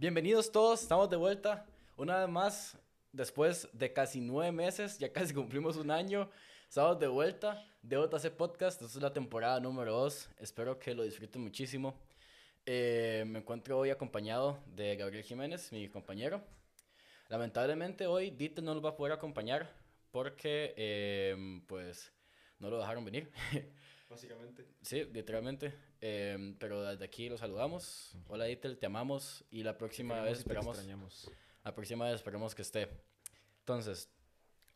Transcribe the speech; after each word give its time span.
Bienvenidos 0.00 0.52
todos, 0.52 0.82
estamos 0.82 1.10
de 1.10 1.16
vuelta 1.16 1.66
una 1.96 2.20
vez 2.20 2.28
más 2.28 2.78
después 3.10 3.68
de 3.72 3.92
casi 3.92 4.20
nueve 4.20 4.52
meses, 4.52 4.96
ya 4.96 5.12
casi 5.12 5.34
cumplimos 5.34 5.76
un 5.76 5.90
año. 5.90 6.30
Estamos 6.68 7.00
de 7.00 7.08
vuelta 7.08 7.66
de 7.82 7.96
OTC 7.96 8.30
Podcast, 8.30 8.80
esta 8.80 8.96
es 8.96 9.02
la 9.02 9.12
temporada 9.12 9.58
número 9.58 9.92
dos. 9.92 10.30
Espero 10.38 10.78
que 10.78 10.94
lo 10.94 11.02
disfruten 11.02 11.42
muchísimo. 11.42 11.98
Eh, 12.64 13.24
me 13.26 13.40
encuentro 13.40 13.76
hoy 13.76 13.90
acompañado 13.90 14.62
de 14.66 14.94
Gabriel 14.94 15.24
Jiménez, 15.24 15.72
mi 15.72 15.88
compañero. 15.88 16.44
Lamentablemente 17.26 18.06
hoy 18.06 18.30
Dieter 18.30 18.62
no 18.62 18.74
nos 18.74 18.84
va 18.84 18.90
a 18.90 18.96
poder 18.96 19.14
acompañar 19.14 19.68
porque, 20.12 20.74
eh, 20.76 21.60
pues, 21.66 22.12
no 22.60 22.70
lo 22.70 22.78
dejaron 22.78 23.04
venir. 23.04 23.32
Básicamente. 24.08 24.66
Sí, 24.82 25.04
literalmente. 25.04 25.74
Eh, 26.00 26.54
pero 26.58 26.82
desde 26.82 27.04
aquí 27.04 27.28
lo 27.28 27.36
saludamos. 27.36 28.16
Hola 28.28 28.46
Dieter, 28.46 28.76
te 28.76 28.86
amamos 28.86 29.44
y 29.50 29.62
la 29.62 29.76
próxima 29.76 30.20
vez 30.22 30.38
esperamos. 30.38 31.30
La 31.64 31.74
próxima 31.74 32.06
vez 32.06 32.14
esperamos 32.14 32.54
que 32.54 32.62
esté. 32.62 32.88
Entonces, 33.60 34.10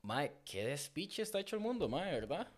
Mae, 0.02 0.32
qué 0.44 0.64
despiche 0.64 1.22
está 1.22 1.40
hecho 1.40 1.56
el 1.56 1.62
mundo, 1.62 1.88
Mae, 1.88 2.12
¿verdad? 2.12 2.48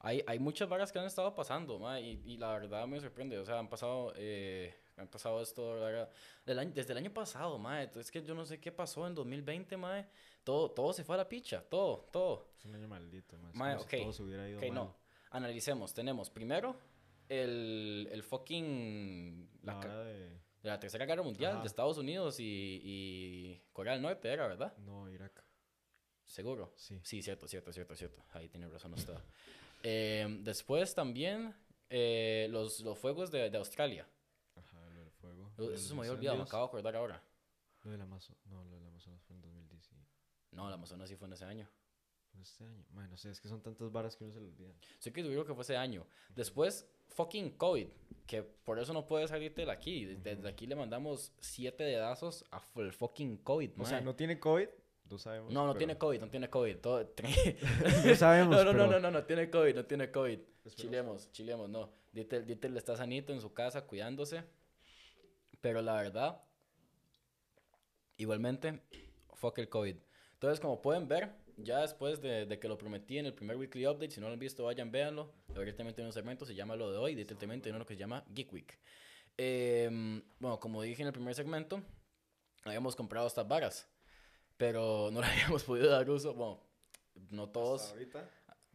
Hay, 0.00 0.22
hay 0.26 0.38
muchas 0.38 0.68
varas 0.68 0.92
que 0.92 0.98
han 0.98 1.06
estado 1.06 1.34
pasando, 1.34 1.78
Mae, 1.78 2.02
y, 2.02 2.22
y, 2.26 2.36
la 2.36 2.52
verdad 2.52 2.86
me 2.86 3.00
sorprende. 3.00 3.38
O 3.38 3.44
sea, 3.46 3.58
han 3.58 3.68
pasado, 3.68 4.12
eh, 4.16 4.74
han 4.98 5.08
pasado 5.08 5.40
esto 5.40 5.80
Del 6.44 6.58
año, 6.58 6.72
desde 6.74 6.92
el 6.92 6.98
año 6.98 7.12
pasado, 7.12 7.58
Mae. 7.58 7.90
Es 7.96 8.10
que 8.10 8.22
yo 8.22 8.34
no 8.34 8.44
sé 8.44 8.60
qué 8.60 8.70
pasó 8.70 9.06
en 9.06 9.14
2020, 9.14 9.76
Mae. 9.78 10.06
Todo, 10.44 10.70
todo 10.70 10.92
se 10.92 11.02
fue 11.04 11.14
a 11.14 11.18
la 11.18 11.28
picha, 11.28 11.62
todo, 11.62 12.06
todo. 12.12 12.50
Es 12.58 12.66
un 12.66 12.74
año 12.74 12.86
maldito, 12.86 13.38
Mae. 13.38 13.52
mae 13.54 13.76
okay. 13.76 14.02
todo 14.02 14.12
se 14.12 14.22
hubiera 14.22 14.46
ido 14.46 14.58
okay, 14.58 14.70
no. 14.70 14.94
Analicemos. 15.34 15.92
Tenemos 15.92 16.30
primero 16.30 16.78
el, 17.28 18.08
el 18.12 18.22
fucking... 18.22 19.50
La, 19.64 19.80
de... 19.80 20.04
de... 20.04 20.40
la 20.62 20.78
Tercera 20.78 21.06
Guerra 21.06 21.24
Mundial 21.24 21.60
de 21.60 21.66
Estados 21.66 21.98
Unidos 21.98 22.38
y, 22.38 22.80
y 22.84 23.62
Corea 23.72 23.94
del 23.94 24.02
Norte, 24.02 24.32
¿era 24.32 24.46
verdad? 24.46 24.76
No, 24.78 25.10
Irak. 25.10 25.44
¿Seguro? 26.24 26.72
Sí. 26.76 27.00
Sí, 27.02 27.20
cierto, 27.20 27.48
cierto, 27.48 27.72
cierto, 27.72 27.96
cierto. 27.96 28.24
Ahí 28.32 28.48
tiene 28.48 28.68
razón 28.68 28.94
usted. 28.94 29.14
eh, 29.82 30.38
después 30.42 30.94
también 30.94 31.52
eh, 31.90 32.46
los, 32.52 32.78
los 32.80 32.96
fuegos 32.96 33.32
de, 33.32 33.50
de, 33.50 33.58
Australia. 33.58 34.08
Ajá, 34.54 34.78
lo 34.94 35.00
del 35.00 35.10
fuego. 35.10 35.50
Eso 35.58 35.88
se 35.88 35.94
me 35.94 36.02
había 36.02 36.12
olvidado, 36.12 36.36
me 36.36 36.44
acabo 36.44 36.62
de 36.62 36.68
acordar 36.68 36.94
ahora. 36.94 37.22
Lo 37.82 37.90
del 37.90 38.00
Amazonas, 38.00 38.46
no, 38.46 38.64
lo 38.64 38.76
del 38.76 38.86
Amazonas 38.86 39.20
fue 39.24 39.34
en 39.34 39.42
2010. 39.42 39.90
No, 40.52 40.68
el 40.68 40.74
Amazonas 40.74 41.08
sí 41.08 41.16
fue 41.16 41.26
en 41.26 41.32
ese 41.32 41.44
año. 41.44 41.68
¿Fue 42.34 42.42
este 42.42 42.64
año? 42.64 42.84
Bueno, 42.90 43.10
no 43.10 43.16
sé, 43.16 43.30
es 43.30 43.40
que 43.40 43.48
son 43.48 43.62
tantas 43.62 43.92
varas 43.92 44.16
que 44.16 44.24
uno 44.24 44.32
se 44.32 44.40
lo 44.40 44.46
olvida. 44.46 44.74
Sí 44.98 45.12
que 45.12 45.22
digo 45.22 45.44
que 45.44 45.54
fue 45.54 45.62
ese 45.62 45.76
año. 45.76 46.04
Después, 46.34 46.84
fucking 47.10 47.50
COVID, 47.56 47.86
que 48.26 48.42
por 48.42 48.80
eso 48.80 48.92
no 48.92 49.06
puede 49.06 49.28
salir 49.28 49.54
de 49.54 49.70
aquí. 49.70 50.04
Desde 50.04 50.48
aquí 50.48 50.66
le 50.66 50.74
mandamos 50.74 51.32
siete 51.38 51.84
dedazos 51.84 52.44
a 52.50 52.60
el 52.76 52.92
fucking 52.92 53.38
COVID, 53.38 53.70
O 53.78 53.84
sea, 53.84 54.00
no 54.00 54.16
tiene 54.16 54.40
COVID, 54.40 54.68
no 55.10 55.18
sabemos. 55.18 55.52
No, 55.52 55.64
no 55.64 55.76
tiene 55.76 55.96
COVID, 55.96 56.20
no 56.20 56.28
tiene 56.28 56.50
COVID. 56.50 56.76
Todo... 56.78 57.08
no 58.04 58.16
sabemos. 58.16 58.56
No, 58.56 58.64
no, 58.64 58.72
no, 58.72 58.86
no, 58.88 58.98
no, 58.98 59.10
no, 59.12 59.24
tiene 59.24 59.48
COVID, 59.48 59.74
no 59.76 59.84
tiene 59.84 60.10
COVID. 60.10 60.40
Chilemos, 60.74 61.30
chilemos, 61.30 61.68
no. 61.68 61.92
Dieter, 62.12 62.44
Dieter 62.44 62.72
le 62.72 62.78
está 62.78 62.96
sanito 62.96 63.32
en 63.32 63.40
su 63.40 63.52
casa, 63.52 63.86
cuidándose. 63.86 64.42
Pero 65.60 65.82
la 65.82 65.94
verdad, 65.94 66.42
igualmente, 68.16 68.82
fuck 69.34 69.58
el 69.58 69.68
COVID. 69.68 69.96
Entonces, 70.34 70.60
como 70.60 70.82
pueden 70.82 71.06
ver, 71.06 71.32
ya 71.56 71.80
después 71.80 72.20
de, 72.20 72.46
de, 72.46 72.58
que 72.58 72.68
lo 72.68 72.78
prometí 72.78 73.18
en 73.18 73.26
el 73.26 73.34
primer 73.34 73.56
weekly 73.56 73.86
update, 73.86 74.10
si 74.10 74.20
no 74.20 74.26
lo 74.28 74.32
han 74.32 74.38
visto, 74.38 74.64
vayan, 74.64 74.90
véanlo. 74.90 75.32
Directamente 75.48 76.00
en 76.00 76.06
un 76.06 76.12
segmento, 76.12 76.44
se 76.44 76.54
llama 76.54 76.76
lo 76.76 76.90
de 76.90 76.98
hoy, 76.98 77.14
directamente 77.14 77.68
en 77.68 77.76
uno 77.76 77.86
que 77.86 77.94
se 77.94 78.00
llama 78.00 78.24
Geek 78.28 78.52
Week. 78.52 78.78
Eh, 79.36 79.88
bueno, 80.38 80.60
como 80.60 80.82
dije 80.82 81.02
en 81.02 81.08
el 81.08 81.12
primer 81.12 81.34
segmento, 81.34 81.82
habíamos 82.64 82.94
comprado 82.96 83.26
estas 83.26 83.46
varas 83.46 83.88
pero 84.56 85.10
no 85.12 85.20
le 85.20 85.26
habíamos 85.26 85.64
podido 85.64 85.90
dar 85.90 86.08
uso, 86.08 86.34
bueno, 86.34 86.60
no 87.30 87.48
todos. 87.48 87.90
ahorita? 87.90 88.28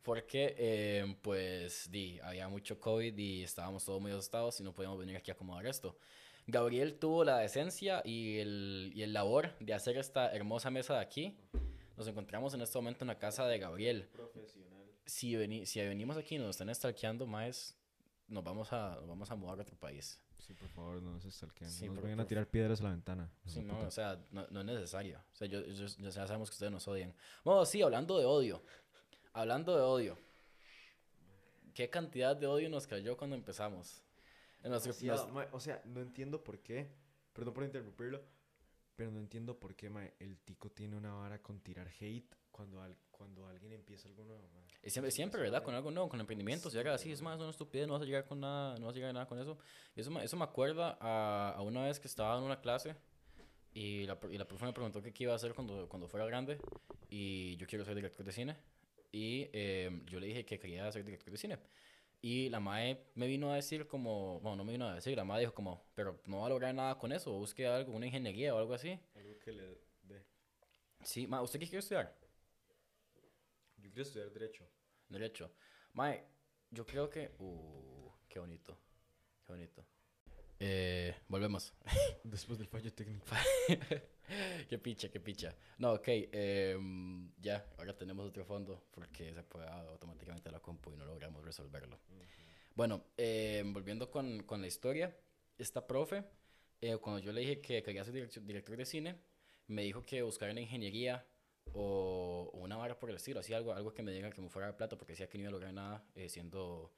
Porque, 0.03 0.55
eh, 0.57 1.15
pues, 1.21 1.91
di, 1.91 2.19
había 2.19 2.47
mucho 2.47 2.79
COVID 2.79 3.15
y 3.17 3.43
estábamos 3.43 3.85
todos 3.85 4.01
muy 4.01 4.11
asustados 4.11 4.59
y 4.59 4.63
no 4.63 4.73
podíamos 4.73 4.97
venir 4.97 5.17
aquí 5.17 5.29
a 5.29 5.33
acomodar 5.33 5.67
esto. 5.67 5.97
Gabriel 6.47 6.97
tuvo 6.97 7.23
la 7.23 7.37
decencia 7.37 8.01
y 8.03 8.39
el, 8.39 8.91
y 8.95 9.03
el 9.03 9.13
labor 9.13 9.55
de 9.59 9.73
hacer 9.73 9.97
esta 9.97 10.33
hermosa 10.33 10.71
mesa 10.71 10.95
de 10.95 11.01
aquí. 11.01 11.37
Nos 11.99 12.07
encontramos 12.07 12.53
en 12.53 12.61
este 12.61 12.77
momento 12.77 13.03
en 13.03 13.09
la 13.09 13.19
casa 13.19 13.45
de 13.45 13.59
Gabriel. 13.59 14.07
Profesional. 14.13 14.85
Si, 15.05 15.35
veni 15.35 15.65
si 15.65 15.81
venimos 15.81 16.15
aquí 16.15 16.35
y 16.35 16.37
nos 16.37 16.51
están 16.51 16.73
stalkeando 16.73 17.27
más, 17.27 17.77
nos 18.29 18.41
vamos 18.41 18.71
a, 18.71 18.95
nos 18.95 19.05
vamos 19.09 19.29
a 19.29 19.35
mudar 19.35 19.59
a 19.59 19.63
otro 19.63 19.75
país. 19.75 20.17
Sí, 20.37 20.53
por 20.53 20.69
favor, 20.69 21.01
no 21.01 21.19
se 21.19 21.29
stalkeen. 21.29 21.69
Sí, 21.69 21.89
nos 21.89 22.01
vayan 22.01 22.21
a 22.21 22.25
tirar 22.25 22.47
piedras 22.47 22.79
a 22.79 22.85
la 22.85 22.91
ventana. 22.91 23.29
Sí, 23.45 23.61
no, 23.63 23.77
o 23.81 23.91
sea, 23.91 24.17
no, 24.31 24.47
no, 24.49 24.61
es 24.61 24.65
necesario. 24.65 25.19
O 25.33 25.35
sea, 25.35 25.47
yo, 25.47 25.61
yo, 25.65 25.87
ya 25.87 26.11
sabemos 26.25 26.49
que 26.49 26.53
ustedes 26.53 26.71
nos 26.71 26.87
odian. 26.87 27.13
Bueno, 27.43 27.65
sí, 27.65 27.81
hablando 27.81 28.17
de 28.17 28.23
odio. 28.23 28.63
Hablando 29.33 29.75
de 29.75 29.81
odio. 29.81 30.17
¿Qué 31.73 31.89
cantidad 31.89 32.33
de 32.33 32.47
odio 32.47 32.69
nos 32.69 32.87
cayó 32.87 33.17
cuando 33.17 33.35
empezamos? 33.35 34.01
En 34.63 34.71
nuestro, 34.71 34.93
o 35.51 35.59
sea, 35.59 35.81
no 35.83 35.99
entiendo 35.99 36.45
por 36.45 36.59
qué. 36.59 36.89
Perdón 37.33 37.53
por 37.53 37.65
interrumpirlo. 37.65 38.23
Pero 38.99 39.11
no 39.11 39.19
entiendo 39.21 39.57
por 39.57 39.77
qué, 39.77 39.89
mae, 39.89 40.13
el 40.19 40.39
tico 40.39 40.69
tiene 40.71 40.97
una 40.97 41.13
vara 41.13 41.41
con 41.41 41.61
tirar 41.61 41.87
hate 41.87 42.35
cuando, 42.51 42.81
al, 42.81 42.97
cuando 43.09 43.47
alguien 43.47 43.71
empieza 43.71 44.09
algo 44.09 44.25
nuevo. 44.25 44.49
Siempre, 44.83 45.09
siempre, 45.09 45.41
¿verdad? 45.41 45.63
Con 45.63 45.73
algo 45.73 45.89
nuevo, 45.89 46.09
con 46.09 46.19
emprendimientos. 46.19 46.73
llega 46.73 46.93
así, 46.93 47.09
es 47.09 47.21
más, 47.21 47.39
una 47.39 47.51
estupidez, 47.51 47.87
no 47.87 47.93
vas 47.93 48.01
a 48.01 48.05
llegar 48.05 48.25
con 48.25 48.41
nada, 48.41 48.77
no 48.77 48.87
vas 48.87 48.93
a 48.93 48.95
llegar 48.95 49.11
a 49.11 49.13
nada 49.13 49.25
con 49.25 49.39
eso. 49.39 49.57
eso, 49.95 50.19
eso 50.19 50.35
me 50.35 50.43
acuerda 50.43 50.97
a, 50.99 51.51
a, 51.51 51.61
una 51.61 51.85
vez 51.85 51.97
que 51.97 52.09
estaba 52.09 52.37
en 52.37 52.43
una 52.43 52.59
clase 52.59 52.93
y 53.73 54.05
la, 54.05 54.19
y 54.29 54.37
la 54.37 54.45
profe 54.45 54.65
me 54.65 54.73
preguntó 54.73 55.01
qué 55.01 55.13
iba 55.23 55.31
a 55.31 55.37
hacer 55.37 55.53
cuando, 55.53 55.87
cuando 55.87 56.09
fuera 56.09 56.25
grande 56.25 56.57
y 57.07 57.55
yo 57.55 57.67
quiero 57.67 57.85
ser 57.85 57.95
director 57.95 58.25
de 58.25 58.33
cine. 58.33 58.57
Y 59.13 59.47
eh, 59.53 60.01
yo 60.07 60.19
le 60.19 60.27
dije 60.27 60.43
que 60.43 60.59
quería 60.59 60.91
ser 60.91 61.05
director 61.05 61.31
de 61.31 61.37
cine. 61.37 61.57
Y 62.21 62.49
la 62.49 62.59
MAE 62.59 63.05
me 63.15 63.27
vino 63.27 63.51
a 63.51 63.55
decir 63.55 63.87
como, 63.87 64.39
bueno, 64.41 64.57
no 64.57 64.65
me 64.65 64.73
vino 64.73 64.87
a 64.87 64.95
decir, 64.95 65.15
la 65.15 65.23
MAE 65.23 65.41
dijo 65.41 65.53
como, 65.53 65.85
pero 65.95 66.21
no 66.25 66.39
va 66.39 66.47
a 66.47 66.49
lograr 66.49 66.75
nada 66.75 66.97
con 66.97 67.13
eso, 67.13 67.31
busque 67.31 67.65
algo, 67.65 67.93
una 67.93 68.07
ingeniería 68.07 68.53
o 68.53 68.57
algo 68.57 68.73
así. 68.73 68.99
Algo 69.15 69.39
que 69.39 69.51
le 69.53 69.81
dé. 70.03 70.25
Sí, 71.01 71.27
ma, 71.27 71.41
¿usted 71.41 71.59
qué 71.59 71.65
quiere 71.65 71.79
estudiar? 71.79 72.13
Yo 73.77 73.89
quiero 73.89 74.01
estudiar 74.01 74.31
Derecho. 74.31 74.67
Derecho. 75.07 75.51
Mae, 75.93 76.25
yo 76.71 76.85
creo 76.85 77.09
que... 77.09 77.31
Uh, 77.39 78.11
qué 78.27 78.39
bonito. 78.39 78.77
Qué 79.45 79.53
bonito. 79.53 79.85
Eh, 80.59 81.15
volvemos. 81.29 81.73
Después 82.23 82.59
del 82.59 82.67
fallo 82.67 82.93
técnico. 82.93 83.25
qué 84.69 84.77
picha, 84.77 85.09
qué 85.09 85.19
picha. 85.19 85.55
No, 85.77 85.93
ok. 85.93 86.07
Eh, 86.07 86.77
ya, 87.39 87.65
ahora 87.77 87.97
tenemos 87.97 88.27
otro 88.27 88.45
fondo 88.45 88.83
porque 88.91 89.33
se 89.33 89.43
puede 89.43 89.67
automáticamente 89.67 90.51
la 90.51 90.59
compu 90.59 90.91
y 90.93 90.97
no 90.97 91.05
logramos 91.05 91.43
resolverlo. 91.43 91.99
Bueno, 92.75 93.03
eh, 93.17 93.63
volviendo 93.65 94.09
con, 94.09 94.43
con, 94.43 94.61
la 94.61 94.67
historia. 94.67 95.15
Esta 95.57 95.85
profe, 95.85 96.23
eh, 96.79 96.95
cuando 96.97 97.19
yo 97.19 97.33
le 97.33 97.41
dije 97.41 97.59
que 97.59 97.83
quería 97.83 98.05
ser 98.05 98.13
director 98.45 98.77
de 98.77 98.85
cine, 98.85 99.19
me 99.67 99.83
dijo 99.83 100.05
que 100.05 100.21
buscara 100.21 100.51
una 100.51 100.61
ingeniería 100.61 101.25
o, 101.73 102.49
una 102.53 102.77
vara 102.77 102.97
por 102.97 103.09
el 103.09 103.15
estilo, 103.17 103.39
así 103.39 103.53
algo, 103.53 103.73
algo 103.73 103.93
que 103.93 104.01
me 104.01 104.11
diga 104.11 104.31
que 104.31 104.41
me 104.41 104.49
fuera 104.49 104.67
de 104.67 104.73
plata 104.73 104.97
porque 104.97 105.13
decía 105.13 105.27
que 105.27 105.37
no 105.37 105.43
iba 105.43 105.49
a 105.49 105.51
lograr 105.51 105.73
nada 105.73 106.03
eh, 106.15 106.29
siendo 106.29 106.93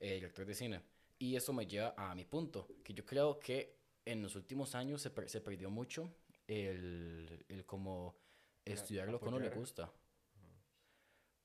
eh, 0.00 0.14
director 0.14 0.46
de 0.46 0.54
cine. 0.54 0.82
Y 1.18 1.36
eso 1.36 1.52
me 1.52 1.66
lleva 1.66 1.94
a 1.96 2.14
mi 2.14 2.24
punto, 2.24 2.68
que 2.82 2.94
yo 2.94 3.04
creo 3.04 3.38
que 3.38 3.76
en 4.04 4.22
los 4.22 4.34
últimos 4.34 4.74
años 4.74 5.00
se, 5.00 5.10
se 5.28 5.40
perdió 5.40 5.70
mucho 5.70 6.12
el, 6.46 7.44
el 7.48 7.64
como 7.64 8.16
estudiar 8.64 9.08
lo 9.08 9.20
que 9.20 9.28
uno 9.28 9.38
le 9.38 9.50
gusta. 9.50 9.92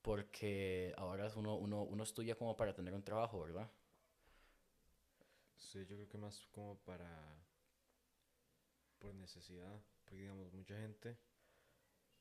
Porque 0.02 0.94
ahora 0.96 1.30
uno, 1.36 1.56
uno, 1.56 1.82
uno 1.82 2.02
estudia 2.02 2.36
como 2.36 2.56
para 2.56 2.74
tener 2.74 2.94
un 2.94 3.02
trabajo, 3.02 3.40
¿verdad? 3.40 3.70
Sí, 5.56 5.80
yo 5.80 5.96
creo 5.96 6.08
que 6.08 6.18
más 6.18 6.46
como 6.52 6.78
para... 6.78 7.44
por 8.98 9.14
necesidad. 9.14 9.82
Porque 10.04 10.16
digamos, 10.16 10.52
mucha 10.52 10.78
gente 10.78 11.18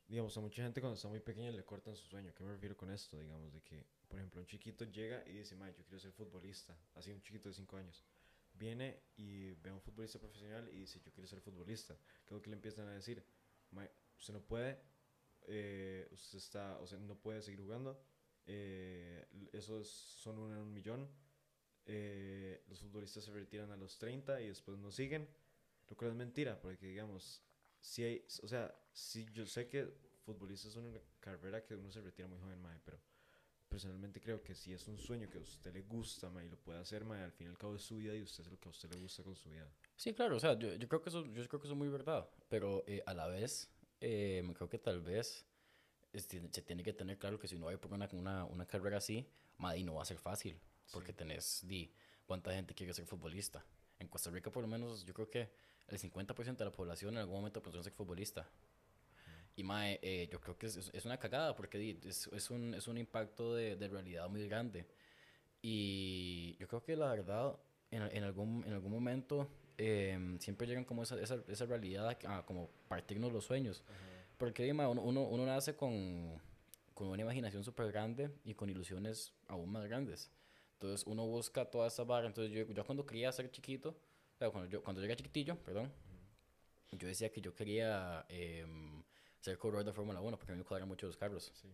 digamos, 0.07 0.37
a 0.37 0.41
mucha 0.41 0.63
gente 0.63 0.79
cuando 0.81 0.95
está 0.95 1.07
muy 1.07 1.19
pequeña 1.19 1.51
le 1.51 1.63
cortan 1.65 1.95
su 1.95 2.05
sueño. 2.07 2.33
¿Qué 2.33 2.43
me 2.43 2.51
refiero 2.51 2.75
con 2.77 2.89
esto? 2.91 3.19
Digamos, 3.19 3.53
de 3.53 3.61
que, 3.61 3.85
por 4.07 4.19
ejemplo, 4.19 4.39
un 4.39 4.47
chiquito 4.47 4.85
llega 4.85 5.23
y 5.27 5.33
dice, 5.33 5.55
yo 5.55 5.83
quiero 5.85 5.99
ser 5.99 6.11
futbolista. 6.11 6.77
Así, 6.95 7.11
un 7.11 7.21
chiquito 7.21 7.49
de 7.49 7.55
5 7.55 7.77
años. 7.77 8.03
Viene 8.57 9.03
y 9.15 9.51
ve 9.53 9.69
a 9.69 9.73
un 9.73 9.81
futbolista 9.81 10.19
profesional 10.19 10.69
y 10.73 10.79
dice, 10.79 10.99
yo 10.99 11.11
quiero 11.11 11.27
ser 11.27 11.41
futbolista. 11.41 11.95
¿Qué 11.95 12.25
es 12.25 12.31
lo 12.31 12.41
que 12.41 12.49
le 12.49 12.55
empiezan 12.55 12.87
a 12.87 12.93
decir? 12.93 13.23
usted 14.17 14.33
no 14.33 14.41
puede, 14.41 14.79
eh, 15.47 16.07
usted 16.11 16.37
está, 16.37 16.79
o 16.79 16.87
sea, 16.87 16.97
no 16.99 17.15
puede 17.19 17.41
seguir 17.41 17.61
jugando. 17.61 18.01
Eh, 18.45 19.25
esos 19.51 19.87
son 19.87 20.39
uno 20.39 20.55
en 20.55 20.61
un 20.61 20.73
millón. 20.73 21.09
Eh, 21.85 22.63
los 22.67 22.79
futbolistas 22.79 23.23
se 23.23 23.31
retiran 23.31 23.71
a 23.71 23.77
los 23.77 23.97
30 23.97 24.41
y 24.41 24.47
después 24.47 24.77
no 24.77 24.91
siguen. 24.91 25.27
Lo 25.89 25.95
cual 25.95 26.11
es 26.11 26.17
mentira, 26.17 26.59
porque 26.59 26.87
digamos, 26.87 27.41
si 27.79 28.03
hay, 28.03 28.25
o 28.41 28.47
sea, 28.47 28.75
sí, 28.91 29.25
yo 29.31 29.45
sé 29.45 29.69
que 29.69 29.87
futbolista 30.25 30.67
es 30.67 30.75
una 30.75 30.91
carrera 31.19 31.63
que 31.63 31.75
uno 31.75 31.89
se 31.89 32.01
retira 32.01 32.27
muy 32.27 32.37
joven, 32.39 32.61
mae, 32.61 32.79
pero 32.83 32.99
personalmente 33.67 34.19
creo 34.21 34.41
que 34.41 34.55
si 34.55 34.73
es 34.73 34.87
un 34.87 34.97
sueño 34.97 35.29
que 35.29 35.37
a 35.37 35.41
usted 35.41 35.73
le 35.73 35.81
gusta, 35.81 36.29
ma, 36.29 36.43
y 36.43 36.49
lo 36.49 36.57
puede 36.57 36.79
hacer, 36.79 37.03
ma, 37.05 37.23
al 37.23 37.31
fin 37.31 37.47
y 37.47 37.49
al 37.49 37.57
cabo 37.57 37.75
es 37.75 37.81
su 37.83 37.97
vida 37.97 38.15
y 38.15 38.21
usted 38.21 38.41
hace 38.41 38.51
lo 38.51 38.59
que 38.59 38.69
a 38.69 38.71
usted 38.71 38.89
le 38.91 38.97
gusta 38.99 39.23
con 39.23 39.35
su 39.35 39.49
vida. 39.49 39.69
Sí, 39.95 40.13
claro, 40.13 40.37
o 40.37 40.39
sea, 40.39 40.57
yo, 40.57 40.73
yo 40.75 40.87
creo 40.87 41.01
que 41.01 41.09
eso, 41.09 41.25
yo 41.25 41.47
creo 41.47 41.59
que 41.59 41.67
eso 41.67 41.73
es 41.73 41.77
muy 41.77 41.89
verdad, 41.89 42.29
pero 42.49 42.83
eh, 42.87 43.03
a 43.05 43.13
la 43.13 43.27
vez, 43.27 43.69
eh, 44.01 44.43
creo 44.55 44.69
que 44.69 44.79
tal 44.79 45.01
vez 45.01 45.45
es- 46.13 46.27
se 46.27 46.61
tiene 46.61 46.83
que 46.83 46.93
tener 46.93 47.17
claro 47.17 47.37
que 47.39 47.47
si 47.47 47.55
uno 47.55 47.65
va 47.65 47.71
a 47.71 47.73
ir 47.75 47.79
por 47.79 47.93
una, 47.93 48.07
una, 48.13 48.45
una 48.45 48.65
carrera 48.65 48.97
así, 48.97 49.27
madre, 49.57 49.83
no 49.83 49.95
va 49.95 50.03
a 50.03 50.05
ser 50.05 50.17
fácil, 50.17 50.59
porque 50.91 51.13
tenés, 51.13 51.61
di, 51.67 51.91
cuánta 52.25 52.53
gente 52.53 52.73
quiere 52.73 52.93
ser 52.93 53.05
futbolista. 53.05 53.65
En 53.99 54.07
Costa 54.07 54.29
Rica, 54.29 54.51
por 54.51 54.61
lo 54.61 54.67
menos, 54.67 55.05
yo 55.05 55.13
creo 55.13 55.29
que 55.29 55.49
el 55.87 55.97
50% 55.99 56.63
de 56.63 56.65
la 56.65 56.75
población 56.75 57.13
en 57.15 57.19
algún 57.19 57.35
momento 57.37 57.61
pensó 57.61 57.79
en 57.79 57.83
ser 57.83 57.93
futbolista. 57.93 58.49
Y 59.57 59.63
mae, 59.65 59.99
eh, 60.01 60.29
yo 60.31 60.39
creo 60.39 60.57
que 60.57 60.67
es, 60.67 60.77
es- 60.93 61.05
una 61.05 61.17
cagada 61.19 61.55
porque 61.55 61.99
es, 62.05 62.27
es 62.27 62.49
un, 62.51 62.73
es 62.75 62.87
un 62.87 62.97
impacto 62.97 63.55
de, 63.55 63.75
de 63.75 63.87
realidad 63.89 64.29
muy 64.29 64.47
grande. 64.47 64.87
Y 65.61 66.55
yo 66.59 66.67
creo 66.67 66.83
que 66.83 66.95
la 66.95 67.09
verdad, 67.11 67.57
en, 67.91 68.03
en 68.03 68.23
algún, 68.23 68.63
en 68.65 68.73
algún 68.73 68.91
momento, 68.91 69.49
em, 69.77 70.39
siempre 70.39 70.67
llegan 70.67 70.85
como 70.85 71.03
esa, 71.03 71.19
esa, 71.21 71.43
esa 71.47 71.65
realidad 71.65 72.17
a, 72.25 72.45
como 72.45 72.69
partirnos 72.87 73.31
los 73.33 73.45
sueños. 73.45 73.83
Porque 74.37 74.63
di, 74.63 74.73
mae, 74.73 74.87
uno, 74.87 75.01
uno, 75.01 75.23
uno 75.23 75.45
nace 75.45 75.75
con, 75.75 76.41
con 76.93 77.07
una 77.09 77.21
imaginación 77.23 77.63
súper 77.63 77.91
grande 77.91 78.29
y 78.45 78.53
con 78.53 78.69
ilusiones 78.69 79.33
aún 79.47 79.71
más 79.71 79.85
grandes. 79.85 80.31
Entonces 80.73 81.07
uno 81.07 81.25
busca 81.25 81.65
toda 81.65 81.87
esa 81.87 82.03
barra. 82.03 82.27
Entonces 82.27 82.53
yo, 82.53 82.71
yo 82.73 82.85
cuando 82.85 83.05
quería 83.05 83.31
ser 83.31 83.49
chiquito, 83.51 83.89
o 84.35 84.37
sea, 84.37 84.49
cuando 84.51 84.69
yo, 84.69 84.83
cuando 84.83 85.01
yo 85.01 85.05
era 85.05 85.15
chiquitillo, 85.15 85.57
perdón, 85.63 85.91
yo 86.91 87.07
decía 87.07 87.31
que 87.31 87.41
yo 87.41 87.53
quería 87.55 88.25
em, 88.29 89.03
ser 89.41 89.57
corredor 89.57 89.85
de 89.85 89.93
Fórmula 89.93 90.21
1 90.21 90.37
porque 90.37 90.51
a 90.51 90.55
mí 90.55 90.59
me 90.59 90.65
cuadran 90.65 90.87
mucho 90.87 91.07
los 91.07 91.17
carros. 91.17 91.51
Sí. 91.55 91.69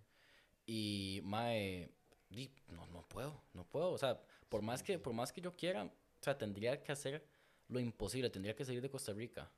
Y, 0.66 1.22
mae, 1.24 1.92
no, 2.70 2.86
no 2.88 3.08
puedo, 3.08 3.44
no 3.54 3.66
puedo. 3.66 3.92
O 3.92 3.98
sea, 3.98 4.22
por 4.50 4.62
más, 4.62 4.84
que, 4.84 5.00
por 5.00 5.14
más 5.14 5.32
que 5.32 5.42
yo 5.42 5.56
quiera, 5.56 5.84
o 5.84 6.24
sea, 6.24 6.38
tendría 6.38 6.82
que 6.82 6.92
hacer 6.92 7.26
lo 7.68 7.80
imposible, 7.80 8.30
tendría 8.30 8.56
que 8.56 8.66
salir 8.66 8.82
de 8.82 8.90
Costa 8.90 9.14
Rica. 9.14 9.52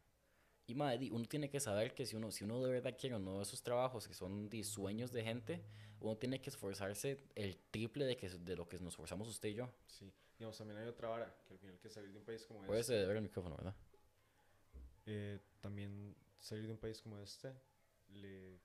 Y, 0.68 0.74
mae, 0.74 0.98
di, 0.98 1.12
uno 1.12 1.26
tiene 1.26 1.50
que 1.50 1.60
saber 1.60 1.94
que 1.94 2.06
si 2.06 2.16
uno, 2.16 2.32
si 2.32 2.44
uno 2.44 2.64
de 2.64 2.72
verdad 2.72 2.96
quiere 2.98 3.16
uno 3.16 3.38
de 3.38 3.44
esos 3.44 3.62
trabajos 3.62 4.08
que 4.08 4.14
son 4.16 4.50
di, 4.50 4.64
sueños 4.64 5.12
de 5.12 5.24
gente, 5.24 5.64
uno 6.00 6.18
tiene 6.18 6.42
que 6.42 6.50
esforzarse 6.50 7.24
el 7.36 7.58
triple 7.70 8.06
de, 8.06 8.18
que, 8.18 8.30
de 8.30 8.56
lo 8.56 8.68
que 8.68 8.80
nos 8.80 8.94
esforzamos 8.94 9.28
usted 9.28 9.50
y 9.50 9.54
yo. 9.56 9.70
Sí. 9.88 10.12
Digamos, 10.40 10.58
también 10.58 10.80
hay 10.80 10.88
otra 10.88 11.08
vara, 11.08 11.34
que 11.46 11.54
al 11.54 11.60
final 11.60 11.80
que 11.80 11.90
salir 11.90 12.12
de 12.12 12.18
un 12.18 12.26
país 12.26 12.46
como 12.46 12.62
Puedes 12.64 12.90
este, 12.90 13.06
ver 13.06 13.16
el 13.16 13.22
micrófono, 13.22 13.56
¿verdad? 13.56 13.76
eh, 15.06 15.40
también 15.62 16.16
salir 16.40 16.66
de 16.66 16.72
un 16.72 16.78
país 16.78 17.02
como 17.02 17.20
este, 17.20 17.54
le, 18.16 18.60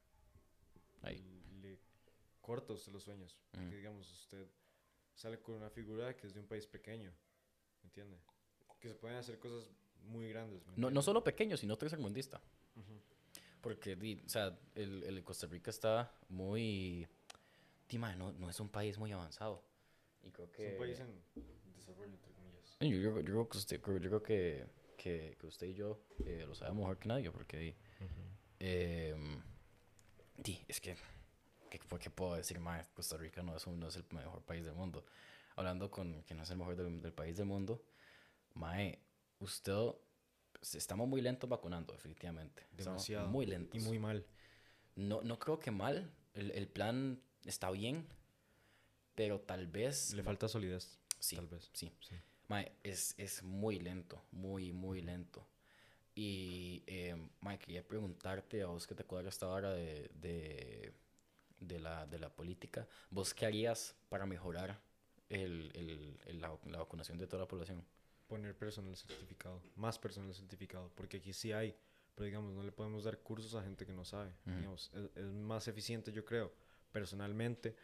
Ahí. 1.03 1.23
le 1.61 1.79
corta 2.41 2.73
a 2.73 2.77
usted 2.77 2.93
los 2.93 3.03
sueños. 3.05 3.39
Porque, 3.51 3.67
Ujú. 3.69 3.77
digamos, 3.77 4.11
usted 4.13 4.47
sale 5.15 5.39
con 5.41 5.57
una 5.57 5.71
figura 5.71 6.17
que 6.17 6.27
es 6.27 6.35
de 6.35 6.41
un 6.41 6.47
país 6.47 6.67
pequeño, 6.67 7.13
¿me 7.83 7.87
entiende? 7.87 8.19
Que 8.79 8.89
se 8.89 8.95
pueden 8.95 9.19
hacer 9.19 9.39
cosas 9.39 9.71
muy 10.03 10.29
grandes. 10.31 10.67
¿me 10.67 10.73
No, 10.77 10.91
no 10.91 11.03
solo 11.03 11.23
pequeño, 11.23 11.57
sino 11.57 11.77
tercermundista. 11.77 12.41
Ujú. 12.77 13.01
Porque, 13.61 13.95
di, 13.97 14.23
o 14.25 14.29
sea, 14.29 14.59
el, 14.75 15.03
el 15.03 15.23
Costa 15.23 15.47
Rica 15.47 15.71
está 15.71 16.11
muy... 16.29 17.07
Di, 17.89 17.99
mae, 17.99 18.17
no, 18.17 18.33
no 18.33 18.49
es 18.49 18.59
un 18.61 18.71
país 18.71 18.97
muy 18.99 19.13
avanzado. 19.13 19.63
Y 20.23 20.31
creo 20.31 20.51
que... 20.51 20.67
Es 20.69 20.73
un 20.73 20.79
país 20.79 21.01
en 21.01 21.23
desarrollo, 21.75 22.15
entre 22.15 22.33
comillas. 22.33 22.77
Yo, 22.81 22.89
yo, 22.89 23.21
yo 23.21 23.25
creo 23.25 23.49
que 23.49 23.59
usted, 23.59 23.77
yo 23.81 23.99
creo 23.99 24.23
que, 24.23 24.67
que, 24.97 25.37
que 25.39 25.47
usted 25.47 25.67
y 25.67 25.75
yo 25.75 26.01
eh, 26.25 26.45
lo 26.47 26.55
sabemos 26.55 26.81
mejor 26.81 26.99
que 26.99 27.09
nadie, 27.09 27.31
porque... 27.31 27.59
di, 27.59 27.77
em, 28.61 29.43
di, 30.37 30.65
es 30.69 30.81
que... 30.81 30.97
¿Qué, 31.71 31.79
qué 31.79 32.11
puedo 32.11 32.35
decir, 32.35 32.59
mae? 32.59 32.85
Costa 32.95 33.17
Rica 33.17 33.43
no 33.43 33.57
es, 33.57 33.67
un- 33.67 33.79
no 33.79 33.89
es 33.89 33.97
el 33.97 34.05
mejor 34.11 34.43
país 34.43 34.65
del 34.65 34.75
mundo. 34.75 35.05
Hablando 35.57 35.91
con 35.91 36.23
que 36.25 36.35
no 36.35 36.43
es 36.43 36.51
el 36.51 36.57
mejor 36.59 36.77
del, 36.77 37.01
del 37.01 37.13
país 37.13 37.37
del 37.37 37.47
mundo, 37.47 37.83
mae, 38.55 38.99
usted... 39.41 39.95
Estamos 40.75 41.09
muy 41.09 41.23
lentos 41.23 41.49
vacunando, 41.49 41.95
definitivamente. 41.95 42.63
Estamos 42.73 42.85
Demasiado. 43.07 43.29
Muy 43.29 43.47
lentos. 43.47 43.81
Y 43.81 43.85
muy 43.85 43.99
mal. 43.99 44.27
No, 44.95 45.23
no 45.23 45.39
creo 45.39 45.59
que 45.59 45.71
mal. 45.71 46.13
El, 46.35 46.51
el 46.51 46.69
plan 46.69 47.19
está 47.47 47.71
bien. 47.71 48.07
Pero 49.15 49.41
tal 49.41 49.69
vez. 49.69 50.13
Le 50.13 50.23
falta 50.23 50.49
solidez, 50.49 50.99
sí, 51.19 51.37
tal 51.37 51.47
vez. 51.47 51.71
Sí. 51.73 51.91
Sí. 52.01 52.15
Mae, 52.49 52.73
es, 52.83 53.15
es 53.17 53.43
muy 53.43 53.79
lento. 53.79 54.23
Muy, 54.33 54.73
muy 54.73 55.01
lento. 55.01 55.47
Y, 56.23 56.83
eh, 56.87 57.17
mae, 57.41 57.59
quería 57.59 57.83
preguntarte 57.83 58.61
a 58.61 58.67
vos 58.67 58.87
que 58.87 58.95
te 58.95 59.05
cuadra 59.05 59.31
esta 59.31 59.49
hora 59.49 59.71
de, 59.73 60.11
de, 60.13 60.93
de, 61.59 61.81
la, 61.81 62.07
de 62.07 62.19
la 62.19 62.29
política. 62.29 62.87
¿Vos 63.09 63.33
qué 63.33 63.47
harías 63.47 63.97
para 64.11 64.27
mejorar 64.27 64.79
el, 65.31 65.71
el, 65.75 66.21
el- 66.27 66.41
la, 66.43 66.59
la 66.67 66.79
vacunación 66.79 67.17
de 67.17 67.27
toda 67.27 67.45
la 67.45 67.49
población? 67.49 67.83
Poner 68.29 68.55
personal 68.55 68.95
certificado, 68.97 69.63
más 69.77 69.99
personal 69.99 70.35
certificado, 70.35 70.93
porque 70.95 71.17
aquí 71.17 71.33
sí 71.33 71.53
hay, 71.53 71.75
pero 72.15 72.27
digamos, 72.27 72.53
no 72.53 72.63
le 72.63 72.71
podemos 72.71 73.05
dar 73.05 73.17
cursos 73.21 73.55
a 73.55 73.63
gente 73.63 73.87
que 73.87 73.95
no 73.95 74.05
sabe. 74.05 74.35
Ujú. 74.45 74.57
Digamos, 74.59 74.91
es, 74.93 75.17
es 75.17 75.33
más 75.33 75.69
eficiente, 75.69 76.13
yo 76.13 76.23
creo, 76.27 76.53
personalmente, 76.93 77.75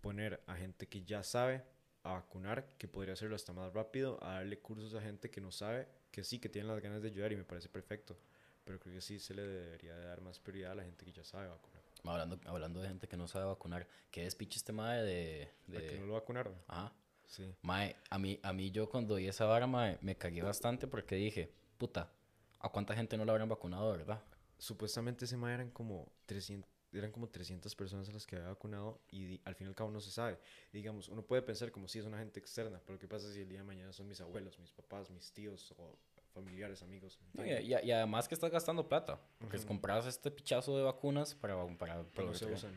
poner 0.00 0.42
a 0.46 0.56
gente 0.56 0.88
que 0.88 1.04
ya 1.04 1.22
sabe 1.22 1.62
a 2.04 2.12
vacunar, 2.12 2.66
que 2.78 2.88
podría 2.88 3.14
hacerlo 3.14 3.36
hasta 3.36 3.52
más 3.52 3.72
rápido, 3.72 4.22
a 4.22 4.34
darle 4.34 4.58
cursos 4.58 4.94
a 4.94 5.00
gente 5.00 5.30
que 5.30 5.40
no 5.40 5.52
sabe, 5.52 5.86
que 6.10 6.24
sí, 6.24 6.38
que 6.38 6.48
tiene 6.48 6.68
las 6.68 6.80
ganas 6.80 7.02
de 7.02 7.08
ayudar 7.08 7.32
y 7.32 7.36
me 7.36 7.44
parece 7.44 7.68
perfecto, 7.68 8.16
pero 8.64 8.78
creo 8.80 8.94
que 8.94 9.00
sí 9.00 9.18
se 9.18 9.34
le 9.34 9.42
debería 9.42 9.94
de 9.96 10.06
dar 10.06 10.20
más 10.20 10.38
prioridad 10.38 10.72
a 10.72 10.74
la 10.76 10.84
gente 10.84 11.04
que 11.04 11.12
ya 11.12 11.24
sabe 11.24 11.48
vacunar. 11.48 11.82
Hablando, 12.04 12.40
hablando 12.46 12.80
de 12.80 12.88
gente 12.88 13.06
que 13.06 13.16
no 13.16 13.28
sabe 13.28 13.44
vacunar, 13.44 13.86
¿qué 14.10 14.24
despiche 14.24 14.58
este 14.58 14.72
mae 14.72 15.02
de... 15.02 15.48
¿A 15.68 15.72
de... 15.72 15.86
que 15.86 15.98
no 15.98 16.06
lo 16.06 16.14
vacunaron? 16.14 16.54
Ajá. 16.66 16.92
Sí. 17.26 17.54
Mae, 17.62 17.96
a 18.10 18.18
mí, 18.18 18.38
a 18.42 18.52
mí 18.52 18.70
yo 18.70 18.90
cuando 18.90 19.14
vi 19.14 19.28
esa 19.28 19.46
vara, 19.46 19.66
mae, 19.66 19.98
me 20.02 20.16
cagué 20.16 20.42
bastante 20.42 20.86
porque 20.86 21.14
dije, 21.14 21.50
puta, 21.78 22.10
¿a 22.58 22.68
cuánta 22.68 22.94
gente 22.94 23.16
no 23.16 23.24
la 23.24 23.32
habrán 23.32 23.48
vacunado, 23.48 23.90
verdad? 23.92 24.22
Supuestamente 24.58 25.24
ese 25.24 25.36
ma 25.36 25.54
eran 25.54 25.70
como 25.70 26.12
300, 26.26 26.68
eran 26.92 27.10
como 27.10 27.28
300 27.28 27.74
personas 27.74 28.08
a 28.08 28.12
las 28.12 28.26
que 28.26 28.36
había 28.36 28.48
vacunado 28.48 29.00
y 29.10 29.40
al 29.44 29.54
fin 29.54 29.66
y 29.66 29.68
al 29.68 29.74
cabo 29.74 29.90
no 29.90 30.00
se 30.00 30.10
sabe. 30.10 30.38
Digamos, 30.72 31.08
uno 31.08 31.22
puede 31.22 31.42
pensar 31.42 31.70
como 31.72 31.88
si 31.88 31.98
es 31.98 32.04
una 32.04 32.18
gente 32.18 32.38
externa, 32.40 32.80
pero 32.86 32.98
¿qué 32.98 33.08
pasa 33.08 33.32
si 33.32 33.40
el 33.40 33.48
día 33.48 33.58
de 33.58 33.64
mañana 33.64 33.92
son 33.92 34.08
mis 34.08 34.20
abuelos, 34.20 34.58
mis 34.58 34.70
papás, 34.72 35.10
mis 35.10 35.32
tíos 35.32 35.72
o 35.78 35.96
familiares, 36.34 36.82
amigos? 36.82 37.18
¿me 37.34 37.42
No, 37.52 37.60
y, 37.60 37.72
y- 37.72 37.86
y 37.88 37.90
además 37.92 38.28
que 38.28 38.34
estás 38.34 38.50
gastando 38.50 38.88
plata, 38.88 39.18
porque 39.38 39.56
Ujú. 39.58 39.66
compras 39.66 40.06
este 40.06 40.30
pichazo 40.30 40.76
de 40.76 40.82
vacunas 40.82 41.34
para... 41.34 41.54
para, 41.78 42.02
Pero 42.04 42.26
no 42.28 42.34
para- 42.34 42.34
se 42.34 42.46
usan. 42.46 42.72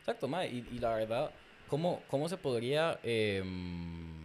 Exacto, 0.00 0.28
mae, 0.28 0.48
y, 0.48 0.58
y 0.70 0.78
la 0.78 0.94
verdad, 0.94 1.34
¿cómo, 1.66 2.02
cómo 2.08 2.28
se 2.28 2.38
podría 2.38 2.98
em, 3.02 4.24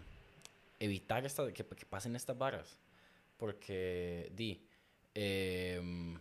evitar 0.79 1.25
esta, 1.25 1.51
que, 1.51 1.65
que 1.65 1.85
pasen 1.85 2.15
estas 2.15 2.37
varas? 2.37 2.77
Porque, 3.37 4.31
di, 4.33 4.65
em, 5.13 6.17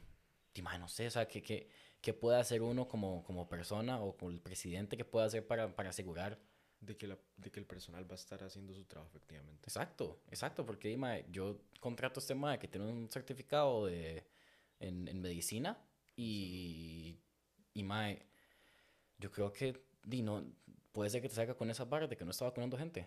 di, 0.53 0.63
mae, 0.63 0.79
no 0.79 0.89
sé, 0.89 1.07
o 1.07 1.11
sea, 1.11 1.29
¿qué, 1.29 1.41
qué, 1.43 1.69
qué 2.02 2.12
puede 2.12 2.38
hacer 2.38 2.61
uno 2.62 2.87
como, 2.88 3.23
como 3.25 3.49
persona 3.49 4.00
o 4.00 4.16
como 4.16 4.30
el 4.30 4.40
presidente 4.40 4.97
que 4.97 5.04
puede 5.04 5.26
hacer 5.26 5.47
para, 5.47 5.75
para 5.75 5.90
asegurar 5.90 6.38
De 6.80 6.97
que, 6.97 7.06
la, 7.06 7.16
de 7.37 7.50
que 7.52 7.61
el 7.61 7.66
personal 7.66 8.04
va 8.11 8.14
a 8.16 8.18
estar 8.18 8.42
haciendo 8.42 8.75
su 8.75 8.85
trabajo 8.85 9.09
efectivamente. 9.14 9.68
Exacto, 9.68 10.18
exacto, 10.28 10.66
porque 10.66 10.97
mae, 10.97 11.25
yo 11.30 11.61
contrato 11.80 12.18
a 12.18 12.23
este 12.23 12.35
mae 12.35 12.59
que 12.59 12.66
tiene 12.68 12.88
un 12.88 13.09
certificado 13.09 13.87
de, 13.87 14.25
en, 14.80 15.06
en 15.09 15.21
medicina 15.21 15.78
y, 16.16 17.16
y 17.73 17.85
yo 19.18 19.30
creo 19.30 19.52
que 19.52 19.80
di, 20.02 20.23
no, 20.23 20.42
puede 20.92 21.09
ser 21.11 21.23
que 21.23 21.28
te 21.28 21.37
salga 21.37 21.54
con 21.54 21.71
esa 21.71 21.85
barra 21.85 22.09
de 22.09 22.16
que 22.16 22.25
no 22.25 22.32
está 22.32 22.47
vacunando 22.47 22.76
gente. 22.76 23.06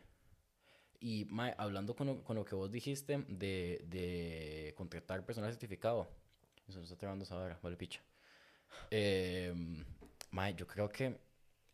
Y 0.99 1.25
mae, 1.25 1.53
hablando 1.57 1.93
con 1.95 2.07
lo, 2.07 2.23
con 2.23 2.35
lo 2.37 2.45
que 2.45 2.55
vos 2.55 2.71
dijiste 2.71 3.25
de, 3.27 3.83
de 3.89 4.73
contratar 4.77 5.25
personal 5.25 5.51
certificado, 5.51 6.07
eso 6.67 6.77
no 6.79 6.85
está 6.85 6.95
trabando 6.95 7.25
esa 7.25 7.35
vara, 7.35 7.59
vale 7.61 7.75
picha. 7.75 8.01
Eh, 8.91 9.53
mae, 10.31 10.53
yo 10.55 10.67
creo 10.67 10.89
que, 10.89 11.17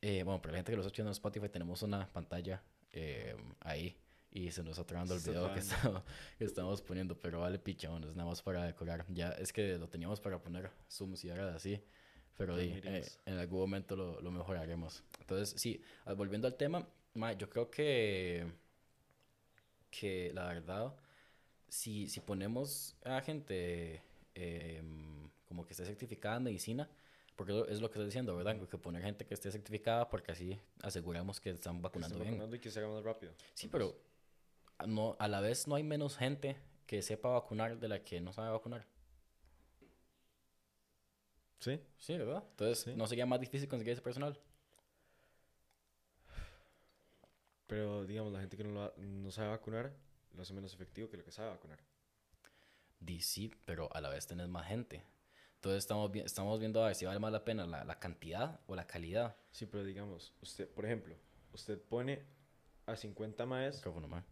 eh, 0.01 0.23
bueno, 0.23 0.41
para 0.41 0.53
la 0.53 0.57
gente 0.59 0.71
que 0.71 0.77
lo 0.77 0.85
está 0.85 1.01
en 1.01 1.07
Spotify, 1.09 1.49
tenemos 1.49 1.81
una 1.81 2.07
pantalla 2.11 2.61
eh, 2.91 3.35
ahí 3.61 3.97
y 4.31 4.51
se 4.51 4.63
nos 4.63 4.71
está 4.71 4.85
trabando 4.85 5.13
el 5.13 5.19
está 5.19 5.31
video 5.31 5.53
que, 5.53 5.59
estamos, 5.59 6.03
que 6.37 6.45
estamos 6.45 6.81
poniendo, 6.81 7.19
pero 7.19 7.41
vale 7.41 7.59
picha, 7.59 7.89
bueno, 7.89 8.07
es 8.07 8.15
nada 8.15 8.29
más 8.29 8.41
para 8.41 8.65
decorar. 8.65 9.05
Ya 9.09 9.29
es 9.31 9.51
que 9.51 9.77
lo 9.77 9.89
teníamos 9.89 10.19
para 10.21 10.41
poner 10.41 10.71
zooms 10.89 11.23
y 11.25 11.29
ahora 11.29 11.53
así, 11.53 11.81
pero 12.37 12.55
di, 12.55 12.79
eh, 12.83 13.05
en 13.25 13.37
algún 13.37 13.59
momento 13.59 13.95
lo, 13.95 14.21
lo 14.21 14.31
mejoraremos. 14.31 15.03
Entonces, 15.19 15.59
sí, 15.59 15.81
ah, 16.05 16.13
volviendo 16.13 16.47
al 16.47 16.55
tema, 16.55 16.87
mae, 17.13 17.35
yo 17.35 17.49
creo 17.49 17.69
que, 17.69 18.47
que 19.89 20.31
la 20.33 20.45
verdad, 20.47 20.95
si, 21.67 22.07
si 22.07 22.21
ponemos 22.21 22.95
a 23.03 23.21
gente 23.21 24.01
em, 24.35 25.29
como 25.45 25.65
que 25.65 25.73
esté 25.73 25.85
certificada 25.85 26.37
en 26.37 26.43
medicina, 26.43 26.89
porque 27.35 27.65
es 27.69 27.81
lo 27.81 27.89
que 27.89 27.93
estoy 27.95 28.05
diciendo, 28.05 28.35
¿verdad? 28.35 28.59
Que 28.67 28.77
poner 28.77 29.01
gente 29.01 29.25
que 29.25 29.33
esté 29.33 29.51
certificada 29.51 30.07
porque 30.09 30.31
así 30.31 30.59
aseguramos 30.81 31.39
que 31.39 31.49
están 31.51 31.77
Que 31.77 31.81
vacunando 31.83 32.15
estén 32.15 32.21
bien. 32.23 32.33
vacunando 32.35 32.55
y 32.55 32.59
que 32.59 32.69
se 32.71 32.79
haga 32.79 32.89
más 32.89 33.03
rápido. 33.03 33.33
Sí, 33.53 33.67
pero 33.67 33.95
a- 34.77 34.87
no, 34.87 35.15
a 35.19 35.27
la 35.27 35.41
vez 35.41 35.67
no 35.67 35.75
hay 35.75 35.83
menos 35.83 36.17
gente 36.17 36.57
que 36.85 37.01
sepa 37.01 37.29
vacunar 37.29 37.79
de 37.79 37.87
la 37.87 38.03
que 38.03 38.19
no 38.21 38.31
sabe 38.33 38.49
vacunar. 38.51 38.85
Sí. 41.59 41.79
Sí, 41.97 42.17
¿verdad? 42.17 42.43
Entonces, 42.51 42.79
Sí. 42.85 42.93
¿no 42.95 43.05
sería 43.07 43.25
más 43.25 43.39
difícil 43.39 43.67
conseguir 43.69 43.93
ese 43.93 44.01
personal? 44.01 44.39
Pero, 47.67 48.05
digamos, 48.05 48.33
la 48.33 48.39
gente 48.41 48.57
que 48.57 48.63
no, 48.63 48.71
lo 48.71 48.83
ha- 48.83 48.93
no 48.97 49.31
sabe 49.31 49.49
vacunar 49.49 49.93
lo 50.35 50.41
hace 50.41 50.53
menos 50.53 50.73
efectivo 50.73 51.09
que 51.09 51.17
lo 51.17 51.23
que 51.23 51.31
sabe 51.31 51.49
vacunar. 51.49 51.79
Sí, 53.21 53.51
pero 53.65 53.89
a 53.93 54.01
la 54.01 54.09
vez 54.09 54.27
tenés 54.27 54.47
más 54.47 54.67
gente. 54.67 55.03
Entonces 55.55 55.79
estamos, 55.79 56.11
estamos 56.15 56.59
viendo 56.59 56.83
a 56.83 56.87
ver 56.87 56.95
si 56.95 57.05
vale 57.05 57.19
más 57.19 57.31
la 57.31 57.45
pena 57.45 57.67
la, 57.67 57.83
la 57.83 57.99
cantidad 57.99 58.59
o 58.67 58.75
la 58.75 58.87
calidad. 58.87 59.35
Sí, 59.51 59.65
pero 59.65 59.83
digamos, 59.83 60.33
usted, 60.41 60.67
por 60.67 60.85
ejemplo, 60.85 61.15
usted 61.53 61.79
pone 61.79 62.23
a 62.87 62.95
50 62.95 63.45
maes, 63.45 63.83
mae. 64.09 64.23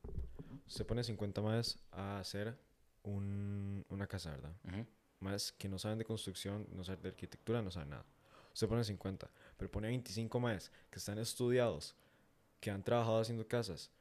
usted 0.67 0.85
pone 0.85 1.01
a 1.01 1.03
50 1.03 1.41
maes 1.41 1.77
a 1.91 2.19
hacer 2.19 2.57
un, 3.03 3.85
una 3.89 4.07
casa, 4.07 4.31
¿verdad? 4.31 4.55
Ujú. 4.67 4.85
Más 5.19 5.51
que 5.51 5.69
no 5.69 5.77
saben 5.77 5.99
de 5.99 6.05
construcción, 6.05 6.67
no 6.71 6.83
saben 6.83 7.01
de 7.03 7.09
arquitectura, 7.09 7.61
no 7.61 7.69
saben 7.69 7.89
nada. 7.91 8.05
Usted 8.53 8.67
pone 8.67 8.83
50, 8.83 9.29
pero 9.57 9.69
pone 9.69 9.87
25 9.87 10.39
más 10.39 10.71
que 10.89 10.97
están 10.97 11.19
estudiados, 11.19 11.95
que 12.59 12.71
han 12.71 12.83
trabajado 12.83 13.19
haciendo 13.19 13.47
casas 13.47 13.91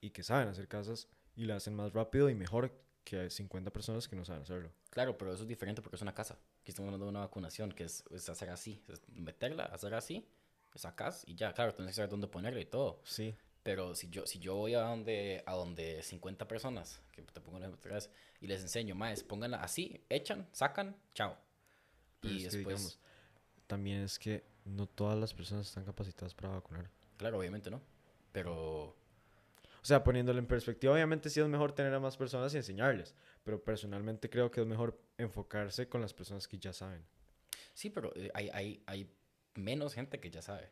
y 0.00 0.10
que 0.10 0.22
saben 0.22 0.48
hacer 0.48 0.66
casas 0.66 1.08
y 1.36 1.44
la 1.44 1.56
hacen 1.56 1.74
más 1.74 1.92
rápido 1.92 2.30
y 2.30 2.34
mejor 2.34 2.72
que 3.04 3.30
50 3.30 3.72
personas 3.72 4.08
que 4.08 4.16
no 4.16 4.24
saben 4.24 4.42
hacerlo. 4.42 4.70
Claro, 4.90 5.16
pero 5.16 5.32
eso 5.32 5.42
es 5.42 5.48
diferente 5.48 5.82
porque 5.82 5.96
es 5.96 6.02
una 6.02 6.14
casa. 6.14 6.34
Aquí 6.60 6.70
estamos 6.70 6.88
hablando 6.88 7.06
de 7.06 7.10
una 7.10 7.20
vacunación, 7.20 7.72
que 7.72 7.84
es, 7.84 8.04
es 8.10 8.28
hacer 8.28 8.50
así, 8.50 8.82
es 8.88 9.00
meterla, 9.08 9.64
hacer 9.64 9.94
así, 9.94 10.28
sacas 10.74 11.24
y 11.26 11.34
ya, 11.34 11.52
claro, 11.52 11.74
tienes 11.74 11.92
que 11.92 11.96
saber 11.96 12.10
dónde 12.10 12.28
ponerla 12.28 12.60
y 12.60 12.66
todo. 12.66 13.00
Sí, 13.04 13.34
Pero 13.62 13.94
si 13.94 14.08
yo, 14.10 14.26
si 14.26 14.38
yo 14.38 14.54
voy 14.54 14.74
a 14.74 14.82
donde, 14.82 15.42
a 15.46 15.54
donde 15.54 16.02
50 16.02 16.46
personas, 16.48 17.02
que 17.12 17.22
te 17.22 17.40
pongo 17.40 17.58
el 17.58 17.64
ejemplo 17.64 17.78
otra 17.78 17.94
vez, 17.94 18.10
y 18.40 18.46
les 18.46 18.62
enseño, 18.62 18.94
más, 18.94 19.22
pónganla 19.22 19.62
así, 19.62 20.04
echan, 20.08 20.48
sacan, 20.52 20.96
chao. 21.14 21.36
pero 22.20 22.34
Y 22.34 22.42
después, 22.44 22.66
digamos, 22.66 22.98
también 23.66 24.02
es 24.02 24.18
que 24.18 24.44
no 24.64 24.86
todas 24.86 25.18
las 25.18 25.34
personas 25.34 25.66
están 25.66 25.84
capacitadas 25.84 26.34
para 26.34 26.50
vacunar. 26.50 26.90
claro, 27.16 27.38
obviamente 27.38 27.70
no. 27.70 27.80
Pero, 28.32 28.96
O 29.82 29.84
sea, 29.84 30.04
poniéndolo 30.04 30.38
en 30.38 30.46
perspectiva, 30.46 30.92
obviamente 30.92 31.30
sí 31.30 31.40
es 31.40 31.48
mejor 31.48 31.72
tener 31.72 31.94
a 31.94 32.00
más 32.00 32.16
personas 32.16 32.52
y 32.54 32.58
enseñarles, 32.58 33.14
pero 33.44 33.62
personalmente 33.62 34.28
creo 34.28 34.50
que 34.50 34.60
es 34.60 34.66
mejor 34.66 35.00
enfocarse 35.16 35.88
con 35.88 36.00
las 36.00 36.12
personas 36.12 36.46
que 36.46 36.58
ya 36.58 36.72
saben. 36.72 37.04
sí, 37.72 37.90
pero 37.90 38.12
eh, 38.14 38.30
hay, 38.34 38.50
hay, 38.50 38.82
hay 38.86 39.10
menos 39.54 39.94
gente 39.94 40.20
que 40.20 40.30
ya 40.30 40.42
sabe. 40.42 40.70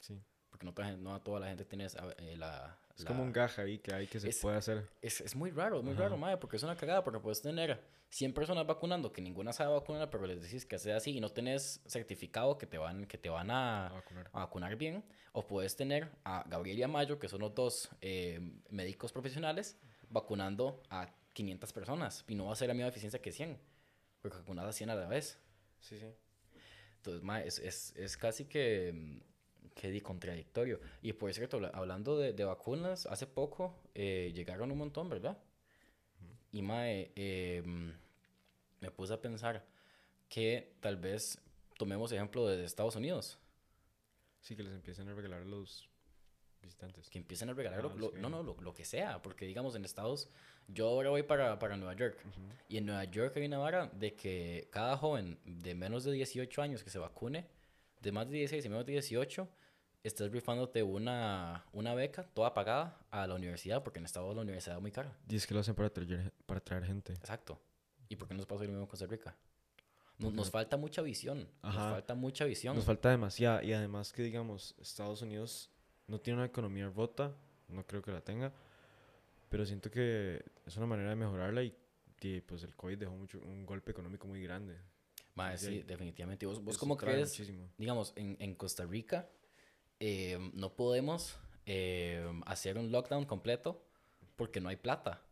Sí. 0.00 0.22
Porque 0.50 0.66
no, 0.66 0.96
no 0.96 1.20
toda 1.22 1.40
la 1.40 1.48
gente 1.48 1.64
tiene 1.64 1.86
eh, 2.18 2.36
la... 2.36 2.78
Es 2.96 3.04
la- 3.04 3.08
como 3.08 3.22
un 3.22 3.32
gaja 3.32 3.62
ahí 3.62 3.78
que 3.78 3.94
hay 3.94 4.06
que 4.06 4.18
se 4.20 4.28
Es- 4.30 4.40
puede 4.40 4.56
hacer. 4.56 4.88
Es, 5.02 5.20
es 5.20 5.36
muy 5.36 5.50
raro, 5.50 5.78
es 5.78 5.84
muy 5.84 5.92
Ajá. 5.92 6.02
raro, 6.04 6.16
madre, 6.16 6.38
porque 6.38 6.56
es 6.56 6.62
una 6.62 6.76
cagada, 6.76 7.04
porque 7.04 7.20
puedes 7.20 7.42
tener 7.42 7.80
100 8.08 8.32
personas 8.32 8.66
vacunando 8.66 9.12
que 9.12 9.20
ninguna 9.20 9.52
sabe 9.52 9.72
vacunar, 9.74 10.08
pero 10.10 10.26
les 10.26 10.40
decís 10.40 10.64
que 10.64 10.78
sea 10.78 10.96
así 10.96 11.10
y 11.16 11.20
no 11.20 11.30
tenés 11.30 11.82
certificado 11.86 12.56
que 12.56 12.66
te 12.66 12.78
van, 12.78 13.04
que 13.06 13.18
te 13.18 13.28
van 13.28 13.50
a, 13.50 13.88
a 13.88 13.92
vacunar. 13.92 14.30
a 14.32 14.38
vacunar 14.40 14.76
bien. 14.76 15.04
O 15.32 15.46
puedes 15.46 15.76
tener 15.76 16.10
a 16.24 16.44
Gabriel 16.48 16.78
y 16.78 16.82
a 16.84 16.88
Mayo, 16.88 17.18
que 17.18 17.28
son 17.28 17.40
los 17.40 17.54
dos 17.54 17.90
eh, 18.00 18.40
médicos 18.70 19.12
profesionales, 19.12 19.76
vacunando 20.08 20.82
a 20.88 21.12
500 21.34 21.72
personas. 21.74 22.24
Y 22.28 22.34
no 22.34 22.46
va 22.46 22.52
a 22.54 22.56
ser 22.56 22.68
la 22.68 22.74
misma 22.74 22.88
eficiencia 22.88 23.20
que 23.20 23.32
100, 23.32 23.58
porque 24.22 24.38
vacunas 24.38 24.64
a 24.64 24.72
100 24.72 24.88
a 24.88 24.94
la 24.94 25.06
vez. 25.08 25.38
Sí, 25.80 25.98
sí. 25.98 26.06
Entonces, 26.96 27.22
ma, 27.22 27.42
es, 27.42 27.58
es, 27.58 27.94
es 27.96 28.16
casi 28.16 28.46
que, 28.46 29.20
que 29.76 29.90
di 29.90 30.00
contradictorio. 30.00 30.80
Y 31.02 31.12
por 31.12 31.32
cierto, 31.32 31.58
habla- 31.58 31.70
hablando 31.74 32.18
de, 32.18 32.32
de 32.32 32.44
vacunas, 32.44 33.06
hace 33.06 33.26
poco 33.26 33.78
eh, 33.94 34.32
llegaron 34.34 34.72
un 34.72 34.78
montón, 34.78 35.08
¿verdad? 35.08 35.38
Y 36.50 36.62
mae, 36.62 37.12
eh, 37.14 37.62
me 38.80 38.90
puse 38.90 39.12
a 39.12 39.20
pensar 39.20 39.64
que 40.28 40.72
tal 40.80 40.96
vez 40.96 41.38
tomemos 41.76 42.10
ejemplo 42.10 42.46
de 42.46 42.64
Estados 42.64 42.96
Unidos, 42.96 43.38
Sí, 44.40 44.54
que 44.56 44.62
les 44.62 44.72
empiecen 44.74 45.08
a 45.08 45.14
regalar 45.14 45.44
los 45.44 45.88
visitantes. 46.62 47.10
que 47.10 47.18
empiecen 47.18 47.50
a 47.50 47.52
regalar 47.52 47.80
Ah, 47.84 47.94
lo- 47.96 48.10
sí. 48.10 48.16
no, 48.18 48.28
no, 48.30 48.42
lo, 48.42 48.56
lo 48.60 48.72
que 48.74 48.84
sea, 48.84 49.20
porque 49.20 49.44
digamos 49.44 49.74
en 49.74 49.84
Estados, 49.84 50.30
yo 50.68 50.88
ahora 50.88 51.10
voy 51.10 51.22
para, 51.24 51.58
para 51.58 51.76
Nueva 51.76 51.94
York. 51.94 52.16
Y 52.68 52.78
en 52.78 52.86
Nueva 52.86 53.04
York 53.04 53.36
hay 53.36 53.44
una 53.46 53.58
vara 53.58 53.88
de 53.88 54.14
que 54.14 54.68
cada 54.70 54.96
joven 54.96 55.38
de 55.44 55.74
menos 55.74 56.04
de 56.04 56.12
18 56.12 56.62
años 56.62 56.82
que 56.82 56.90
se 56.90 56.98
vacune, 56.98 57.46
de 58.00 58.12
más 58.12 58.28
de 58.30 58.36
16 58.38 58.64
y 58.64 58.68
menos 58.68 58.86
de 58.86 58.92
18, 58.92 59.48
estás 60.02 60.30
rifándote 60.30 60.82
una, 60.82 61.64
una 61.72 61.94
beca 61.94 62.22
toda 62.22 62.54
pagada 62.54 62.98
a 63.10 63.26
la 63.26 63.34
universidad, 63.34 63.82
porque 63.82 63.98
en 63.98 64.04
Estados 64.04 64.34
la 64.34 64.42
universidad 64.42 64.76
es 64.76 64.82
muy 64.82 64.92
cara. 64.92 65.16
Y 65.28 65.36
es 65.36 65.46
que 65.46 65.54
lo 65.54 65.60
hacen 65.60 65.74
para 65.74 65.90
traer, 65.90 66.32
para 66.46 66.60
traer 66.60 66.84
gente. 66.84 67.12
Exacto. 67.12 67.60
¿Y 68.08 68.16
por 68.16 68.28
qué 68.28 68.34
no 68.34 68.38
nos 68.38 68.46
pasa 68.46 68.62
lo 68.62 68.68
mismo 68.68 68.82
en 68.82 68.86
Costa 68.88 69.06
Rica? 69.06 69.36
Nos, 70.18 70.32
nos 70.32 70.46
no- 70.46 70.52
falta 70.52 70.76
mucha 70.76 71.02
visión. 71.02 71.48
Nos 71.62 71.76
Ajá. 71.76 71.90
falta 71.90 72.14
mucha 72.14 72.44
visión. 72.44 72.76
Nos 72.76 72.84
falta 72.84 73.10
demasiada. 73.10 73.62
Y 73.64 73.72
además 73.72 74.12
que, 74.12 74.22
digamos, 74.22 74.74
Estados 74.80 75.22
Unidos 75.22 75.70
no 76.06 76.20
tiene 76.20 76.38
una 76.38 76.46
economía 76.46 76.88
rota. 76.88 77.34
No 77.68 77.84
creo 77.86 78.00
que 78.00 78.12
la 78.12 78.20
tenga. 78.20 78.52
Pero 79.48 79.66
siento 79.66 79.90
que 79.90 80.44
es 80.64 80.76
una 80.76 80.86
manera 80.86 81.10
de 81.10 81.16
mejorarla 81.16 81.62
y, 81.62 81.74
y, 82.20 82.40
pues 82.40 82.62
el 82.62 82.74
COVID 82.74 82.96
dejó 82.98 83.12
mucho, 83.14 83.38
un 83.40 83.66
golpe 83.66 83.90
económico 83.90 84.26
muy 84.26 84.42
grande. 84.42 84.76
Mae, 85.34 85.58
sí, 85.58 85.82
definitivamente. 85.82 86.46
¿Vos, 86.46 86.62
vos 86.64 86.78
cómo 86.78 86.96
crees? 86.96 87.28
Muchísimo. 87.30 87.68
digamos, 87.76 88.12
en, 88.16 88.36
en 88.40 88.54
Costa 88.54 88.86
Rica 88.86 89.28
eh, 90.00 90.38
no 90.54 90.74
podemos 90.74 91.36
eh, 91.66 92.24
hacer 92.46 92.78
un 92.78 92.90
lockdown 92.92 93.24
completo 93.24 93.82
porque 94.36 94.60
no 94.60 94.68
hay 94.68 94.76
plata. 94.76 95.22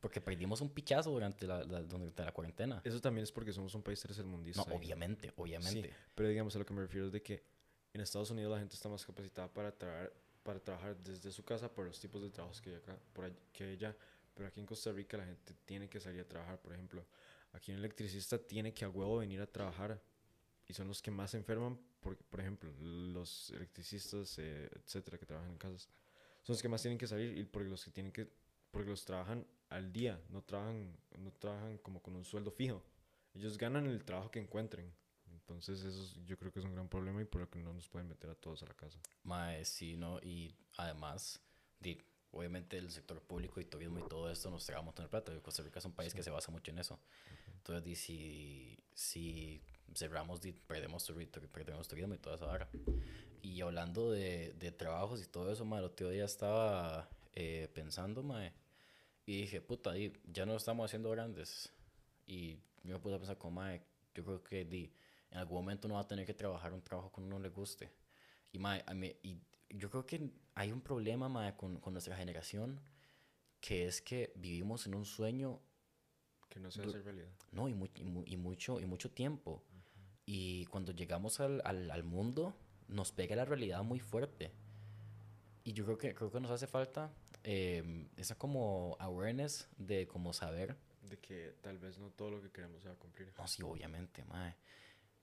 Porque 0.00 0.20
perdimos 0.20 0.60
un 0.60 0.68
pichazo 0.70 1.10
durante 1.12 1.46
la, 1.46 1.62
la- 1.62 1.82
durante 1.82 2.24
la 2.24 2.32
cuarentena. 2.32 2.80
Eso 2.84 3.00
también 3.00 3.22
es 3.22 3.30
porque 3.30 3.52
somos 3.52 3.72
un 3.76 3.82
país 3.82 4.00
tercermundista. 4.00 4.64
No, 4.68 4.74
obviamente, 4.74 5.32
obviamente. 5.36 5.94
Pero 6.14 6.28
digamos, 6.28 6.56
a 6.56 6.58
lo 6.58 6.66
que 6.66 6.74
me 6.74 6.80
refiero 6.82 7.06
es 7.06 7.12
de 7.12 7.22
que 7.22 7.44
en 7.94 8.00
Estados 8.00 8.30
Unidos 8.30 8.50
la 8.52 8.58
gente 8.58 8.74
está 8.74 8.88
más 8.88 9.06
capacitada 9.06 9.46
para, 9.52 9.70
traer, 9.70 10.12
para 10.42 10.58
trabajar 10.58 10.96
desde 10.96 11.30
su 11.30 11.44
casa 11.44 11.72
por 11.72 11.86
los 11.86 12.00
tipos 12.00 12.20
de 12.20 12.30
trabajos 12.30 12.60
que 12.60 12.70
hay 12.70 12.76
acá, 12.76 12.98
por 13.12 13.30
que 13.52 13.62
hay 13.64 13.72
allá. 13.74 13.96
Pero 14.34 14.48
aquí 14.48 14.58
en 14.58 14.66
Costa 14.66 14.90
Rica 14.90 15.16
la 15.18 15.24
gente 15.26 15.54
tiene 15.64 15.88
que 15.88 16.00
salir 16.00 16.22
a 16.22 16.24
trabajar. 16.28 16.58
Por 16.60 16.72
ejemplo, 16.72 17.06
aquí 17.52 17.70
un 17.70 17.78
electricista 17.78 18.38
tiene 18.38 18.74
que 18.74 18.84
a 18.84 18.88
huevo 18.88 19.18
venir 19.18 19.40
a 19.40 19.46
trabajar. 19.46 20.00
Y 20.72 20.74
son 20.74 20.88
los 20.88 21.02
que 21.02 21.10
más 21.10 21.32
se 21.32 21.36
enferman, 21.36 21.78
por, 22.00 22.16
por 22.16 22.40
ejemplo, 22.40 22.72
los 22.80 23.50
electricistas, 23.50 24.38
eh, 24.38 24.70
etcétera, 24.74 25.18
que 25.18 25.26
trabajan 25.26 25.50
en 25.50 25.58
casas. 25.58 25.86
Son 26.42 26.54
los 26.54 26.62
que 26.62 26.68
más 26.70 26.80
tienen 26.80 26.96
que 26.96 27.06
salir 27.06 27.36
y 27.36 27.44
porque 27.44 27.68
los 27.68 27.84
que 27.84 27.90
tienen 27.90 28.10
que, 28.10 28.26
porque 28.70 28.88
los 28.88 29.04
trabajan 29.04 29.46
al 29.68 29.92
día, 29.92 30.18
no 30.30 30.40
trabajan, 30.42 30.96
no 31.18 31.30
trabajan 31.32 31.76
como 31.76 32.00
con 32.00 32.16
un 32.16 32.24
sueldo 32.24 32.50
fijo. 32.50 32.82
Ellos 33.34 33.58
ganan 33.58 33.86
el 33.86 34.02
trabajo 34.02 34.30
que 34.30 34.38
encuentren. 34.40 34.90
Entonces 35.30 35.84
eso 35.84 36.02
es- 36.02 36.24
yo 36.24 36.38
creo 36.38 36.50
que 36.50 36.60
es 36.60 36.64
un 36.64 36.72
gran 36.72 36.88
problema 36.88 37.20
y 37.20 37.26
por 37.26 37.42
lo 37.42 37.50
que 37.50 37.58
no 37.58 37.74
nos 37.74 37.86
pueden 37.90 38.08
meter 38.08 38.30
a 38.30 38.34
todos 38.34 38.62
a 38.62 38.66
la 38.66 38.74
casa. 38.74 38.98
Mae, 39.24 39.66
sí, 39.66 39.98
¿no? 39.98 40.20
Y 40.22 40.56
además, 40.78 41.38
di, 41.80 41.98
obviamente 42.32 42.76
el 42.78 42.90
sector 42.90 43.20
público 43.22 43.60
y 43.60 43.64
turismo 43.64 43.98
y 43.98 44.08
todo 44.08 44.30
esto 44.30 44.50
nos 44.50 44.64
trae 44.66 44.78
un 44.80 44.86
montón 44.86 45.04
de 45.04 45.08
plata. 45.10 45.32
Costa 45.40 45.62
Rica 45.62 45.78
es 45.78 45.84
un 45.84 45.92
país 45.92 46.12
que 46.14 46.22
se 46.22 46.30
basa 46.30 46.50
mucho 46.50 46.70
en 46.70 46.78
eso. 46.78 46.98
Entonces, 47.58 47.84
di, 47.84 47.94
si, 47.94 48.78
si 48.94 49.62
cerramos, 49.94 50.40
perdemos, 50.66 51.10
perdemos 51.52 51.88
turismo 51.88 52.14
y 52.14 52.18
toda 52.18 52.36
esa 52.36 52.46
vara. 52.46 52.68
Y 53.42 53.60
hablando 53.60 54.10
de, 54.10 54.52
de 54.58 54.72
trabajos 54.72 55.22
y 55.22 55.26
todo 55.26 55.52
eso, 55.52 55.64
mae, 55.64 55.80
el 55.80 55.86
otro 55.86 56.10
día 56.10 56.24
estaba 56.24 57.08
eh, 57.34 57.68
pensando, 57.74 58.22
mae, 58.22 58.52
y 59.26 59.42
dije, 59.42 59.60
puta, 59.60 59.92
di, 59.92 60.12
ya 60.32 60.46
no 60.46 60.56
estamos 60.56 60.86
haciendo 60.86 61.10
grandes. 61.10 61.70
Y 62.26 62.54
yo 62.84 62.94
me 62.94 62.98
puse 62.98 63.14
a 63.14 63.18
pensar 63.18 63.38
como, 63.38 63.60
mae, 63.60 63.82
yo 64.14 64.24
creo 64.24 64.42
que 64.42 64.64
di, 64.64 64.92
en 65.30 65.38
algún 65.38 65.58
momento 65.58 65.86
uno 65.86 65.96
va 65.96 66.02
a 66.02 66.08
tener 66.08 66.26
que 66.26 66.34
trabajar 66.34 66.72
un 66.72 66.82
trabajo 66.82 67.12
que 67.12 67.20
uno 67.20 67.38
le 67.38 67.48
guste. 67.48 67.90
Y, 68.52 68.58
mae, 68.58 68.82
a 68.86 68.94
mí- 68.94 69.16
y 69.22 69.36
yo 69.72 69.90
creo 69.90 70.06
que 70.06 70.30
hay 70.54 70.72
un 70.72 70.80
problema 70.80 71.28
mae, 71.28 71.56
con, 71.56 71.78
con 71.80 71.92
nuestra 71.94 72.16
generación, 72.16 72.80
que 73.60 73.86
es 73.86 74.02
que 74.02 74.32
vivimos 74.36 74.86
en 74.86 74.94
un 74.94 75.04
sueño, 75.04 75.60
Que 76.48 76.60
no 76.60 76.70
se 76.70 76.82
hace 76.82 77.00
realidad. 77.02 77.30
no, 77.52 77.68
y, 77.68 77.74
mu- 77.74 77.88
y 77.94 78.04
mu- 78.04 78.24
y 78.26 78.36
mucho, 78.36 78.80
y 78.80 78.86
mucho 78.86 79.10
tiempo. 79.10 79.62
Y 80.26 80.66
cuando 80.66 80.92
llegamos 80.92 81.40
al, 81.40 81.62
al, 81.64 81.90
al 81.90 82.04
mundo, 82.04 82.54
nos 82.88 83.12
pega 83.12 83.34
la 83.36 83.44
realidad 83.44 83.82
muy 83.82 84.00
fuerte. 84.00 84.52
Y 85.64 85.72
yo 85.72 85.84
creo 85.84 85.98
que, 85.98 86.14
creo 86.14 86.30
que 86.30 86.40
nos 86.40 86.50
hace 86.50 86.66
falta 86.66 87.12
eh, 87.44 88.08
esa 88.16 88.36
como 88.36 88.96
awareness 89.00 89.68
de 89.78 90.06
como 90.06 90.32
saber 90.32 90.76
De 91.02 91.18
que 91.18 91.54
tal 91.60 91.78
vez 91.78 91.98
no 91.98 92.10
todo 92.10 92.30
lo 92.30 92.42
que 92.42 92.50
queremos 92.50 92.82
se 92.82 92.88
va 92.88 92.94
a 92.94 92.98
cumplir. 92.98 93.32
No, 93.38 93.46
sí, 93.46 93.62
obviamente, 93.62 94.24
mae. 94.24 94.56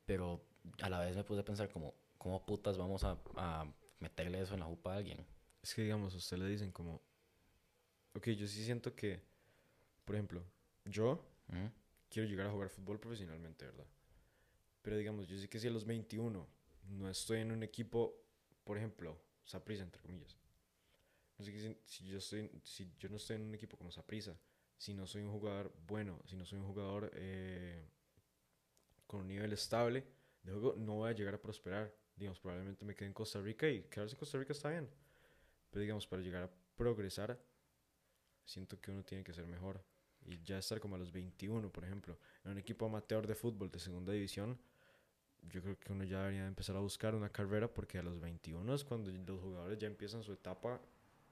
Pero 0.05 0.41
a 0.81 0.89
la 0.89 0.99
vez 0.99 1.15
me 1.15 1.23
puse 1.23 1.41
a 1.41 1.45
pensar 1.45 1.69
como, 1.69 1.93
¿cómo 2.17 2.45
putas 2.45 2.77
vamos 2.77 3.03
a, 3.03 3.17
a 3.37 3.65
meterle 3.99 4.41
eso 4.41 4.53
en 4.53 4.61
la 4.61 4.65
jupa 4.65 4.93
a 4.93 4.97
alguien? 4.97 5.25
Es 5.61 5.73
que 5.73 5.81
digamos, 5.83 6.13
a 6.13 6.17
usted 6.17 6.37
le 6.37 6.47
dicen 6.47 6.71
como... 6.71 7.01
Ok, 8.13 8.29
yo 8.29 8.47
sí 8.47 8.63
siento 8.63 8.95
que, 8.95 9.21
por 10.03 10.15
ejemplo, 10.15 10.43
yo 10.85 11.23
¿Mm? 11.47 11.67
quiero 12.09 12.27
llegar 12.27 12.47
a 12.47 12.51
jugar 12.51 12.69
fútbol 12.69 12.99
profesionalmente, 12.99 13.65
¿verdad? 13.65 13.85
Pero 14.81 14.97
digamos, 14.97 15.27
yo 15.27 15.37
sé 15.37 15.47
que 15.47 15.59
si 15.59 15.67
a 15.67 15.71
los 15.71 15.85
21 15.85 16.47
no 16.89 17.09
estoy 17.09 17.39
en 17.39 17.51
un 17.51 17.63
equipo, 17.63 18.15
por 18.63 18.77
ejemplo, 18.77 19.21
Saprissa, 19.43 19.83
entre 19.83 20.01
comillas. 20.01 20.37
No 21.37 21.45
sé 21.45 21.51
que 21.51 21.59
si, 21.59 21.77
si 21.85 22.07
yo 22.07 22.17
estoy, 22.17 22.49
si 22.63 22.91
yo 22.97 23.09
no 23.09 23.17
estoy 23.17 23.35
en 23.37 23.43
un 23.43 23.53
equipo 23.53 23.77
como 23.77 23.91
Saprissa, 23.91 24.37
si 24.77 24.93
no 24.93 25.05
soy 25.05 25.23
un 25.23 25.31
jugador 25.31 25.73
bueno, 25.87 26.19
si 26.25 26.35
no 26.35 26.45
soy 26.45 26.59
un 26.59 26.65
jugador 26.65 27.11
eh, 27.13 27.85
con 29.05 29.21
un 29.21 29.27
nivel 29.27 29.51
estable 29.53 30.05
de 30.43 30.51
juego, 30.51 30.75
no 30.77 30.95
voy 30.95 31.09
a 31.09 31.13
llegar 31.13 31.33
a 31.33 31.41
prosperar. 31.41 31.93
Digamos, 32.19 32.39
probablemente 32.39 32.83
me 32.83 32.93
quede 32.93 33.07
en 33.07 33.13
Costa 33.13 33.39
Rica 33.39 33.67
y 33.69 33.83
quedarse 33.83 34.15
en 34.15 34.19
Costa 34.19 34.37
Rica 34.37 34.51
está 34.51 34.69
bien. 34.69 34.89
Pero 35.71 35.81
digamos, 35.81 36.05
para 36.05 36.21
llegar 36.21 36.43
a 36.43 36.49
progresar, 36.75 37.39
siento 38.43 38.79
que 38.81 38.91
uno 38.91 39.03
tiene 39.03 39.23
que 39.23 39.33
ser 39.33 39.47
mejor. 39.47 39.81
Y 40.25 40.43
ya 40.43 40.57
estar 40.57 40.79
como 40.81 40.95
a 40.95 40.99
los 40.99 41.11
21, 41.13 41.71
por 41.71 41.85
ejemplo, 41.85 42.19
en 42.43 42.51
un 42.51 42.57
equipo 42.57 42.85
amateur 42.85 43.25
de 43.25 43.35
fútbol 43.35 43.71
de 43.71 43.79
segunda 43.79 44.11
división, 44.11 44.59
yo 45.43 45.61
creo 45.61 45.79
que 45.79 45.93
uno 45.93 46.03
ya 46.03 46.19
debería 46.19 46.45
empezar 46.45 46.75
a 46.75 46.79
buscar 46.79 47.15
una 47.15 47.29
carrera 47.29 47.73
porque 47.73 47.97
a 47.97 48.03
los 48.03 48.19
21 48.19 48.75
es 48.75 48.83
cuando 48.83 49.09
los 49.11 49.41
jugadores 49.41 49.79
ya 49.79 49.87
empiezan 49.87 50.21
su 50.23 50.33
etapa 50.33 50.81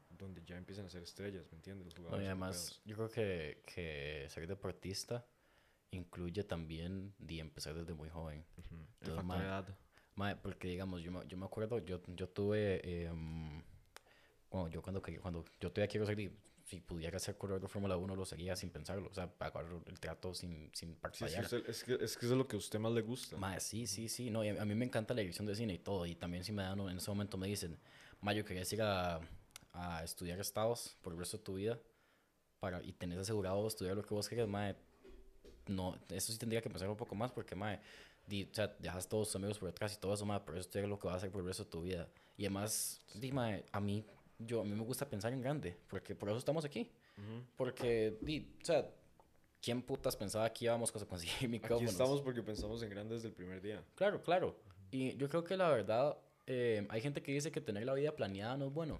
donde 0.10 0.41
ya 0.46 0.58
empiezan 0.58 0.86
a 0.86 0.89
ser 0.89 1.03
estrellas, 1.03 1.46
¿me 1.51 1.58
entiendes? 1.58 1.86
Los 1.86 1.96
No, 1.96 2.01
jugadores 2.03 2.24
y 2.24 2.27
además, 2.27 2.82
yo 2.86 2.96
creo 2.96 3.10
que, 3.10 3.62
que 3.65 4.25
ser 4.29 4.48
deportista 4.48 5.25
incluye 5.91 6.44
también 6.44 7.13
de 7.17 7.39
empezar 7.39 7.75
desde 7.75 7.94
muy 7.94 8.10
joven. 8.10 8.46
Ujú, 8.58 8.75
El 8.75 8.88
Entonces, 9.10 9.15
factor 9.15 9.41
edad. 9.41 9.77
Mae, 10.17 10.36
porque 10.36 10.67
digamos, 10.67 11.01
yo 11.01 11.12
me, 11.12 11.25
yo 11.27 11.38
me 11.38 11.45
acuerdo, 11.45 11.79
yo, 11.79 12.01
yo 12.07 12.27
tuve, 12.27 12.81
em, 13.05 13.62
bueno, 14.51 14.67
yo 14.67 14.81
cuando, 14.81 15.01
cuando 15.21 15.45
yo 15.62 15.71
todavía 15.71 15.88
quiero 15.88 16.05
ser, 16.05 16.15
di- 16.17 16.31
si 16.65 16.81
pudiera 16.81 17.17
ser 17.19 17.38
corredor 17.38 17.62
de 17.62 17.67
Fórmula 17.69 17.95
1 17.95 18.13
lo 18.15 18.25
seguía 18.25 18.55
sin 18.55 18.69
pensarlo, 18.71 19.07
o 19.09 19.13
sea, 19.13 19.31
pagar 19.31 19.65
el 19.86 20.00
trato 20.01 20.33
sin, 20.33 20.69
sin 20.74 20.89
Sí, 20.89 20.95
sí, 20.95 21.01
parpadear. 21.01 21.45
es, 21.45 21.50
que, 21.83 21.93
es 22.03 22.17
que 22.17 22.25
eso 22.25 22.33
es 22.33 22.38
lo 22.38 22.45
que 22.47 22.55
a 22.57 22.59
usted 22.59 22.77
más 22.79 22.91
le 22.91 23.01
gusta. 23.01 23.38
Mae, 23.38 23.59
sí, 23.62 23.88
sí, 23.88 24.09
sí, 24.09 24.29
no, 24.29 24.43
y 24.43 24.50
a, 24.50 24.62
a 24.62 24.65
mí 24.65 24.75
me 24.75 24.83
encanta 24.86 25.13
la 25.13 25.21
dirección 25.21 25.45
de 25.47 25.55
cine 25.55 25.75
y 25.75 25.79
todo, 25.79 26.05
y 26.05 26.15
también 26.15 26.43
si 26.43 26.51
me 26.51 26.63
dan, 26.63 26.77
en 26.79 26.97
ese 26.97 27.09
momento 27.09 27.38
me 27.38 27.47
dicen, 27.47 27.77
Mae, 28.19 28.36
yo 28.36 28.43
quería 28.43 28.63
ir 28.69 28.81
a, 28.81 29.21
a 29.74 30.03
estudiar 30.03 30.39
estados 30.39 30.97
por 31.01 31.13
el 31.13 31.19
resto 31.19 31.38
de 31.38 31.43
tu 31.43 31.53
vida, 31.53 31.79
para, 32.59 32.81
y 32.83 32.91
tenés 32.91 33.19
asegurado 33.19 33.65
estudiar 33.67 33.95
lo 33.95 34.03
que 34.03 34.13
vos 34.15 34.27
querés, 34.27 34.47
Mae, 34.47 34.75
no, 35.67 35.95
eso 36.09 36.31
sí 36.33 36.39
tendría 36.39 36.62
que 36.62 36.69
pensar 36.69 36.89
un 36.89 36.97
poco 36.97 37.13
más, 37.13 37.31
porque, 37.31 37.55
Mae, 37.55 37.79
di, 38.27 38.43
o 38.43 38.53
sea, 38.53 38.67
dejas 38.79 39.07
todos 39.07 39.29
tus 39.29 39.36
amigos 39.38 39.57
por 39.57 39.69
detrás 39.69 39.96
y 39.96 40.00
todo 40.00 40.13
eso, 40.13 40.25
Mae, 40.25 40.41
pero 40.46 40.60
eso 40.60 40.69
es 40.79 40.88
lo 40.88 41.00
que 41.00 41.07
vas 41.07 41.15
a 41.15 41.17
hacer 41.17 41.31
por 41.31 41.41
el 41.41 41.48
resto 41.48 41.63
de 41.63 41.69
tu 41.69 41.81
vida, 41.81 42.07
y 42.38 42.43
además, 42.46 43.01
di, 43.15 43.31
a 43.72 43.79
mí, 43.79 44.05
yo, 44.38 44.62
a 44.62 44.63
mí 44.63 44.72
me 44.75 44.84
gusta 44.84 45.10
pensar 45.10 45.34
en 45.34 45.41
grande, 45.41 45.75
porque 45.88 46.13
por 46.13 46.29
eso 46.29 46.38
estamos 46.38 46.63
aquí, 46.65 46.91
Ujú. 47.17 47.43
porque, 47.55 48.17
di, 48.22 48.53
o 48.62 48.65
sea, 48.65 48.88
¿quién 49.62 49.81
putas 49.81 50.15
pensaba 50.15 50.51
que 50.53 50.65
íbamos 50.65 50.89
a 50.96 51.05
conseguir 51.05 51.34
Aquí 51.38 51.48
micrófonos? 51.48 51.91
estamos 51.91 52.22
porque 52.22 52.43
pensamos 52.43 52.84
en 52.84 52.89
grande 52.89 53.15
desde 53.15 53.29
el 53.29 53.34
primer 53.34 53.62
día. 53.62 53.84
Claro, 53.96 54.22
claro. 54.22 54.55
Y 54.91 55.15
yo 55.17 55.27
creo 55.27 55.43
que 55.43 55.57
la 55.57 55.69
verdad, 55.69 56.17
eh, 56.46 56.86
hay 56.89 57.01
gente 57.01 57.22
que 57.24 57.31
dice 57.31 57.51
que 57.51 57.60
tener 57.62 57.86
la 57.86 57.93
vida 57.93 58.15
planeada 58.15 58.55
no 58.57 58.67
es 58.67 58.74
bueno. 58.74 59.00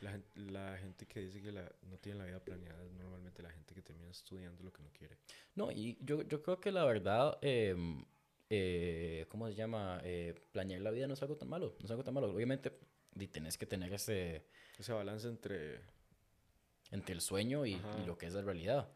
La, 0.00 0.10
gen- 0.10 0.52
la 0.52 0.76
gente 0.76 1.06
que 1.06 1.20
dice 1.20 1.40
que 1.40 1.50
la, 1.52 1.70
no 1.88 1.96
tiene 1.98 2.18
la 2.18 2.24
vida 2.26 2.40
planeada 2.40 2.82
es 2.84 2.92
normalmente 2.92 3.42
la 3.42 3.50
gente 3.50 3.74
que 3.74 3.80
termina 3.80 4.10
estudiando 4.10 4.62
lo 4.62 4.70
que 4.72 4.82
no 4.82 4.90
quiere. 4.92 5.16
No, 5.54 5.70
y 5.70 5.96
yo, 6.00 6.20
yo 6.22 6.42
creo 6.42 6.60
que 6.60 6.70
la 6.72 6.84
verdad, 6.84 7.38
em, 7.40 8.04
eh, 8.56 9.26
¿cómo 9.28 9.48
se 9.48 9.54
llama? 9.54 10.00
Eh, 10.04 10.34
planear 10.52 10.80
la 10.80 10.90
vida 10.90 11.06
no 11.06 11.14
es 11.14 11.22
algo 11.22 11.36
tan 11.36 11.48
malo, 11.48 11.74
no 11.78 11.84
es 11.84 11.90
algo 11.90 12.04
tan 12.04 12.14
malo. 12.14 12.30
Obviamente, 12.30 12.72
tenés 13.30 13.58
que 13.58 13.66
tener 13.66 13.92
ese, 13.92 14.44
Ese 14.78 14.92
balance 14.92 15.28
entre... 15.28 15.80
entre 16.90 17.14
el 17.14 17.20
sueño 17.20 17.66
y, 17.66 17.80
lo 18.06 18.16
que 18.16 18.26
es 18.26 18.34
la 18.34 18.42
realidad. 18.42 18.88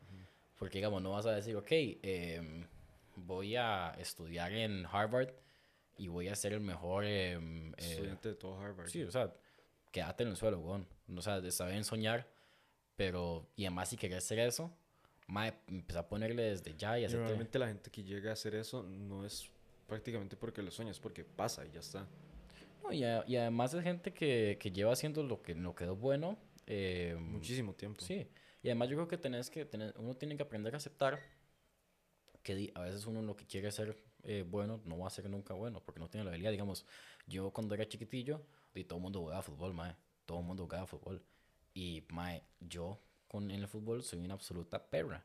Porque, 0.59 0.79
digamos, 0.79 1.03
no 1.03 1.13
vas 1.13 1.27
a 1.27 1.33
decir, 1.33 1.57
ok, 1.57 1.71
em, 1.71 2.67
voy 3.17 3.57
a 3.57 3.95
estudiar 3.99 4.53
en 4.53 4.87
Harvard 4.87 5.31
y 5.97 6.09
voy 6.09 6.29
a 6.29 6.35
ser 6.35 6.53
el 6.53 6.61
mejor... 6.61 7.05
em, 7.05 7.71
eh, 7.71 7.75
estudiante 7.79 8.29
de 8.31 8.35
todo 8.35 8.61
Harvard. 8.61 8.89
Sí, 8.89 9.03
o 9.03 9.11
sea, 9.11 9.33
quédate 9.93 10.25
en 10.25 10.31
el 10.31 10.37
suelo, 10.37 10.59
weón. 10.59 10.87
O 11.17 11.23
sea, 11.23 11.41
de 11.41 11.51
saber 11.51 11.83
soñar, 11.85 12.29
pero, 12.97 13.49
y 13.57 13.65
además 13.65 13.89
si 13.89 13.97
querés 13.97 14.19
hacer 14.25 14.41
eso, 14.41 14.77
mae, 15.29 15.55
empezar 15.69 16.05
a 16.05 16.09
ponerle 16.09 16.43
desde 16.43 16.75
ya 16.77 16.99
y 16.99 17.03
Y 17.03 17.05
hacerte... 17.05 17.23
Normalmente 17.23 17.59
la 17.59 17.69
gente 17.69 17.91
que 17.91 18.03
llega 18.03 18.31
a 18.31 18.33
hacer 18.33 18.55
eso 18.55 18.83
no 18.83 19.25
es 19.25 19.49
prácticamente 19.87 20.37
porque 20.37 20.63
lo 20.63 20.71
sueña, 20.71 20.91
es 20.91 20.99
porque 21.01 21.25
pasa 21.25 21.65
y 21.67 21.71
ya 21.71 21.81
está. 21.81 22.07
No, 22.83 22.93
y, 22.93 23.05
a- 23.05 23.25
y 23.27 23.37
además 23.37 23.73
es 23.75 23.83
gente 23.83 24.13
que, 24.13 24.57
que 24.61 24.71
lleva 24.71 24.93
haciendo 24.93 25.23
lo 25.23 25.41
que, 25.43 25.55
lo 25.55 25.75
que 25.75 25.85
es 25.85 25.91
bueno. 25.91 26.37
eh, 26.67 27.17
Muchísimo 27.19 27.75
tiempo. 27.75 28.01
Sí, 28.05 28.27
y 28.63 28.69
además 28.69 28.89
yo 28.89 28.97
creo 28.97 29.09
que 29.09 29.17
tenés 29.19 29.49
que 29.51 29.65
tener, 29.65 29.95
uno 29.99 30.15
tiene 30.17 30.37
que 30.37 30.43
aprender 30.43 30.75
a 30.75 30.79
aceptar 30.79 31.21
que 32.43 32.71
a 32.75 32.81
veces 32.81 33.07
uno 33.07 33.23
lo 33.23 33.37
que 33.37 33.47
quiere 33.47 33.71
ser 33.71 33.97
eh, 34.25 34.45
bueno 34.49 34.81
no 34.85 34.99
va 34.99 35.07
a 35.07 35.11
ser 35.11 35.29
nunca 35.29 35.55
bueno, 35.55 35.83
porque 35.85 36.01
no 36.01 36.09
tiene 36.09 36.25
la 36.25 36.31
habilidad. 36.31 36.51
Digamos, 36.51 36.85
yo 37.27 37.51
cuando 37.51 37.75
era 37.75 37.87
chiquitillo, 37.87 38.43
di, 38.75 38.85
todo 38.85 38.99
el 38.99 39.03
mundo 39.03 39.21
jugaba 39.21 39.43
fútbol, 39.43 39.75
mae. 39.75 39.95
Todo 40.25 40.41
el 40.41 40.45
mundo 40.47 40.65
jugaba 40.65 40.87
fútbol. 40.87 41.23
Y, 41.75 42.05
mae, 42.09 42.43
yo 42.61 42.99
con, 43.29 43.51
en 43.51 43.61
el 43.61 43.69
fútbol 43.69 44.03
soy 44.03 44.21
una 44.21 44.35
absoluta 44.35 44.91
perra. 44.91 45.25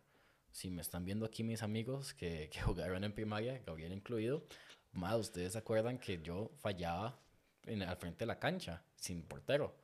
Si 0.51 0.69
me 0.69 0.81
están 0.81 1.03
viendo 1.03 1.25
aquí 1.25 1.43
mis 1.43 1.63
amigos 1.63 2.13
que, 2.13 2.49
que 2.51 2.61
jugaron 2.61 3.03
en 3.03 3.13
primaria, 3.13 3.61
Gabriel 3.65 3.93
incluido, 3.93 4.45
mae, 4.91 5.17
ustedes 5.17 5.53
se 5.53 5.57
acuerdan 5.57 5.97
que 5.97 6.21
yo 6.21 6.51
fallaba 6.59 7.19
en, 7.65 7.81
al 7.83 7.97
frente 7.97 8.19
de 8.19 8.27
la 8.27 8.39
cancha, 8.39 8.83
sin 8.95 9.23
portero. 9.23 9.75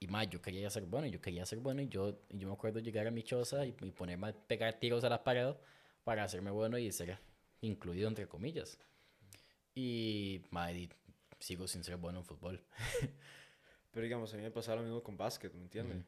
Y 0.00 0.06
más, 0.06 0.28
yo 0.30 0.40
quería 0.40 0.70
ser 0.70 0.86
bueno, 0.86 1.06
yo 1.06 1.20
quería 1.20 1.44
ser 1.44 1.58
bueno 1.58 1.82
y 1.82 1.88
yo, 1.88 2.22
yo 2.30 2.48
me 2.48 2.54
acuerdo 2.54 2.80
llegar 2.80 3.06
a 3.06 3.10
mi 3.10 3.22
choza 3.22 3.66
y, 3.66 3.76
y 3.82 3.90
ponerme 3.90 4.28
a 4.28 4.32
pegar 4.32 4.80
tiros 4.80 5.04
a 5.04 5.10
la 5.10 5.22
pared 5.22 5.54
para 6.04 6.24
hacerme 6.24 6.50
bueno 6.50 6.78
y 6.78 6.90
ser 6.90 7.18
incluido 7.60 8.08
entre 8.08 8.26
comillas. 8.26 8.78
Y, 9.74 10.42
y 10.74 10.90
sigo 11.38 11.68
sin 11.68 11.84
ser 11.84 11.96
bueno 11.96 12.20
en 12.20 12.24
fútbol. 12.24 12.64
Pero 13.92 14.04
digamos, 14.04 14.32
a 14.32 14.36
mí 14.36 14.42
me 14.42 14.50
pasaba 14.50 14.76
lo 14.76 14.82
mismo 14.82 15.02
con 15.02 15.16
básquet, 15.16 15.52
¿me 15.52 15.62
entiendes? 15.62 15.98
Ujú. 15.98 16.06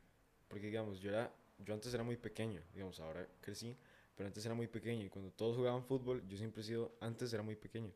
Porque 0.49 0.67
digamos, 0.67 1.01
yo 1.01 1.11
era, 1.11 1.33
yo 1.65 1.75
antes 1.75 1.93
era 1.95 2.03
muy 2.03 2.17
pequeño, 2.17 2.63
digamos, 2.73 3.01
ahora 3.01 3.27
crecí, 3.41 3.77
pero 4.15 4.27
antes 4.27 4.45
era 4.45 4.55
muy 4.55 4.67
pequeño 4.69 5.05
y 5.05 5.09
cuando 5.09 5.31
todos 5.33 5.57
jugaban 5.57 5.85
fútbol, 5.85 6.27
yo 6.29 6.37
siempre 6.37 6.63
he 6.63 6.65
sido, 6.65 6.97
antes 7.01 7.33
era 7.33 7.43
muy 7.43 7.57
pequeño. 7.57 7.93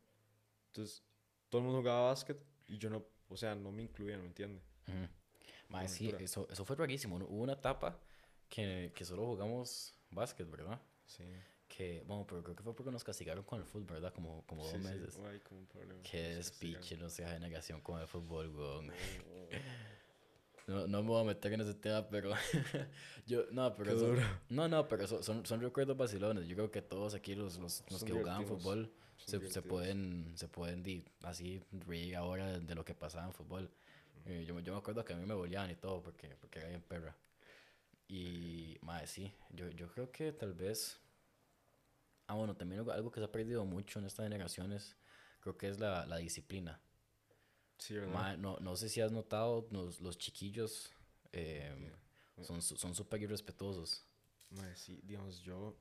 Entonces, 0.69 1.03
todo 1.49 1.61
el 1.61 1.65
mundo 1.67 1.81
jugaba 1.81 2.09
básquet 2.09 2.39
y 2.67 2.79
yo 2.79 2.91
no, 2.91 3.05
o 3.29 3.37
sea, 3.37 3.55
no 3.55 3.73
me 3.73 3.83
incluían, 3.83 4.21
¿me 4.21 4.27
entiendes? 4.27 4.63
Ujú. 4.89 5.09
Ma, 5.69 5.87
sí, 5.89 6.07
Aventura. 6.07 6.25
eso, 6.25 6.49
eso 6.51 6.65
fue 6.65 6.77
rarísimo. 6.77 7.17
Hubo 7.17 7.43
una 7.43 7.55
etapa 7.55 7.99
que, 8.49 8.93
que 8.95 9.05
solo 9.05 9.27
jugamos 9.27 9.95
básquet, 10.11 10.49
¿verdad? 10.51 10.81
Sí. 11.07 11.25
Que, 11.69 12.03
bueno, 12.07 12.25
pero 12.27 12.43
creo 12.43 12.55
que 12.57 12.63
fue 12.63 12.75
porque 12.75 12.93
nos 12.93 13.03
castigaron 13.03 13.45
con 13.45 13.61
el 13.61 13.67
fútbol, 13.67 13.95
¿verdad? 13.95 14.13
Como, 14.15 14.47
como 14.47 14.65
sí, 14.65 14.73
dos 14.73 14.83
sí, 14.83 14.89
meses. 14.89 15.19
Ay, 15.25 15.41
como 15.41 15.61
un 15.61 15.67
problema. 15.67 16.03
Qué 16.03 16.37
despiche, 16.37 16.97
no 16.97 17.09
sea 17.11 17.31
generación 17.31 17.81
con 17.81 18.01
el 18.01 18.07
fútbol, 18.07 18.49
weón. 18.55 18.91
Oh, 18.91 19.49
No, 20.67 20.87
no 20.89 21.03
me 21.03 21.09
voy 21.09 21.21
a 21.21 21.25
meter 21.25 21.53
en 21.53 21.61
ese 21.61 21.75
tema, 21.75 22.09
pero 22.09 22.33
yo, 23.27 23.45
no, 23.53 23.75
pero 23.77 23.95
duro. 23.95 24.21
no, 24.49 24.67
no, 24.69 24.89
pero 24.89 25.05
eso- 25.05 25.23
son, 25.23 25.47
son 25.47 25.61
recuerdos 25.61 25.97
vacilones. 25.97 26.49
Yo 26.49 26.57
creo 26.57 26.71
que 26.73 26.83
todos 26.83 27.15
aquí 27.15 27.35
los, 27.37 27.59
los, 27.59 27.85
los 27.89 28.01
Son 28.01 28.07
que 28.09 28.15
jugaban 28.15 28.43
fútbol 28.47 28.93
son 29.17 29.41
se, 29.41 29.51
se 29.51 29.63
pueden, 29.63 30.33
se 30.37 30.49
pueden 30.49 30.83
di- 30.83 31.05
así 31.23 31.63
reír 31.87 32.17
ahora 32.17 32.47
de, 32.47 32.61
de 32.61 32.75
lo 32.75 32.85
que 32.85 32.95
pasaba 32.95 33.27
en 33.27 33.33
fútbol. 33.33 33.71
Eh, 34.25 34.45
yo, 34.47 34.55
me- 34.55 34.63
yo 34.65 34.73
me 34.73 34.79
acuerdo 34.79 35.05
que 35.05 35.13
a 35.13 35.17
mí 35.17 35.25
me 35.25 35.35
boleaban 35.35 35.71
y 35.71 35.77
todo 35.77 36.03
porque, 36.03 36.35
porque 36.41 36.59
era 36.59 36.69
bien 36.69 36.83
perra. 36.83 37.17
Y, 38.09 38.77
madre, 38.83 39.07
sí, 39.07 39.33
yo, 39.51 39.69
yo 39.71 39.89
creo 39.89 40.11
que 40.11 40.33
tal 40.33 40.53
vez... 40.53 40.99
Ah, 42.29 42.35
bueno, 42.35 42.57
también 42.57 42.81
algo- 42.81 42.91
algo 42.93 43.11
que 43.13 43.21
se 43.21 43.25
ha 43.25 43.31
perdido 43.31 43.65
mucho 43.65 44.01
en 44.01 44.07
estas 44.07 44.25
generaciones, 44.27 44.97
creo 45.41 45.57
que 45.57 45.69
es 45.69 45.79
la, 45.79 46.07
la 46.07 46.17
disciplina. 46.17 46.81
Sí, 47.79 47.95
¿verdad? 47.95 48.13
Ma, 48.13 48.37
no, 48.37 48.57
no 48.61 48.75
sé 48.77 48.89
si 48.89 49.01
has 49.01 49.13
notado, 49.13 49.67
los, 49.71 50.01
los 50.01 50.17
chiquillos 50.19 50.91
eh, 51.33 51.75
Yeah. 52.37 52.45
son 52.45 52.63
su- 52.63 52.77
son 52.77 52.95
súper 52.95 53.23
irrespetuosos. 53.23 54.05
Mae, 54.51 54.75
sí, 54.77 55.01
digamos, 55.03 55.41
yo, 55.41 55.77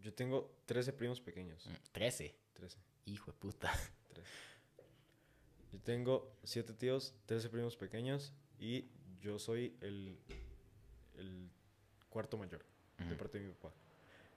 yo 0.00 0.12
tengo 0.12 0.54
13 0.66 0.92
primos 0.92 1.20
pequeños. 1.20 1.66
Mm, 1.66 1.74
13, 1.92 2.34
13. 2.54 2.78
hijo 3.06 3.30
de 3.32 3.38
puta. 3.38 3.72
Yo 5.72 5.78
tengo 5.80 6.36
7 6.44 6.74
tíos, 6.74 7.14
13 7.26 7.48
primos 7.48 7.76
pequeños 7.76 8.32
y 8.58 8.90
yo 9.20 9.38
soy 9.38 9.76
el, 9.80 10.18
el 11.14 11.50
cuarto 12.10 12.36
mayor 12.36 12.64
de 12.98 13.06
Ujú. 13.06 13.16
parte 13.16 13.38
de 13.38 13.46
mi 13.46 13.52
papá. 13.54 13.74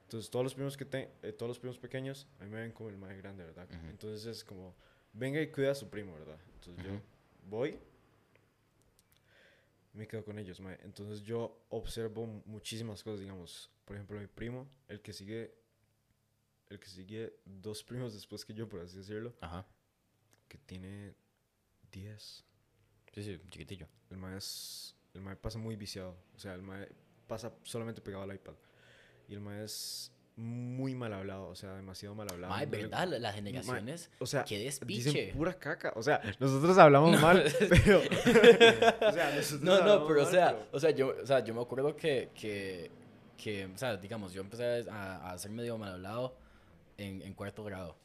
Entonces, 0.03 0.29
todos 0.29 0.43
los 0.45 0.53
primos 0.53 0.77
que 0.77 0.85
te- 0.85 1.11
eh, 1.23 1.33
todos 1.33 1.49
los 1.49 1.59
primos 1.59 1.77
pequeños, 1.77 2.27
a 2.39 2.43
mí 2.45 2.49
me 2.51 2.61
ven 2.61 2.71
como 2.71 2.89
el 2.89 2.97
más 2.97 3.15
grande, 3.17 3.43
¿verdad? 3.43 3.67
Ujú. 3.69 3.87
Entonces 3.87 4.25
es 4.27 4.43
como, 4.45 4.75
venga 5.15 5.41
y 5.41 5.49
cuida 5.51 5.71
a 5.71 5.75
su 5.75 5.89
primo, 5.89 6.13
¿verdad? 6.13 6.38
Entonces 6.56 6.84
yo 6.84 6.91
Ujú. 6.93 7.01
voy 7.49 7.80
y 9.93 9.97
me 9.97 10.08
quedo 10.08 10.23
con 10.23 10.38
ellos, 10.38 10.60
mae. 10.60 10.78
Entonces 10.84 11.23
yo 11.23 11.65
observo 11.69 12.25
muchísimas 12.45 13.01
cosas, 13.01 13.21
digamos, 13.21 13.71
por 13.86 13.95
ejemplo, 13.95 14.19
mi 14.19 14.28
primo, 14.28 14.67
el 14.88 15.01
que 15.01 15.13
sigue, 15.13 15.56
el 16.69 16.80
que 16.80 16.88
sigue 16.88 17.39
dos 17.45 17.84
primos 17.84 18.13
después 18.13 18.43
que 18.43 18.54
yo, 18.54 18.67
por 18.67 18.82
así 18.82 18.97
decirlo, 18.97 19.34
Ajá, 19.41 19.65
que 20.47 20.58
tiene 20.58 21.15
10. 21.91 22.43
sí, 23.13 23.23
sí, 23.23 23.39
chiquitillo. 23.49 23.88
El 24.10 24.17
mae 24.17 24.38
es, 24.38 24.95
el 25.13 25.21
mae 25.21 25.36
pasa 25.38 25.58
muy 25.58 25.75
viciado, 25.78 26.17
o 26.36 26.39
sea, 26.39 26.54
el 26.54 26.62
mae 26.62 26.89
pasa 27.28 27.54
solamente 27.63 28.01
pegado 28.01 28.23
al 28.23 28.34
iPad. 28.36 28.56
Y 29.28 29.34
el 29.34 29.39
mae 29.39 29.63
es 29.63 30.12
muy 30.38 30.95
mal 30.95 31.13
hablado, 31.13 31.48
o 31.48 31.56
sea, 31.56 31.74
demasiado 31.76 32.13
mal 32.15 32.28
hablado. 32.30 32.54
Ma, 32.54 32.62
es 32.63 32.67
No 32.69 32.76
le- 32.76 32.82
verdad, 32.84 33.08
la- 33.08 33.19
las 33.19 33.36
generaciones, 33.36 34.12
O 34.19 34.26
sea, 34.26 34.43
qué 34.43 34.58
dicen 34.60 34.88
despiche. 34.88 35.34
pura 35.34 35.54
caca. 35.54 35.93
O 35.95 36.04
sea, 36.04 36.21
nosotros 36.39 36.78
hablamos 36.78 37.21
mal, 37.21 37.43
pero. 37.69 38.00
o 39.10 39.12
sea, 39.13 39.34
nosotros 39.36 39.62
No, 39.62 39.80
no, 39.86 40.06
pero 40.08 40.21
o 40.21 40.24
mal, 40.24 40.32
sea, 40.32 40.48
pero- 40.58 40.67
o 40.71 40.80
sea, 40.80 40.91
yo, 40.91 41.15
o 41.21 41.26
sea, 41.26 41.39
yo 41.43 41.54
me 41.54 41.62
acuerdo 41.62 41.95
que, 41.95 42.30
que, 42.34 42.91
que, 43.38 43.65
o 43.65 43.78
sea, 43.78 43.95
digamos, 43.98 44.34
yo 44.34 44.41
empecé 44.41 44.86
a, 44.89 45.32
a 45.32 45.38
ser 45.38 45.52
medio 45.52 45.78
mal 45.78 45.93
hablado 45.93 46.36
en, 46.98 47.21
en 47.21 47.34
cuarto 47.34 47.63
grado. 47.63 47.98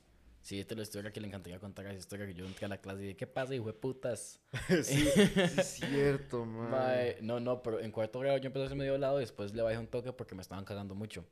Sí, 0.42 0.58
esta 0.58 0.72
es 0.72 0.78
la 0.78 0.82
historia 0.84 1.12
que 1.12 1.20
le 1.20 1.26
encantaría 1.26 1.58
contar 1.58 1.84
esa 1.86 1.98
historia 1.98 2.26
que 2.26 2.32
yo 2.32 2.46
entré 2.46 2.64
a 2.64 2.68
la 2.68 2.78
clase 2.78 3.00
y 3.00 3.02
dije, 3.02 3.16
¿qué 3.16 3.26
pasa, 3.26 3.54
hijo 3.54 3.66
de 3.66 3.74
putas? 3.74 4.40
sí, 4.68 4.82
sí, 4.82 5.08
es 5.36 5.66
cierto, 5.66 6.46
man. 6.46 6.70
Mae, 6.70 7.18
no, 7.20 7.40
no, 7.40 7.62
pero 7.62 7.78
en 7.78 7.90
cuarto 7.92 8.20
grado 8.20 8.38
yo 8.38 8.46
empecé 8.46 8.64
a 8.64 8.68
ser 8.68 8.76
medio 8.78 8.94
hablado 8.94 9.18
y 9.18 9.20
después 9.20 9.52
le 9.52 9.60
bajé 9.62 9.76
un 9.76 9.86
toque 9.88 10.12
porque 10.14 10.34
me 10.34 10.40
estaban 10.40 10.64
cagando 10.64 10.94
mucho. 10.94 11.26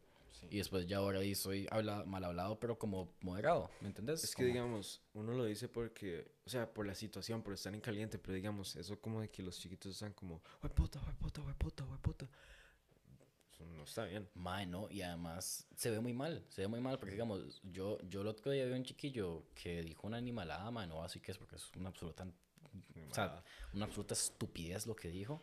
Y 0.50 0.58
después 0.58 0.86
ya 0.86 0.98
ahora 0.98 1.20
ahí 1.20 1.34
soy 1.34 1.66
habla, 1.70 2.04
mal 2.04 2.24
hablado, 2.24 2.58
pero 2.58 2.78
como 2.78 3.14
moderado, 3.20 3.70
¿me 3.80 3.88
entendés? 3.88 4.22
Es 4.24 4.30
que, 4.30 4.44
Como- 4.44 4.48
digamos, 4.54 5.02
uno 5.14 5.32
lo 5.32 5.44
dice 5.44 5.68
porque, 5.68 6.30
o 6.46 6.50
sea, 6.50 6.72
por 6.72 6.86
la 6.86 6.94
situación, 6.94 7.42
por 7.42 7.54
estar 7.54 7.74
en 7.74 7.80
caliente, 7.80 8.18
pero 8.18 8.34
digamos, 8.34 8.76
eso 8.76 9.00
como 9.00 9.20
de 9.20 9.28
que 9.30 9.42
los 9.42 9.58
chiquitos 9.58 9.92
están 9.92 10.12
como, 10.12 10.42
¡Hue 10.62 10.70
puta, 10.70 11.00
hue 11.00 11.14
puta, 11.14 11.42
hue 11.42 11.54
puta, 11.54 11.84
hue 11.84 11.98
puta! 11.98 12.28
Eso 13.52 13.64
no 13.66 13.82
está 13.82 14.04
bien. 14.04 14.28
Mae, 14.34 14.66
no, 14.66 14.88
y 14.90 15.02
además 15.02 15.66
se 15.74 15.90
ve 15.90 16.00
muy 16.00 16.12
mal, 16.12 16.44
se 16.48 16.62
ve 16.62 16.68
muy 16.68 16.80
mal, 16.80 16.98
porque 16.98 17.12
digamos, 17.12 17.60
yo, 17.64 17.98
yo 18.02 18.20
el 18.20 18.28
otro 18.28 18.52
día 18.52 18.64
vi 18.66 18.72
un 18.72 18.84
chiquillo 18.84 19.44
que 19.54 19.82
dijo 19.82 20.06
una 20.06 20.16
animalada, 20.18 20.70
mae, 20.70 20.86
no 20.86 21.02
así 21.02 21.18
que 21.20 21.32
es 21.32 21.38
porque 21.38 21.56
es 21.56 21.74
una 21.76 21.88
absoluta, 21.88 22.24
o 22.24 23.14
sea, 23.14 23.42
una 23.72 23.86
absoluta 23.86 24.14
estupidez 24.14 24.86
lo 24.86 24.94
que 24.94 25.08
dijo. 25.08 25.42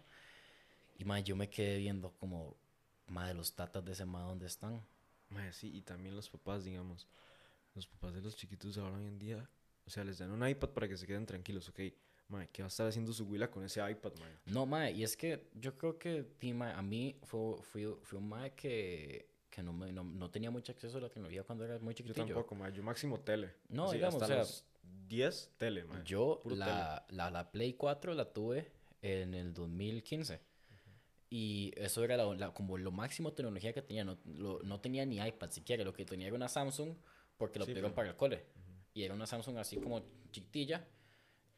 Y 0.98 1.04
mae, 1.04 1.24
yo 1.24 1.36
me 1.36 1.50
quedé 1.50 1.78
viendo 1.78 2.12
como, 2.14 2.56
mae, 3.08 3.34
los 3.34 3.54
tatas 3.56 3.84
de 3.84 3.92
ese 3.94 4.06
mae, 4.06 4.24
¿dónde 4.24 4.46
están? 4.48 4.82
Mae, 5.30 5.52
sí, 5.54 5.76
y 5.76 5.82
también 5.82 6.16
los 6.16 6.30
papás, 6.30 6.64
digamos, 6.64 7.08
los 7.74 7.88
papás 7.88 8.14
de 8.14 8.22
los 8.22 8.36
chiquitos 8.36 8.78
ahora 8.78 8.98
hoy 8.98 9.06
en 9.06 9.20
día, 9.20 9.50
o 9.86 9.90
sea, 9.90 10.04
les 10.04 10.18
dan 10.18 10.32
un 10.32 10.48
iPad 10.48 10.70
para 10.70 10.88
que 10.88 10.98
se 10.98 11.06
queden 11.06 11.26
tranquilos, 11.26 11.70
ok. 11.70 11.80
Mae, 12.28 12.50
¿qué 12.52 12.64
va 12.64 12.68
a 12.68 12.70
estar 12.70 12.88
haciendo 12.88 13.14
su 13.14 13.26
huila 13.26 13.52
con 13.52 13.64
ese 13.64 13.88
iPad, 13.88 14.14
mae? 14.20 14.38
No, 14.46 14.66
mae, 14.66 14.92
y 14.92 15.04
es 15.04 15.16
que 15.16 15.48
yo 15.54 15.78
creo 15.78 16.00
que 16.00 16.26
mae, 16.54 16.74
a 16.74 16.82
mí 16.82 17.20
fue, 17.24 17.62
fui, 17.62 17.86
fui 18.02 18.18
un 18.18 18.28
mae 18.28 18.52
que, 18.56 19.30
que 19.50 19.62
no, 19.62 19.74
me, 19.74 19.92
no, 19.92 20.04
no 20.04 20.32
tenía 20.32 20.50
mucho 20.50 20.72
acceso 20.72 20.98
a 20.98 21.02
la 21.02 21.10
tecnología 21.10 21.44
cuando 21.44 21.66
era 21.66 21.78
muy 21.78 21.94
Yo 21.94 21.98
chiquitillo. 21.98 22.26
tampoco, 22.26 22.56
mae, 22.56 22.74
yo 22.74 22.82
máximo 22.82 23.20
tele. 23.20 23.54
No, 23.70 23.86
Así, 23.86 23.98
digamos, 23.98 24.22
hasta 24.22 24.26
o 24.26 24.28
sea, 24.28 24.38
los 24.40 24.66
10 25.08 25.52
tele, 25.58 25.86
mae. 25.86 26.02
Yo 26.04 26.40
la, 26.46 27.06
la, 27.10 27.30
la 27.30 27.52
Play 27.52 27.74
4 27.74 28.16
la 28.16 28.34
tuve 28.34 28.72
en 29.04 29.36
el 29.36 29.54
2015. 29.54 30.42
Y 31.30 31.72
eso 31.76 32.04
era 32.04 32.18
la- 32.18 32.36
la- 32.36 32.54
como 32.54 32.78
lo 32.78 32.92
máximo 32.92 33.30
de 33.32 33.36
tecnología 33.38 33.74
que 33.74 33.82
tenía. 33.82 34.04
No, 34.04 34.18
lo- 34.26 34.62
no 34.64 34.80
tenía 34.80 35.06
ni 35.06 35.18
iPad 35.18 35.50
siquiera. 35.52 35.84
Lo 35.84 35.94
que 35.94 36.06
tenía 36.06 36.28
era 36.28 36.36
una 36.36 36.48
Samsung 36.48 36.96
porque 37.38 37.60
lo 37.60 37.66
Sí, 37.66 37.72
pidieron 37.72 37.92
pero- 37.92 37.96
para 37.96 38.10
el 38.10 38.16
cole. 38.16 38.46
Y 38.94 39.04
era 39.04 39.14
una 39.14 39.26
Samsung 39.26 39.58
así 39.58 39.78
como 39.78 40.02
chiquitilla. 40.32 40.88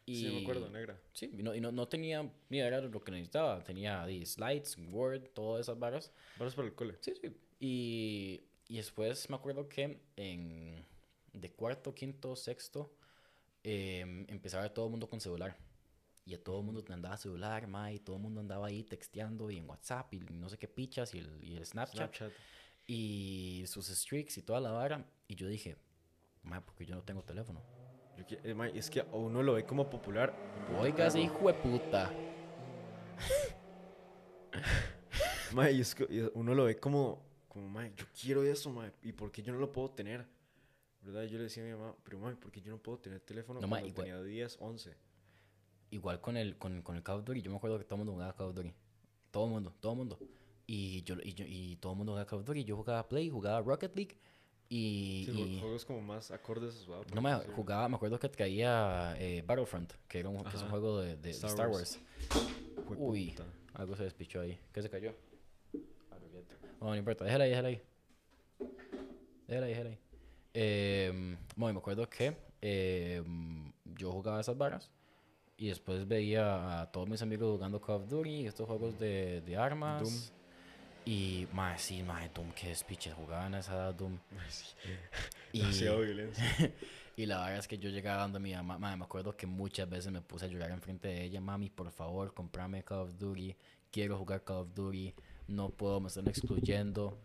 Y, 0.06 0.16
Sí, 0.16 0.30
me 0.32 0.42
acuerdo, 0.42 0.70
negra. 0.70 0.98
Sí, 1.12 1.30
y 1.38 1.44
no, 1.44 1.54
y 1.54 1.60
no, 1.60 1.72
no 1.74 1.88
tenía, 1.90 2.32
ni 2.50 2.60
era 2.60 2.80
lo 2.80 3.04
que 3.04 3.12
necesitaba. 3.12 3.62
Tenía 3.64 4.04
ahí 4.04 4.26
slides, 4.26 4.78
Word, 4.90 5.30
todas 5.34 5.62
esas 5.66 5.78
barras. 5.78 6.14
Varas 6.40 6.56
para 6.56 6.70
el 6.70 6.74
cole. 6.76 6.96
Sí, 7.02 7.14
sí. 7.22 7.36
Y, 7.60 8.42
y 8.70 8.78
después 8.78 9.30
me 9.30 9.36
acuerdo 9.36 9.68
que 9.68 10.00
en 10.16 10.86
de 11.34 11.52
cuarto, 11.52 11.94
quinto, 11.94 12.36
sexto, 12.38 12.96
em, 13.64 14.26
empezaba 14.30 14.74
todo 14.74 14.86
el 14.86 14.92
mundo 14.92 15.10
con 15.10 15.20
celular. 15.20 15.58
Y 16.28 16.34
a 16.34 16.44
todo 16.44 16.60
el 16.60 16.66
mundo 16.66 16.84
andaba 16.94 17.16
celular, 17.16 17.68
ma, 17.68 17.90
y 17.94 18.00
todo 18.00 18.18
el 18.18 18.22
mundo 18.22 18.42
andaba 18.42 18.68
ahí 18.68 18.84
texteando 18.84 19.50
y 19.50 19.58
en 19.58 19.70
WhatsApp 19.70 20.14
y 20.14 20.20
no 20.20 20.50
sé 20.50 20.58
qué 20.58 20.68
pichas 20.68 21.16
y 21.16 21.20
el, 21.20 21.42
y 21.42 21.56
el 21.56 21.66
Snapchat, 21.66 22.14
Snapchat. 22.16 22.32
y 22.86 23.64
sus 23.66 23.88
streaks 23.90 24.38
y 24.38 24.42
toda 24.42 24.60
la 24.60 24.72
vara. 24.72 25.06
Y 25.30 25.36
yo 25.36 25.48
dije, 25.48 25.78
ma, 26.44 26.60
porque 26.66 26.86
yo 26.86 26.96
no 26.96 27.02
tengo 27.04 27.24
teléfono. 27.24 27.62
Yo 28.18 28.26
eh, 28.44 28.54
mae, 28.54 28.78
es 28.78 28.90
que 28.90 29.04
uno 29.14 29.42
lo 29.42 29.54
ve 29.54 29.66
como 29.66 29.90
popular. 29.90 30.34
Oiga, 30.78 31.08
ese 31.08 31.22
hijo 31.22 31.48
de 31.48 31.54
puta. 31.54 32.12
Mae, 35.54 35.72
y 35.72 35.82
es 35.82 35.96
que 35.96 36.30
uno 36.34 36.54
lo 36.54 36.66
ve 36.66 36.78
como, 36.78 37.24
como, 37.48 37.70
mae, 37.70 37.94
yo 37.96 38.06
quiero 38.20 38.44
eso, 38.44 38.70
mae, 38.70 38.92
¿y 39.02 39.14
por 39.14 39.32
qué 39.32 39.42
yo 39.42 39.54
no 39.54 39.60
lo 39.60 39.72
puedo 39.72 39.92
tener? 39.92 40.26
¿Verdad? 41.02 41.24
Yo 41.24 41.38
le 41.38 41.46
decía 41.46 41.64
a 41.64 41.68
mi 41.68 41.72
mamá, 41.72 41.96
pero 42.04 42.20
mae, 42.20 42.36
¿por 42.36 42.52
qué 42.52 42.60
yo 42.62 42.72
no 42.72 42.80
puedo 42.80 42.98
tener 43.00 43.22
teléfono 43.22 43.62
No, 43.62 43.70
cuando 43.70 43.88
igual- 43.88 44.06
tenía 44.08 44.22
10, 44.22 44.58
11? 44.60 44.94
Igual 45.90 46.20
con 46.20 46.36
el, 46.38 46.58
con, 46.58 46.82
con 46.82 46.96
el 46.96 47.04
Call 47.04 47.20
of 47.20 47.26
Duty, 47.26 47.42
yo 47.42 47.52
me 47.52 47.58
acuerdo 47.58 47.78
que 47.78 47.86
todo 47.86 47.96
el 47.96 48.00
mundo 48.00 48.14
jugaba 48.14 48.34
Call 48.36 48.48
of 48.48 48.56
Duty. 48.56 48.74
Todo 49.32 49.46
el 49.46 49.52
mundo, 49.52 49.74
todo 49.80 49.92
el 49.94 49.98
mundo. 49.98 50.20
Y, 50.66 51.02
yo, 51.04 51.16
y, 51.24 51.34
yo, 51.34 51.46
y 51.48 51.78
todo 51.78 51.94
el 51.94 51.98
mundo 51.98 52.12
jugaba 52.14 52.28
Call 52.28 52.40
of 52.40 52.46
Duty. 52.46 52.64
Yo 52.66 52.76
jugaba 52.76 53.08
Play, 53.08 53.30
jugaba 53.30 53.62
Rocket 53.62 53.96
League. 53.96 54.18
Y, 54.70 55.24
Sí, 55.26 55.32
y- 55.42 55.60
juegos 55.62 55.86
como 55.86 56.02
más 56.02 56.30
acordes 56.30 56.86
no 57.14 57.22
me 57.22 57.34
jugaba, 57.56 57.88
me 57.88 57.96
acuerdo 57.96 58.20
que 58.20 58.28
traía 58.28 59.16
eh, 59.18 59.42
Battlefront, 59.48 59.94
que, 60.10 60.20
era 60.20 60.28
un, 60.28 60.44
que 60.44 60.58
es 60.58 60.62
un 60.62 60.70
juego 60.70 61.00
de, 61.00 61.16
de- 61.16 61.30
Star 61.30 61.52
Star, 61.52 61.70
Wars. 61.70 61.98
Wars. 62.86 62.98
Uy, 63.00 63.34
algo 63.76 63.96
se 63.96 64.04
despichó 64.04 64.42
ahí. 64.42 64.60
¿Qué 64.74 64.82
se 64.82 64.90
cayó? 64.90 65.16
No, 66.82 66.88
no 66.88 66.96
importa, 66.98 67.24
déjala 67.24 67.46
ahí, 67.46 67.50
déjala 67.52 67.68
ahí. 67.70 67.82
Déjala 69.48 69.66
ahí, 69.68 69.72
déjala 69.72 69.90
ahí. 69.92 70.00
Eh, 70.54 71.38
bueno, 71.56 71.76
me 71.76 71.80
acuerdo 71.80 72.10
que 72.10 72.36
eh, 72.62 73.24
yo 73.86 74.12
jugaba 74.12 74.42
esas 74.42 74.58
varas 74.58 74.92
y 75.58 75.68
después 75.68 76.08
veía 76.08 76.82
a 76.82 76.92
todos 76.92 77.10
mis 77.10 77.22
amigos 77.22 77.52
jugando 77.52 77.82
Call 77.82 77.96
of 77.96 78.10
Duty, 78.10 78.46
estos 78.46 78.68
juegos 78.68 79.00
de, 79.00 79.42
de 79.42 79.58
armas. 79.58 80.04
Doom. 80.04 80.38
Y, 81.06 81.48
más 81.54 81.82
sí, 81.82 82.04
más 82.04 82.32
Doom, 82.34 82.52
qué 82.52 82.68
despiche, 82.68 83.12
jugaban 83.12 83.56
a 83.56 83.60
esa 83.60 83.74
edad 83.74 83.94
Doom. 83.96 84.20
Sí. 84.50 84.76
Y, 85.54 85.62
violencia. 85.62 86.44
y 87.16 87.26
la 87.26 87.40
verdad 87.40 87.60
es 87.60 87.68
que 87.68 87.80
yo 87.80 87.90
llegaba 87.90 88.22
dando 88.22 88.38
a 88.38 88.42
mi 88.42 88.54
mamá, 88.54 88.78
mae, 88.78 88.96
me 88.98 89.06
acuerdo 89.06 89.36
que 89.36 89.48
muchas 89.48 89.90
veces 89.90 90.12
me 90.12 90.22
puse 90.22 90.46
a 90.46 90.48
llorar 90.48 90.70
enfrente 90.72 91.08
de 91.08 91.24
ella, 91.24 91.42
mami, 91.42 91.70
por 91.70 91.90
favor, 91.90 92.34
comprame 92.34 92.84
Call 92.84 93.00
of 93.00 93.18
Duty, 93.18 93.56
quiero 93.90 94.18
jugar 94.18 94.44
Call 94.44 94.58
of 94.58 94.74
Duty, 94.76 95.16
no 95.48 95.70
puedo, 95.70 96.00
me 96.00 96.10
están 96.10 96.28
excluyendo. 96.28 97.18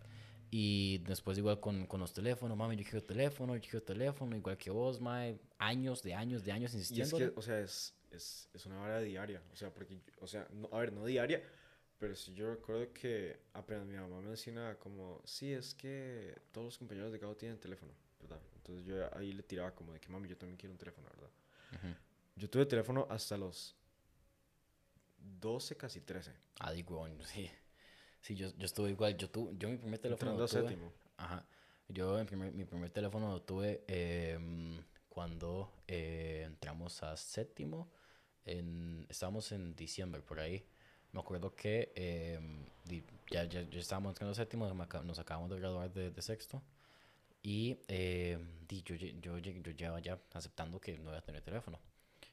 Y 0.51 0.99
después 0.99 1.37
igual 1.37 1.61
con, 1.61 1.87
con 1.87 2.01
los 2.01 2.13
teléfonos, 2.13 2.57
mami, 2.57 2.77
yo 2.77 2.85
quiero 2.85 3.03
teléfono, 3.03 3.57
yo 3.57 3.61
quiero 3.63 3.83
teléfono, 3.83 4.37
igual 4.37 4.57
que 4.57 4.71
vos, 4.71 5.01
mae, 5.01 5.39
años, 5.59 6.03
de 6.03 6.15
años, 6.15 6.45
de 6.45 6.53
años 6.53 6.73
Y 6.75 6.79
es 6.79 6.91
insistiendo. 6.91 7.19
que, 7.19 7.39
o 7.39 7.43
sea, 7.43 7.59
es, 7.61 7.95
es, 8.13 8.49
es 8.55 8.67
una 8.67 8.81
hora 8.83 9.01
diaria. 9.01 9.43
O 9.53 9.57
sea, 9.57 9.73
porque, 9.73 10.01
o 10.21 10.27
sea, 10.27 10.47
no, 10.53 10.69
a 10.73 10.79
ver, 10.81 10.93
no 10.93 11.05
diaria, 11.07 11.43
pero 11.99 12.15
sí 12.17 12.35
yo 12.35 12.51
recuerdo 12.55 12.93
que 12.93 13.39
apenas 13.55 13.87
mi 13.87 13.97
mamá 13.97 14.21
menciona 14.21 14.77
como, 14.79 15.21
sí, 15.25 15.53
es 15.53 15.75
que 15.75 16.35
todos 16.53 16.65
los 16.67 16.79
compañeros 16.79 17.13
de 17.13 17.19
grado 17.19 17.37
tienen 17.37 17.59
teléfono, 17.59 17.93
¿verdad? 18.21 18.41
Entonces 18.57 18.85
yo 18.85 18.95
ahí 19.17 19.33
le 19.33 19.43
tiraba 19.43 19.75
como 19.75 19.93
de 19.93 20.01
que, 20.01 20.09
mami, 20.09 20.29
yo 20.29 20.37
también 20.37 20.57
quiero 20.57 20.73
un 20.73 20.79
teléfono, 20.79 21.09
¿verdad? 21.15 21.31
Yo 22.37 22.49
tuve 22.51 22.67
teléfono 22.67 23.07
hasta 23.11 23.37
los 23.37 23.77
12, 25.41 25.77
casi 25.77 26.01
13. 26.01 26.33
Ah, 26.61 26.73
digo, 26.73 27.07
sí. 27.25 27.51
Sí, 28.21 28.37
yo, 28.37 28.49
yo 28.57 28.65
estuve 28.67 28.91
igual, 28.91 29.17
yo 29.17 29.29
tuve, 29.31 29.57
yo 29.59 29.69
mi 29.69 29.77
primer 29.77 29.99
teléfono 29.99 30.33
Entrando 30.33 30.43
lo 30.43 30.45
a 30.45 30.49
tuve. 30.49 30.61
séptimo. 30.63 30.93
Ajá. 31.17 31.47
Yo 31.89 32.19
en 32.19 32.27
primer- 32.27 32.53
mi 32.53 32.65
primer 32.65 32.91
teléfono 32.91 33.31
lo 33.33 33.43
tuve 33.43 33.85
em, 33.89 34.81
cuando 35.09 35.73
eh, 35.89 36.45
entramos 36.47 37.03
a 37.03 37.17
séptimo. 37.17 37.91
En, 38.45 39.07
estábamos 39.09 39.53
en 39.53 39.75
diciembre, 39.75 40.23
por 40.23 40.41
ahí. 40.41 40.65
Me 41.13 41.21
acuerdo 41.21 41.55
que 41.55 41.93
em, 41.95 42.65
di- 42.85 43.05
ya, 43.31 43.45
ya, 43.45 43.63
ya 43.69 43.79
estábamos 43.81 44.11
entrando 44.13 44.33
a 44.33 44.35
séptimo, 44.35 44.73
me 44.75 44.85
aca- 44.85 45.03
nos 45.03 45.19
acabamos 45.19 45.51
de 45.51 45.57
graduar 45.59 45.93
de, 45.93 46.11
de 46.11 46.23
sexto. 46.23 46.63
Y 47.43 47.79
em, 47.89 48.67
di, 48.69 48.83
yo, 48.83 48.95
yo, 48.97 49.39
yo 49.39 49.73
llevaba 49.73 50.01
ya 50.01 50.19
aceptando 50.33 50.81
que 50.81 50.97
no 50.99 51.11
iba 51.11 51.19
a 51.19 51.23
tener 51.23 51.43
teléfono. 51.43 51.79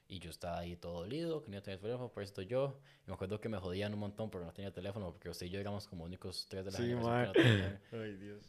Y 0.07 0.19
yo 0.19 0.31
estaba 0.31 0.59
ahí 0.59 0.75
todo 0.75 1.01
dolido, 1.01 1.41
que 1.41 1.49
no 1.49 1.53
iba 1.55 1.59
a 1.59 1.63
tener 1.63 1.79
teléfono, 1.79 2.09
por 2.11 2.23
eso 2.23 2.31
estoy 2.31 2.47
yo. 2.47 2.79
Y 3.05 3.09
me 3.09 3.13
acuerdo 3.13 3.39
que 3.39 3.49
me 3.49 3.57
jodían 3.57 3.93
un 3.93 3.99
montón 3.99 4.29
porque 4.31 4.45
no 4.45 4.53
tenía 4.53 4.71
teléfono, 4.73 5.11
porque 5.11 5.29
usted 5.29 5.45
y 5.45 5.49
yo 5.49 5.59
éramos 5.59 5.87
como 5.87 6.03
únicos 6.05 6.47
tres 6.49 6.65
de 6.65 6.71
la 6.71 6.77
Sí, 6.79 6.85
generación 6.85 7.33
que 7.35 7.41
no. 7.41 7.79
Ay, 8.03 8.15
Dios. 8.15 8.43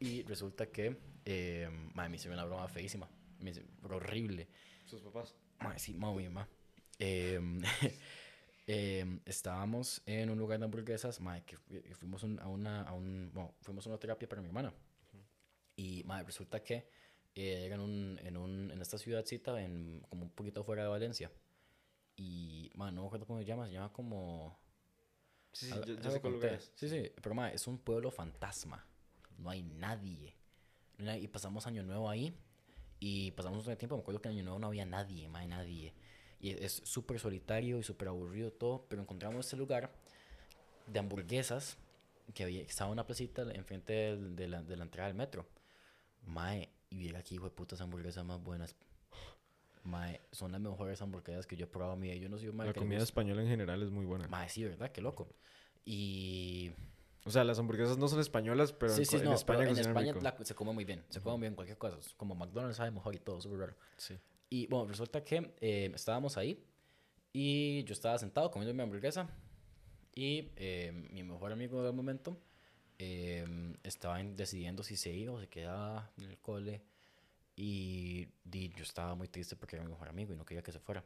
Y 0.00 0.22
resulta 0.22 0.66
que 0.66 0.96
eh, 1.24 1.68
mae, 1.94 2.08
me 2.08 2.16
hicieron 2.16 2.38
una 2.38 2.44
broma 2.46 2.68
feísima. 2.68 3.08
Me 3.40 3.52
pero 3.82 3.96
horrible. 3.96 4.48
Sus 4.86 5.00
papás. 5.02 5.34
Mae, 5.60 5.78
sí, 5.78 5.94
mamá, 5.94 6.20
mamá. 6.22 6.48
Em, 6.98 7.60
em, 8.66 9.20
estábamos 9.26 10.02
en 10.06 10.30
un 10.30 10.38
lugar 10.38 10.58
de 10.58 10.64
hamburguesas, 10.64 11.20
mae, 11.20 11.44
que 11.44 11.56
fu- 11.56 11.70
que 11.82 11.94
fuimos 11.94 12.22
un- 12.22 12.40
a 12.40 12.48
una, 12.48 12.82
a 12.82 12.92
un, 12.92 13.30
bueno, 13.34 13.54
fuimos 13.62 13.86
a 13.86 13.90
una 13.90 13.98
terapia 13.98 14.28
para 14.28 14.42
mi 14.42 14.48
hermana. 14.48 14.72
Y 15.76 16.02
mae, 16.04 16.22
resulta 16.24 16.62
que 16.62 16.88
eh, 17.34 17.64
era 17.66 17.74
en, 17.74 17.80
un, 17.80 18.20
en, 18.22 18.36
un, 18.36 18.70
en 18.70 18.80
esta 18.80 18.98
ciudadcita, 18.98 19.60
en, 19.62 20.02
como 20.08 20.22
un 20.24 20.30
poquito 20.30 20.64
fuera 20.64 20.82
de 20.82 20.88
Valencia. 20.88 21.30
Y, 22.16 22.70
mae, 22.74 22.92
no 22.92 23.02
me 23.02 23.06
acuerdo 23.08 23.26
cómo 23.26 23.38
se 23.40 23.44
llama, 23.46 23.66
se 23.66 23.74
llama 23.74 23.92
como... 23.92 24.58
Sí, 25.52 25.66
sí, 25.66 25.72
algo- 25.72 25.84
yo, 25.86 25.94
yo 25.94 26.00
algo 26.00 26.10
sé 26.12 26.20
cuál 26.20 26.34
es. 26.54 26.72
Sí, 26.76 26.88
sí, 26.88 27.12
pero 27.22 27.34
mae, 27.34 27.54
es 27.54 27.66
un 27.66 27.78
pueblo 27.78 28.10
fantasma. 28.10 28.86
No 29.38 29.50
hay 29.50 29.62
nadie. 29.62 30.34
Y 30.98 31.28
pasamos 31.28 31.66
año 31.66 31.82
nuevo 31.82 32.08
ahí. 32.08 32.34
Y 33.00 33.32
pasamos 33.32 33.66
un 33.66 33.76
tiempo, 33.76 33.96
me 33.96 34.02
acuerdo 34.02 34.20
que 34.22 34.28
en 34.28 34.34
año 34.36 34.44
nuevo 34.44 34.58
no 34.58 34.68
había 34.68 34.86
nadie, 34.86 35.28
mae, 35.28 35.46
nadie. 35.46 35.94
Y 36.40 36.50
es 36.50 36.82
súper 36.84 37.18
solitario 37.18 37.78
y 37.78 37.82
súper 37.82 38.08
aburrido 38.08 38.52
todo. 38.52 38.84
Pero 38.88 39.02
encontramos 39.02 39.46
este 39.46 39.56
lugar 39.56 39.90
de 40.86 40.98
hamburguesas 40.98 41.76
que 42.34 42.44
había, 42.44 42.62
estaba 42.62 42.88
en 42.88 42.92
una 42.92 43.06
placita 43.06 43.42
enfrente 43.52 43.92
del- 43.92 44.36
de, 44.36 44.48
la, 44.48 44.62
de 44.62 44.76
la 44.76 44.84
entrada 44.84 45.08
del 45.08 45.16
metro. 45.16 45.46
Mae, 46.26 46.68
y 46.90 46.98
viera 46.98 47.20
aquí, 47.20 47.36
hijo 47.36 47.44
de 47.44 47.50
putas 47.50 47.80
hamburguesas 47.80 48.24
más 48.24 48.42
buenas. 48.42 48.74
Mae, 49.84 50.20
son 50.32 50.50
las 50.52 50.60
mejores 50.60 51.00
hamburguesas 51.00 51.46
que 51.46 51.56
yo 51.56 51.64
he 51.64 51.68
probado 51.68 51.94
en 51.94 52.00
mi 52.00 52.08
vida. 52.08 52.16
Yo 52.16 52.28
no 52.28 52.38
soy 52.38 52.48
un 52.48 52.56
La 52.58 52.72
comida 52.74 53.02
española 53.02 53.42
en 53.42 53.48
general 53.48 53.82
es 53.82 53.90
muy 53.90 54.04
buena. 54.04 54.26
Mae, 54.28 54.48
sí, 54.48 54.64
¿verdad? 54.64 54.90
Qué 54.90 55.00
loco. 55.00 55.28
Y 55.84 56.72
O 57.24 57.30
sea, 57.30 57.44
las 57.44 57.58
hamburguesas 57.60 57.96
no 57.96 58.08
son 58.08 58.18
españolas, 58.20 58.72
pero 58.72 58.92
sí, 58.92 59.00
en, 59.02 59.06
sí, 59.06 59.16
co- 59.18 59.22
no, 59.22 59.30
en 59.30 59.34
España 59.36 59.58
pero 59.60 59.70
en 59.70 59.78
España 59.78 60.12
rico. 60.12 60.20
la- 60.24 60.44
se 60.44 60.54
come 60.56 60.72
muy 60.72 60.84
bien. 60.84 61.04
Se 61.08 61.20
come 61.20 61.36
muy 61.36 61.42
bien 61.42 61.54
cualquier 61.54 61.78
cosa. 61.78 61.96
Como 62.16 62.34
McDonald's 62.34 62.76
sabe 62.76 62.90
mejor 62.90 63.14
y 63.14 63.18
todo, 63.20 63.40
súper 63.40 63.58
raro. 63.60 63.74
Sí. 63.96 64.18
Y 64.48 64.66
bueno, 64.68 64.86
resulta 64.88 65.24
que 65.24 65.52
eh, 65.60 65.90
estábamos 65.94 66.36
ahí 66.36 66.62
y 67.32 67.82
yo 67.84 67.92
estaba 67.92 68.18
sentado 68.18 68.50
comiendo 68.50 68.74
mi 68.74 68.82
hamburguesa 68.82 69.28
y 70.14 70.50
eh, 70.56 70.92
mi 71.10 71.22
mejor 71.22 71.52
amigo 71.52 71.82
del 71.82 71.92
momento 71.92 72.38
eh, 72.98 73.44
estaba 73.82 74.20
en- 74.20 74.36
decidiendo 74.36 74.82
si 74.82 74.96
se 74.96 75.12
iba 75.12 75.32
o 75.32 75.40
se 75.40 75.48
quedaba 75.48 76.10
en 76.16 76.24
el 76.24 76.38
cole 76.38 76.80
y, 77.56 78.28
di- 78.44 78.68
yo 78.76 78.82
estaba 78.82 79.14
muy 79.14 79.28
triste 79.28 79.56
porque 79.56 79.76
era 79.76 79.84
mi 79.84 79.90
mejor 79.90 80.08
amigo 80.08 80.32
y 80.32 80.36
no 80.36 80.44
quería 80.44 80.62
que 80.62 80.72
se 80.72 80.78
fuera. 80.78 81.04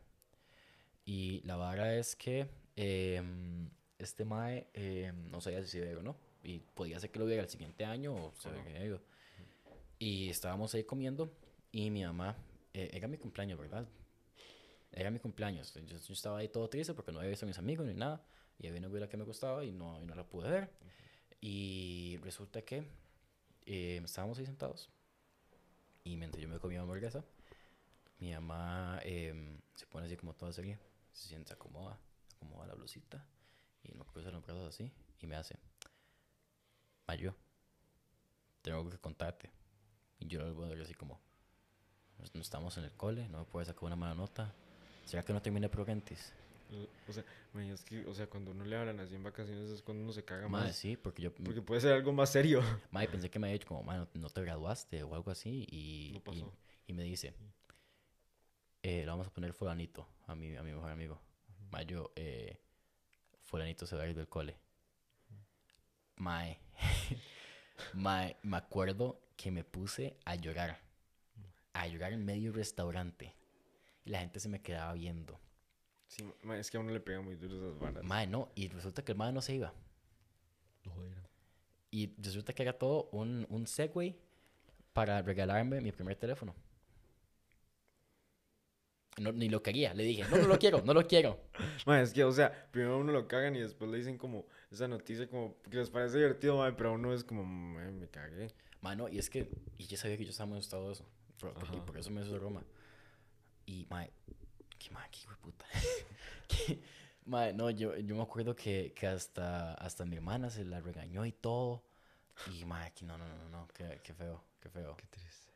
Y 1.05 1.41
la 1.45 1.57
vara 1.57 1.95
es 1.97 2.15
que 2.15 2.47
eh, 2.77 3.23
este 3.99 4.25
mae 4.25 4.69
eh, 4.75 5.13
no 5.31 5.41
sabía 5.41 5.63
si 5.63 5.69
se 5.69 5.91
iba 5.91 6.01
o 6.01 6.03
no 6.03 6.17
y 6.43 6.59
podía 6.61 7.01
ser 7.01 7.11
que 7.11 7.19
lo 7.19 7.27
viera 7.27 7.43
el 7.43 7.49
siguiente 7.49 7.85
año 7.85 8.15
o 8.15 8.33
se 8.39 8.49
Ajá. 8.51 8.61
había 8.61 8.85
ido. 8.85 9.01
Y 9.99 10.29
estábamos 10.29 10.75
ahí 10.75 10.85
comiendo 10.85 11.33
y 11.73 11.91
mi 11.91 12.05
mamá, 12.05 12.37
eh, 12.75 12.91
era 12.93 13.09
mi 13.09 13.19
cumpleaños, 13.19 13.59
¿verdad? 13.59 13.87
Era 14.93 15.11
mi 15.11 15.19
cumpleaños. 15.19 15.75
Yo, 15.75 15.97
yo 15.99 16.13
estaba 16.15 16.39
ahí 16.39 16.49
todo 16.49 16.69
triste 16.69 16.95
porque 16.95 17.13
no 17.13 17.19
había 17.19 17.31
visto 17.31 17.47
a 17.47 17.49
mis 17.49 17.59
amigos 17.59 17.87
ni 17.87 17.95
nada. 17.95 18.25
Y 18.59 18.67
había 18.67 18.79
una 18.79 18.89
abuela 18.89 19.09
que 19.09 19.17
me 19.17 19.25
gustaba 19.25 19.65
y 19.65 19.73
no, 19.73 20.01
y 20.03 20.05
no 20.07 20.15
la 20.15 20.25
pude 20.25 20.51
ver. 20.51 20.71
Y 21.41 22.19
resulta 22.23 22.63
que 22.63 22.85
eh, 23.67 24.01
estábamos 24.05 24.39
ahí 24.39 24.47
sentados. 24.47 24.91
Y 26.05 26.17
mientras 26.17 26.43
yo 26.43 26.49
me 26.49 26.59
comía 26.59 26.81
hamburguesa, 26.81 27.25
mi 28.19 28.33
mamá 28.33 29.01
em, 29.05 29.61
se 29.75 29.87
pone 29.87 30.07
así 30.07 30.17
como 30.17 30.35
toda 30.35 30.53
seria. 30.53 30.79
Se 31.13 31.29
sienta, 31.29 31.55
acomoda, 31.55 31.99
acomoda 32.37 32.67
la 32.67 32.75
blusita. 32.75 33.25
Y 33.83 33.95
me 33.95 34.05
cruza 34.05 34.31
los 34.31 34.43
brazos 34.45 34.69
así. 34.69 34.93
Y 35.21 35.27
me 35.27 35.37
hace, 35.37 35.57
Mayo, 37.07 37.35
tengo 38.63 38.89
que 38.91 38.99
contarte. 38.99 39.51
Y 40.19 40.27
yo 40.27 40.41
lo 40.43 40.55
voy 40.55 40.67
a 40.67 40.69
ver 40.75 40.83
así 40.83 40.95
como, 40.95 41.19
"Pues, 41.19 41.30
no 42.35 42.41
estamos 42.41 42.77
en 42.79 42.85
el 42.85 42.93
cole, 42.93 43.29
no 43.29 43.39
me 43.41 43.45
puedes 43.45 43.69
sacar 43.69 43.85
una 43.85 43.97
mala 43.97 44.15
nota. 44.15 44.53
¿Será 45.05 45.23
que 45.25 45.33
no 45.33 45.43
terminé 45.43 45.69
progentis? 45.69 46.33
O 47.09 47.13
sea, 47.13 47.25
man, 47.53 47.65
es 47.65 47.83
que, 47.83 48.07
o 48.07 48.15
sea, 48.15 48.29
cuando 48.29 48.53
uno 48.53 48.65
le 48.65 48.77
hablan 48.77 49.01
así 49.01 49.17
en 49.17 49.25
vacaciones 49.25 49.71
es 49.71 49.83
cuando 49.83 50.05
uno 50.05 50.13
se 50.13 50.25
caga 50.25 50.47
Madre, 50.49 50.69
más. 50.69 50.77
sí, 50.77 50.97
porque 50.97 51.21
yo 51.23 51.35
Porque 51.35 51.61
puede 51.63 51.81
ser 51.81 51.95
algo 51.95 52.13
más 52.13 52.31
serio. 52.31 52.63
madre, 52.93 53.09
pensé 53.09 53.29
que 53.29 53.39
me 53.41 53.49
había 53.49 53.55
dicho 53.55 53.67
como, 53.67 53.83
madre, 53.83 54.07
no, 54.15 54.31
te 54.31 54.41
graduaste 54.43 55.03
o 55.03 55.15
algo 55.17 55.31
así. 55.33 55.67
Y, 55.71 56.11
No 56.13 56.19
y- 56.19 56.21
pasó. 56.21 56.53
y, 56.87 56.93
me 56.93 57.03
dice, 57.03 57.35
eh, 58.83 59.01
le 59.01 59.07
vamos 59.07 59.27
a 59.27 59.31
poner 59.33 59.53
fulanito 59.53 60.07
a 60.29 60.35
mi, 60.37 60.55
a 60.57 60.63
mi 60.63 60.73
mejor 60.73 60.91
amigo. 60.93 61.21
Mayo, 61.73 62.13
eh, 62.15 62.57
fulanito 63.43 63.85
se 63.87 63.97
va 63.97 64.05
a 64.05 64.07
ir 64.09 64.15
del 64.15 64.29
cole. 64.29 64.57
Mae, 66.17 66.57
mae, 67.95 68.37
me 68.43 68.57
acuerdo 68.59 69.21
que 69.37 69.51
me 69.51 69.65
puse 69.65 70.17
a 70.25 70.35
llorar. 70.37 70.79
A 71.81 71.87
llorar 71.87 72.13
en 72.13 72.25
medio 72.27 72.51
del 72.51 72.55
restaurante. 72.55 73.35
Y 74.05 74.11
la 74.11 74.21
gente 74.21 74.39
se 74.39 74.51
me 74.51 74.61
quedaba 74.61 74.93
viendo. 74.93 75.41
Sí, 76.09 76.23
man, 76.43 76.59
es 76.59 76.71
que 76.71 76.77
a 76.77 76.81
uno 76.81 76.93
le 76.93 77.01
pega 77.01 77.23
muy 77.23 77.37
duro 77.37 77.57
esas 77.57 77.79
varas. 77.79 78.05
Mae, 78.05 78.27
no. 78.27 78.51
Y 78.55 78.69
resulta 78.69 79.03
que 79.03 79.13
el 79.13 79.19
mae 79.19 79.33
no 79.33 79.41
se 79.41 79.55
iba. 79.55 79.73
Lo 80.85 80.91
jodieron. 80.91 81.27
Y 81.91 82.13
resulta 82.21 82.53
que 82.53 82.63
era 82.63 82.75
todo 82.75 83.09
un, 83.13 83.47
un 83.49 83.67
segue 83.67 84.19
para 84.93 85.23
regalarme 85.23 85.81
mi 85.81 85.91
primer 85.91 86.17
teléfono. 86.17 86.55
No, 89.19 89.33
ni 89.33 89.49
lo 89.49 89.63
quería. 89.63 89.95
Le 89.95 90.05
dije, 90.05 90.25
no, 90.31 90.37
no 90.37 90.49
lo 90.49 90.59
quiero, 90.59 90.83
no 90.83 90.93
lo 90.93 91.07
quiero. 91.07 91.41
Man, 91.87 92.01
es 92.01 92.13
que, 92.13 92.25
o 92.25 92.33
sea, 92.33 92.69
primero 92.71 92.99
uno 92.99 93.11
lo 93.13 93.27
cagan 93.27 93.57
y 93.57 93.61
después 93.61 93.91
le 93.91 93.97
dicen 93.97 94.19
como 94.19 94.45
esa 94.71 94.87
noticia 94.87 95.29
como 95.29 95.57
que 95.63 95.79
les 95.79 95.89
parece 95.89 96.19
divertido, 96.19 96.59
man, 96.59 96.75
pero 96.77 96.91
a 96.91 96.93
uno 96.93 97.15
es 97.15 97.25
como, 97.25 97.43
"Man, 97.45 97.99
me 97.99 98.09
cagué. 98.09 98.53
Mano, 98.83 99.09
y 99.09 99.19
es 99.19 99.31
que, 99.31 99.51
y 99.79 99.87
yo 99.87 99.97
sabía 99.97 100.17
que 100.17 100.25
yo 100.25 100.31
estaba 100.31 100.47
muy 100.49 100.59
asustado 100.59 100.87
de 100.87 100.93
eso. 100.93 101.07
Por, 101.41 101.55
por- 101.55 101.75
y 101.75 101.81
por 101.81 101.97
eso 101.99 102.11
me 102.11 102.23
hizo 102.23 102.35
broma. 102.39 102.63
Y, 103.67 103.87
mae, 103.91 104.11
qué 104.79 104.91
mae, 104.91 105.09
qué 105.11 105.21
hijo 105.21 105.31
de 105.31 105.37
puta. 105.39 105.65
Mae, 107.27 107.53
no, 107.53 107.71
yo, 107.71 107.97
yo 107.99 108.17
me 108.17 108.23
acuerdo 108.23 108.57
que, 108.57 108.93
que 108.95 109.07
hasta, 109.07 109.75
hasta 109.75 110.05
mi 110.05 110.17
hermana 110.17 110.51
se 110.51 110.65
la 110.65 110.81
regañó 110.81 111.25
y 111.27 111.33
todo. 111.33 111.83
Y, 112.51 112.65
mae, 112.65 112.93
que 112.93 113.05
no, 113.05 113.17
no, 113.19 113.29
no, 113.29 113.49
no, 113.51 113.69
qué, 113.69 114.01
qué 114.03 114.15
feo, 114.15 114.43
qué 114.59 114.69
feo. 114.71 114.97
Qué 114.97 115.07
triste. 115.07 115.53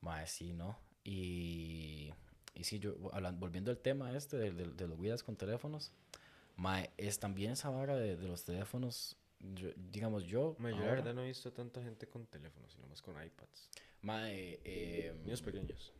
Mae, 0.00 0.26
sí, 0.26 0.52
¿no? 0.52 0.78
Y, 1.04 2.14
y 2.54 2.64
sí, 2.64 2.78
yo, 2.78 2.94
hablan- 3.12 3.38
volviendo 3.38 3.70
al 3.70 3.78
tema 3.78 4.16
este 4.16 4.36
de, 4.38 4.52
de, 4.52 4.68
de 4.68 4.88
los 4.88 4.98
guías 5.00 5.22
con 5.22 5.36
teléfonos, 5.36 5.92
mae, 6.56 6.90
es 6.96 7.18
también 7.18 7.52
esa 7.52 7.68
vara 7.68 7.96
de, 7.96 8.16
de 8.16 8.28
los 8.28 8.44
teléfonos, 8.44 9.16
yo- 9.40 9.72
digamos, 9.76 10.24
yo, 10.24 10.54
Man, 10.58 10.72
yo 10.72 10.78
la 10.82 10.86
verdad 10.92 11.14
no 11.14 11.22
he 11.22 11.26
visto 11.26 11.52
tanta 11.52 11.82
gente 11.82 12.06
con 12.08 12.26
teléfonos, 12.26 12.72
sino 12.72 12.86
más 12.86 13.02
con 13.02 13.22
iPads. 13.22 13.68
Mae, 14.02 14.60
eh, 14.64 15.12
Niños 15.24 15.42
pequeños. 15.42 15.92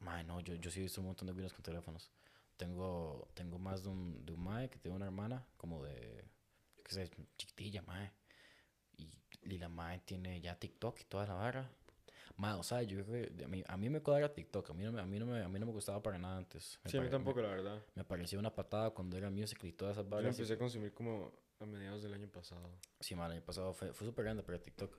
mae, 0.00 0.24
no, 0.24 0.40
yo, 0.40 0.54
yo 0.56 0.70
sí 0.70 0.80
he 0.80 0.82
visto 0.82 1.00
un 1.00 1.08
montón 1.08 1.28
de 1.28 1.34
guías 1.34 1.52
con 1.52 1.62
teléfonos. 1.62 2.10
Tengo, 2.56 3.28
tengo 3.34 3.58
más 3.58 3.82
de 3.82 3.88
un, 3.88 4.24
de 4.24 4.32
un 4.32 4.42
mae 4.42 4.68
que 4.68 4.78
tiene 4.78 4.96
una 4.96 5.06
hermana, 5.06 5.44
como 5.56 5.82
de, 5.82 6.24
yo 6.76 6.82
qué 6.84 6.94
sé, 6.94 7.10
chiquitilla, 7.36 7.82
mae. 7.82 8.12
Y, 8.98 9.10
y 9.42 9.58
la 9.58 9.68
mae 9.68 9.98
tiene 10.00 10.40
ya 10.40 10.58
TikTok 10.58 11.00
y 11.00 11.04
toda 11.04 11.26
la 11.26 11.34
vara. 11.34 11.70
Mae, 12.36 12.54
o 12.54 12.62
sea, 12.62 12.82
yo 12.82 13.04
creo 13.04 13.28
que 13.36 13.44
a 13.44 13.48
mí, 13.48 13.62
a 13.66 13.76
mí 13.76 13.88
me 13.90 14.00
cuadra 14.00 14.32
TikTok, 14.32 14.70
a 14.70 14.74
mí, 14.74 14.84
no 14.84 14.92
me, 14.92 15.00
a, 15.00 15.06
mí 15.06 15.18
no 15.18 15.26
me, 15.26 15.42
a 15.42 15.48
mí 15.48 15.58
no 15.58 15.66
me 15.66 15.72
gustaba 15.72 16.02
para 16.02 16.18
nada 16.18 16.38
antes. 16.38 16.78
Me 16.84 16.90
Sí, 16.90 16.96
a 16.98 17.02
mí 17.02 17.08
tampoco, 17.10 17.40
la 17.42 17.48
verdad. 17.48 17.76
Me, 17.94 18.02
me 18.02 18.04
parecía 18.04 18.38
una 18.38 18.54
patada 18.54 18.90
cuando 18.90 19.16
era 19.16 19.30
music 19.30 19.62
y 19.64 19.72
todas 19.72 19.92
esas 19.96 20.04
Yo 20.04 20.10
lo 20.10 20.16
varas. 20.16 20.36
y- 20.38 20.40
empecé 20.42 20.54
a 20.54 20.58
consumir 20.58 20.92
como 20.94 21.32
a 21.60 21.66
mediados 21.66 22.02
del 22.02 22.14
año 22.14 22.28
pasado. 22.28 22.70
Sí, 23.00 23.14
mal, 23.14 23.30
el 23.30 23.38
año 23.38 23.44
pasado 23.46 23.72
fue, 23.74 23.92
fue 23.92 24.06
súper 24.06 24.24
grande 24.24 24.42
para 24.42 24.58
TikTok. 24.58 24.96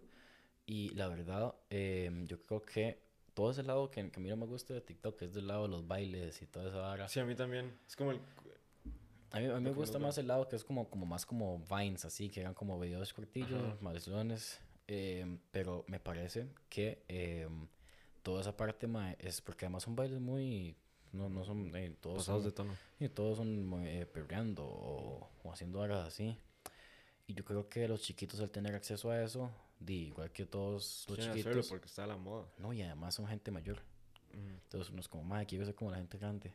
Y 0.65 0.89
la 0.91 1.07
verdad, 1.07 1.55
em, 1.69 2.25
yo 2.25 2.41
creo 2.41 2.61
que 2.61 3.01
todo 3.33 3.51
ese 3.51 3.63
lado 3.63 3.89
que, 3.91 4.09
que 4.09 4.19
a 4.19 4.23
mí 4.23 4.29
no 4.29 4.37
me 4.37 4.45
gusta 4.45 4.73
de 4.73 4.81
TikTok 4.81 5.21
es 5.23 5.33
del 5.33 5.47
lado 5.47 5.63
de 5.63 5.69
los 5.69 5.87
bailes 5.87 6.41
y 6.41 6.45
toda 6.45 6.69
esa 6.69 6.77
vara. 6.77 7.07
Sí, 7.09 7.19
a 7.19 7.25
mí 7.25 7.35
también. 7.35 7.73
Es 7.87 7.95
como 7.95 8.11
el... 8.11 8.21
A 9.31 9.39
mí, 9.39 9.47
a 9.47 9.55
mí 9.55 9.61
me 9.61 9.71
gusta 9.71 9.97
más 9.97 10.17
el 10.19 10.27
lado 10.27 10.47
que 10.47 10.55
es 10.55 10.63
como, 10.63 10.87
como 10.89 11.07
más 11.07 11.25
como 11.25 11.59
Vines, 11.67 12.05
así, 12.05 12.29
que 12.29 12.41
eran 12.41 12.53
como 12.53 12.79
videos 12.79 13.11
cortillos, 13.13 13.81
maldiciones. 13.81 14.59
em, 14.87 15.39
pero 15.51 15.83
me 15.87 15.99
parece 15.99 16.47
que 16.69 17.03
em, 17.07 17.67
toda 18.21 18.41
esa 18.41 18.55
parte 18.55 18.87
es 19.17 19.41
porque 19.41 19.65
además 19.65 19.83
son 19.83 19.95
bailes 19.95 20.19
muy. 20.19 20.75
No, 21.13 21.29
no 21.29 21.43
son. 21.43 21.75
eh, 21.75 21.95
todos 21.99 22.17
Pasados 22.19 22.43
son, 22.43 22.51
de 22.51 22.55
tono. 22.55 22.73
y 22.99 23.09
todos 23.09 23.37
son 23.37 23.85
eh, 23.87 24.05
perreando 24.05 24.63
o, 24.65 25.29
o 25.43 25.51
haciendo 25.51 25.79
horas 25.79 26.07
así. 26.07 26.37
Y 27.25 27.33
yo 27.33 27.43
creo 27.43 27.69
que 27.69 27.87
los 27.87 28.01
chiquitos 28.01 28.39
al 28.39 28.51
tener 28.51 28.75
acceso 28.75 29.09
a 29.09 29.23
eso, 29.23 29.49
di, 29.85 30.07
igual 30.07 30.31
que 30.31 30.45
todos 30.45 31.05
los 31.07 31.17
Quieren 31.17 31.35
chiquitos, 31.35 31.67
porque 31.67 31.85
está 31.87 32.03
a 32.03 32.07
la 32.07 32.17
moda. 32.17 32.45
no, 32.57 32.73
y 32.73 32.81
además 32.81 33.15
son 33.15 33.27
gente 33.27 33.51
mayor. 33.51 33.81
Entonces 34.31 34.89
uno 34.89 34.99
es 34.99 35.07
como, 35.07 35.23
madre, 35.23 35.45
quiero 35.45 35.65
ser 35.65 35.75
como 35.75 35.91
la 35.91 35.97
gente 35.97 36.17
grande. 36.17 36.53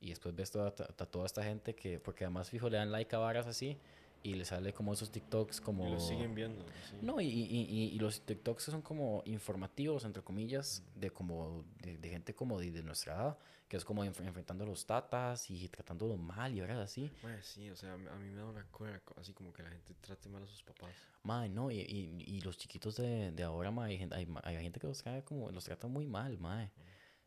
Y 0.00 0.08
después 0.08 0.34
ves 0.34 0.50
toda, 0.50 0.74
toda 0.74 1.26
esta 1.26 1.44
gente 1.44 1.74
que, 1.74 2.00
porque 2.00 2.24
además 2.24 2.48
fijo, 2.48 2.70
le 2.70 2.78
dan 2.78 2.90
like 2.90 3.14
a 3.14 3.18
varas 3.18 3.46
así 3.46 3.78
y 4.22 4.34
le 4.34 4.44
sale 4.44 4.72
como 4.74 4.92
esos 4.92 5.10
TikToks 5.10 5.60
como... 5.60 5.86
Y 5.86 5.90
lo 5.92 6.00
siguen 6.00 6.34
viendo. 6.34 6.64
sí. 6.90 6.96
No, 7.02 7.20
y, 7.20 7.26
y, 7.26 7.44
y, 7.44 7.84
y 7.94 7.98
los 7.98 8.20
TikToks 8.26 8.64
son 8.64 8.82
como 8.82 9.22
informativos, 9.26 10.04
entre 10.04 10.22
comillas, 10.22 10.82
de 10.94 11.10
como 11.10 11.64
de, 11.80 11.96
de 11.98 12.08
gente 12.10 12.34
como 12.34 12.58
de, 12.60 12.70
de 12.70 12.82
nuestra 12.82 13.14
edad, 13.14 13.38
que 13.68 13.76
es 13.76 13.84
como 13.84 14.04
enf- 14.04 14.24
enfrentando 14.26 14.64
a 14.64 14.66
los 14.66 14.84
tatas 14.84 15.50
y 15.50 15.68
tratándolos 15.68 16.18
mal 16.18 16.54
y 16.54 16.60
horas 16.60 16.78
así. 16.78 17.10
Mae, 17.22 17.42
sí, 17.42 17.70
o 17.70 17.76
sea, 17.76 17.94
a 17.94 17.96
mí 17.96 18.28
me 18.30 18.36
da 18.36 18.44
una 18.44 18.66
co- 18.70 18.84
así 19.16 19.32
como 19.32 19.52
que 19.52 19.62
la 19.62 19.70
gente 19.70 19.94
trate 20.00 20.28
mal 20.28 20.42
a 20.42 20.46
sus 20.46 20.62
papás. 20.64 20.90
Mae, 21.22 21.48
no, 21.48 21.70
y, 21.70 21.78
y, 21.80 22.24
y 22.26 22.40
los 22.42 22.56
chiquitos 22.58 22.96
de, 22.96 23.30
de 23.32 23.42
ahora, 23.42 23.70
mae, 23.70 23.92
hay, 23.92 23.98
gente- 23.98 24.14
hay, 24.16 24.26
hay 24.42 24.62
gente 24.62 24.80
que 24.80 24.86
los 24.86 25.02
cae 25.02 25.22
como, 25.24 25.50
los 25.50 25.64
trata 25.64 25.86
muy 25.86 26.06
mal, 26.06 26.36
mae. 26.38 26.70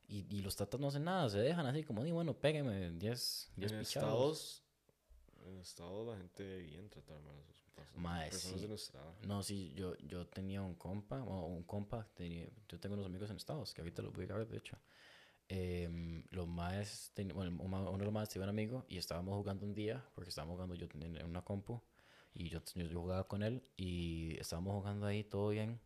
Y, 0.10 0.25
y 0.29 0.41
los 0.41 0.56
tatas 0.56 0.79
no 0.82 0.89
hacen 0.89 1.06
nada, 1.06 1.29
se 1.29 1.39
dejan 1.39 1.65
así 1.65 1.84
como, 1.84 2.03
di, 2.03 2.12
bueno, 2.12 2.34
pégueme 2.36 2.91
10 2.91 3.51
10 3.56 3.71
En 3.71 3.79
pichados. 3.79 3.88
Estados, 3.88 4.62
en 5.45 5.58
Estados 5.60 6.08
la 6.08 6.17
gente 6.17 6.43
ve 6.43 6.58
bien 6.60 6.89
tratar 6.89 7.19
mal 7.21 7.36
a 7.38 7.43
sus 7.43 7.62
papás. 7.62 7.88
Mae, 7.95 8.29
Personas 8.29 8.58
sí. 8.58 8.62
de 8.63 8.67
nuestra 8.69 9.01
edad. 9.01 9.13
No, 9.23 9.43
sí, 9.43 9.73
yo, 9.75 9.95
yo 9.97 10.27
tenía 10.27 10.62
un 10.62 10.75
compa, 10.75 11.21
o 11.23 11.45
un 11.47 11.63
compa, 11.63 12.08
tenía- 12.15 12.49
yo 12.67 12.79
tengo 12.79 12.95
unos 12.95 13.06
amigos 13.06 13.29
en 13.29 13.38
Estados, 13.38 13.73
que 13.73 13.82
ahorita 13.82 14.01
los 14.01 14.13
voy 14.13 14.25
a 14.29 14.36
ver, 14.36 14.47
de 14.47 14.58
hecho. 14.58 14.77
Em, 15.49 16.23
los 16.32 16.47
más, 16.47 17.12
bueno, 17.34 17.62
un 17.63 17.69
ma- 17.69 17.89
uno 17.89 17.97
de 17.97 18.06
los 18.06 18.13
más 18.13 18.29
tenía 18.29 18.43
un 18.45 18.49
amigo 18.49 18.86
y 18.88 18.97
estábamos 18.97 19.36
jugando 19.36 19.65
un 19.65 19.73
día, 19.73 20.03
porque 20.15 20.29
estábamos 20.29 20.56
jugando 20.56 20.75
yo 20.75 20.88
en 20.93 21.25
una 21.25 21.43
compu, 21.43 21.82
y 22.34 22.49
yo, 22.49 22.62
yo, 22.75 22.99
jugaba 22.99 23.27
con 23.27 23.43
él, 23.43 23.62
y 23.77 24.38
estábamos 24.39 24.73
jugando 24.73 25.06
ahí, 25.06 25.23
todo 25.23 25.49
bien, 25.49 25.79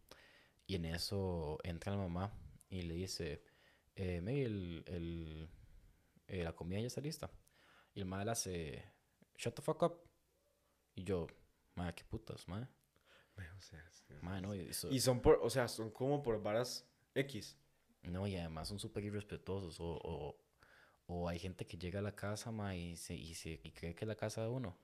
y 0.65 0.76
en 0.76 0.86
eso 0.86 1.58
entra 1.63 1.91
la 1.93 1.98
mamá 2.00 2.32
y 2.70 2.84
le 2.84 2.93
dice, 2.93 3.41
eh, 3.96 4.22
el, 4.26 4.84
el, 4.88 5.50
eh, 6.28 6.43
la 6.43 6.54
comida 6.56 6.80
ya 6.80 6.88
está 6.88 7.02
lista. 7.02 7.30
Y 7.93 8.00
el 8.02 8.06
madre 8.06 8.32
hace, 8.32 8.84
shut 9.38 9.56
the 9.56 9.62
fuck 9.62 9.82
up. 9.84 10.02
Y 10.95 11.04
yo, 11.04 11.28
madre, 11.76 11.93
qué 11.95 12.04
putas, 12.04 12.47
madre. 12.47 12.67
O 13.58 13.62
sea, 13.62 13.84
que- 14.08 14.15
Madre, 14.21 14.41
no, 14.41 14.56
y, 14.56 14.62
eso- 14.62 14.89
Y 14.89 15.00
son 15.00 15.21
por, 15.21 15.39
o 15.43 15.50
sea, 15.50 15.67
son 15.67 15.91
como 15.91 16.23
por 16.23 16.41
varas 16.41 16.88
X. 17.13 17.58
no, 18.04 18.26
y 18.28 18.36
además 18.36 18.67
son 18.67 18.80
súper 18.80 19.04
irrespetuosos. 19.04 19.80
O, 19.80 20.00
o, 20.04 20.38
o 21.08 21.30
hay 21.30 21.38
gente 21.39 21.65
que 21.65 21.78
llega 21.78 22.00
a 22.00 22.02
la 22.02 22.15
casa, 22.15 22.52
ma, 22.52 22.76
y, 22.76 22.95
se, 22.97 23.13
y, 23.15 23.34
se, 23.36 23.60
y 23.63 23.71
cree 23.71 23.93
que 23.93 24.06
es 24.06 24.08
la 24.08 24.15
casa 24.15 24.41
de 24.41 24.47
uno. 24.50 24.76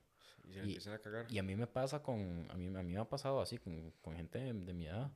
y 0.45 0.51
se 0.53 0.59
Y- 0.59 0.61
empiezan 0.61 0.93
a 0.93 0.99
cagar. 0.99 1.25
Y 1.31 1.39
a 1.39 1.43
mí 1.43 1.55
me 1.55 1.67
pasa 1.67 2.03
con, 2.03 2.47
a 2.51 2.55
mí, 2.55 2.67
a 2.67 2.83
mí 2.83 2.93
me 2.93 2.99
ha 2.99 3.09
pasado 3.09 3.41
así 3.41 3.57
con, 3.57 3.91
con 4.01 4.15
gente 4.15 4.39
de, 4.39 4.53
de 4.53 4.73
mi 4.73 4.85
edad. 4.87 5.11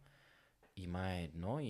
Y 0.73 0.87
mae, 0.87 1.29
no, 1.33 1.59
y, 1.59 1.67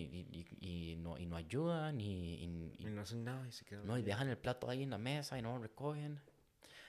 y, 0.61 0.95
no, 0.97 1.17
y 1.17 1.25
no 1.25 1.35
ayudan, 1.37 1.99
y, 1.99 2.43
y- 2.43 2.83
no 2.85 3.01
hacen 3.01 3.23
nada 3.23 3.47
y 3.47 3.51
se 3.51 3.63
quedan. 3.65 3.85
no, 3.87 3.97
y 3.97 4.03
dejan 4.03 4.27
el 4.29 4.37
plato 4.37 4.69
ahí 4.69 4.83
en 4.83 4.89
la 4.91 4.97
mesa 4.97 5.37
y 5.39 5.41
no 5.41 5.53
lo 5.55 5.63
recogen. 5.63 6.21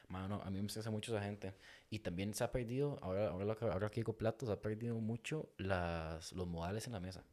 Mano, 0.09 0.41
a 0.43 0.51
mí 0.51 0.61
me 0.61 0.67
estresa 0.67 0.91
mucho 0.91 1.15
esa 1.15 1.25
gente. 1.25 1.55
Y 1.91 1.99
también 1.99 2.33
se 2.35 2.43
ha 2.43 2.51
perdido, 2.51 2.99
ahora, 3.03 3.29
ahora, 3.29 3.57
ahora 3.73 3.91
que 3.91 4.01
digo 4.01 4.15
platos, 4.17 4.49
se 4.49 4.53
ha 4.55 4.61
perdido 4.61 4.95
mucho 4.97 5.53
las, 5.59 6.33
los 6.33 6.47
modales 6.47 6.87
en 6.87 6.95
la 6.95 7.01
mesa. 7.01 7.25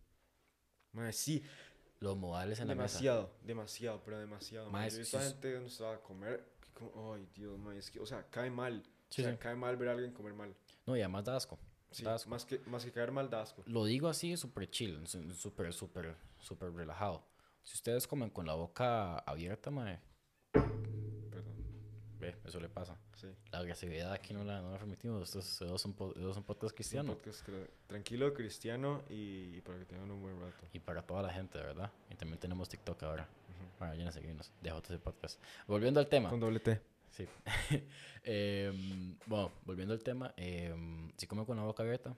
Mae, 0.92 1.14
sí, 1.14 1.44
Los 2.00 2.18
modales 2.18 2.60
en 2.60 2.68
la 2.68 2.76
mesa. 2.76 2.98
demasiado, 3.00 3.32
demasiado, 3.44 4.02
pero 4.04 4.20
demasiado. 4.20 4.68
Es- 4.80 4.94
Yo 4.94 4.98
he 4.98 5.00
visto 5.00 5.18
a 5.18 5.22
sí, 5.22 5.28
gente 5.30 5.66
estaba 5.66 5.96
a 5.96 6.02
comer, 6.02 6.46
ay, 7.14 7.28
Dios, 7.34 7.58
mae, 7.58 7.78
es 7.78 7.90
que, 7.90 8.00
o 8.00 8.06
sea, 8.06 8.30
cae 8.30 8.50
mal. 8.50 8.84
Sí, 9.10 9.22
o 9.22 9.26
sea, 9.26 9.34
sí. 9.34 9.40
cae 9.40 9.56
mal 9.56 9.78
ver 9.78 9.90
a 9.90 9.92
alguien 9.94 10.12
comer 10.12 10.34
mal. 10.34 10.54
No, 10.86 10.96
y 10.98 11.00
además 11.02 11.24
da 11.24 11.38
asco. 11.38 11.58
Sí, 11.92 12.04
da 12.04 12.16
asco. 12.16 12.30
más 12.30 12.44
que, 12.46 12.60
más 12.66 12.84
que 12.84 12.92
caer 12.92 13.12
mal, 13.12 13.30
da 13.30 13.42
asco. 13.42 13.64
Lo 13.68 13.86
digo 13.86 14.10
así, 14.10 14.36
súper 14.36 14.70
chill, 14.70 15.08
súper, 15.34 15.72
súper, 15.72 16.16
súper 16.40 16.74
relajado. 16.74 17.26
Si 17.64 17.76
ustedes 17.76 18.06
comen 18.06 18.30
con 18.30 18.46
la 18.46 18.54
boca 18.54 19.18
abierta, 19.20 19.72
Perdón, 19.72 20.00
ve, 22.26 22.36
eso 22.46 22.60
le 22.60 22.70
pasa. 22.70 22.98
sí. 23.16 23.28
La 23.52 23.60
agresividad 23.60 24.12
aquí 24.14 24.34
no 24.34 24.44
la, 24.44 24.62
no 24.62 24.72
la 24.72 24.78
permitimos. 24.78 25.24
Estos 25.24 25.60
dos 25.60 25.82
son, 25.82 25.94
son 25.96 26.44
podcast 26.44 26.64
Es 26.64 26.72
un 26.72 26.76
cristiano. 26.76 27.14
podcast 27.14 27.48
tra- 27.48 27.68
tranquilo, 27.88 28.34
cristiano 28.34 29.02
y, 29.10 29.56
y 29.58 29.62
para 29.62 29.80
que 29.80 29.86
tengan 29.86 30.10
un 30.12 30.22
buen 30.22 30.40
rato. 30.40 30.68
Y 30.74 30.80
para 30.80 31.02
toda 31.02 31.22
la 31.24 31.32
gente, 31.34 31.58
¿verdad? 31.58 31.92
Y 32.12 32.16
también 32.16 32.40
tenemos 32.40 32.68
TikTok 32.70 33.02
ahora. 33.04 33.24
Ujú. 33.24 33.78
Para 33.80 33.92
vayan 33.92 34.08
a 34.08 34.12
seguirnos. 34.12 34.52
De 34.62 34.70
JC 34.70 35.00
Podcast. 35.00 35.42
Volviendo 35.68 36.00
al 36.00 36.08
tema. 36.08 36.30
Con 36.30 36.40
doble 36.40 36.60
T. 36.60 36.82
Sí. 37.12 37.28
Em, 38.24 39.16
bueno, 39.26 39.52
volviendo 39.66 39.94
al 39.94 40.02
tema. 40.04 40.34
em, 40.38 41.12
si 41.18 41.28
comen 41.28 41.46
con 41.46 41.58
la 41.58 41.64
boca 41.64 41.84
abierta, 41.84 42.16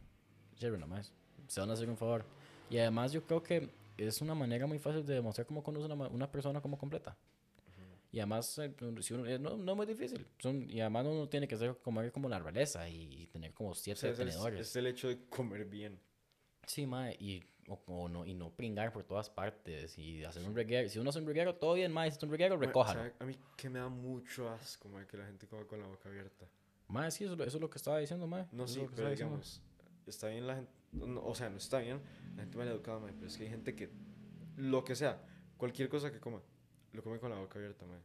chévere 0.55 0.79
nomás. 0.79 1.11
Se 1.47 1.59
van 1.59 1.69
a 1.69 1.73
hacer 1.73 1.89
un 1.89 1.97
favor. 1.97 2.23
Y 2.69 2.77
además 2.77 3.11
yo 3.11 3.23
creo 3.23 3.43
que 3.43 3.69
es 3.97 4.21
una 4.21 4.33
manera 4.35 4.67
muy 4.67 4.79
fácil 4.79 5.05
de 5.05 5.15
demostrar 5.15 5.45
cómo 5.47 5.63
conoce 5.63 5.85
una, 5.91 6.07
una 6.07 6.31
persona 6.31 6.61
como 6.61 6.77
completa. 6.77 7.17
Y 8.11 8.19
además, 8.19 8.57
eh, 8.59 8.73
si 9.01 9.13
uno- 9.13 9.25
eh, 9.25 9.37
no, 9.37 9.57
no 9.57 9.71
es 9.73 9.75
muy 9.77 9.85
difícil. 9.85 10.25
Son, 10.39 10.69
y 10.69 10.79
además 10.79 11.05
uno 11.07 11.27
tiene 11.27 11.47
que 11.47 11.57
ser 11.57 11.75
comer 11.77 12.11
como 12.11 12.29
la 12.29 12.39
realeza 12.39 12.87
y, 12.89 13.23
y 13.23 13.27
tener 13.27 13.53
como 13.53 13.71
O 13.71 13.75
siete 13.75 13.99
sea, 13.99 14.11
es, 14.11 14.19
el, 14.19 14.27
tenedores. 14.27 14.59
es 14.69 14.75
el 14.75 14.87
hecho 14.87 15.09
de 15.09 15.25
comer 15.29 15.65
bien. 15.65 15.99
Sí, 16.65 16.85
mae, 16.85 17.15
y, 17.19 17.43
o, 17.67 17.79
o 17.87 18.09
no, 18.09 18.25
y 18.25 18.33
no 18.33 18.49
pringar 18.55 18.91
por 18.91 19.03
todas 19.03 19.29
partes 19.29 19.97
y 19.97 20.23
hacer 20.23 20.43
un 20.43 20.55
reguero. 20.55 20.87
Si 20.89 20.99
uno 20.99 21.09
hace 21.09 21.19
un 21.19 21.25
reguero, 21.27 21.55
todo 21.55 21.73
bien, 21.75 21.91
mae, 21.91 22.09
si 22.11 22.17
es 22.17 22.23
un 22.23 22.29
reguero, 22.31 22.57
recójalo. 22.57 22.99
¿sabe? 23.01 23.13
A 23.19 23.25
mí 23.25 23.37
que 23.55 23.69
me 23.69 23.79
da 23.79 23.89
mucho 23.89 24.49
asco, 24.49 24.87
mae, 24.89 25.05
que 25.05 25.17
la 25.17 25.25
gente 25.25 25.47
come 25.47 25.65
con 25.65 25.79
la 25.79 25.87
boca 25.87 26.09
abierta. 26.09 26.45
Mae, 26.87 27.11
sí, 27.11 27.25
eso, 27.25 27.33
es 27.33 27.39
lo- 27.39 27.45
eso 27.45 27.57
es 27.57 27.61
lo 27.61 27.69
que 27.69 27.77
estaba 27.77 27.99
diciendo, 27.99 28.25
mae. 28.27 28.47
No, 28.53 28.63
eso 28.63 28.65
es 28.65 28.71
sí, 28.71 28.79
lo 28.81 28.87
que 28.87 28.95
pero 28.95 29.09
estaba 29.09 29.09
diciendo. 29.11 29.35
digamos, 29.35 29.61
está 30.05 30.27
bien 30.29 30.47
la 30.47 30.55
gente, 30.55 30.71
no, 30.93 31.25
o 31.25 31.35
sea, 31.35 31.49
no 31.49 31.57
está 31.57 31.79
bien, 31.79 32.01
la 32.35 32.43
gente 32.43 32.57
mal 32.57 32.67
educada, 32.69 32.99
mae, 32.99 33.13
pero 33.13 33.27
es 33.27 33.37
que 33.37 33.43
hay 33.43 33.49
gente 33.49 33.75
que, 33.75 33.89
lo 34.55 34.83
que 34.85 34.95
sea, 34.95 35.21
cualquier 35.57 35.89
cosa 35.89 36.11
que 36.11 36.19
coma, 36.19 36.41
lo 36.93 37.03
come 37.03 37.19
con 37.19 37.29
la 37.29 37.37
boca 37.37 37.59
abierta, 37.59 37.85
mae. 37.85 37.99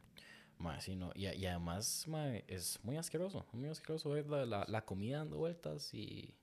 Mae, 0.59 0.81
sí, 0.81 0.95
no. 0.95 1.11
Y, 1.15 1.27
y 1.27 1.45
además, 1.45 2.05
mae, 2.07 2.45
es 2.47 2.79
muy 2.83 2.97
asqueroso. 2.97 3.45
Muy 3.53 3.69
asqueroso 3.69 4.09
ver 4.11 4.27
la, 4.27 4.45
la, 4.45 4.65
la 4.67 4.85
comida 4.85 5.17
dando 5.19 5.37
vueltas 5.37 5.93
y... 5.93 6.35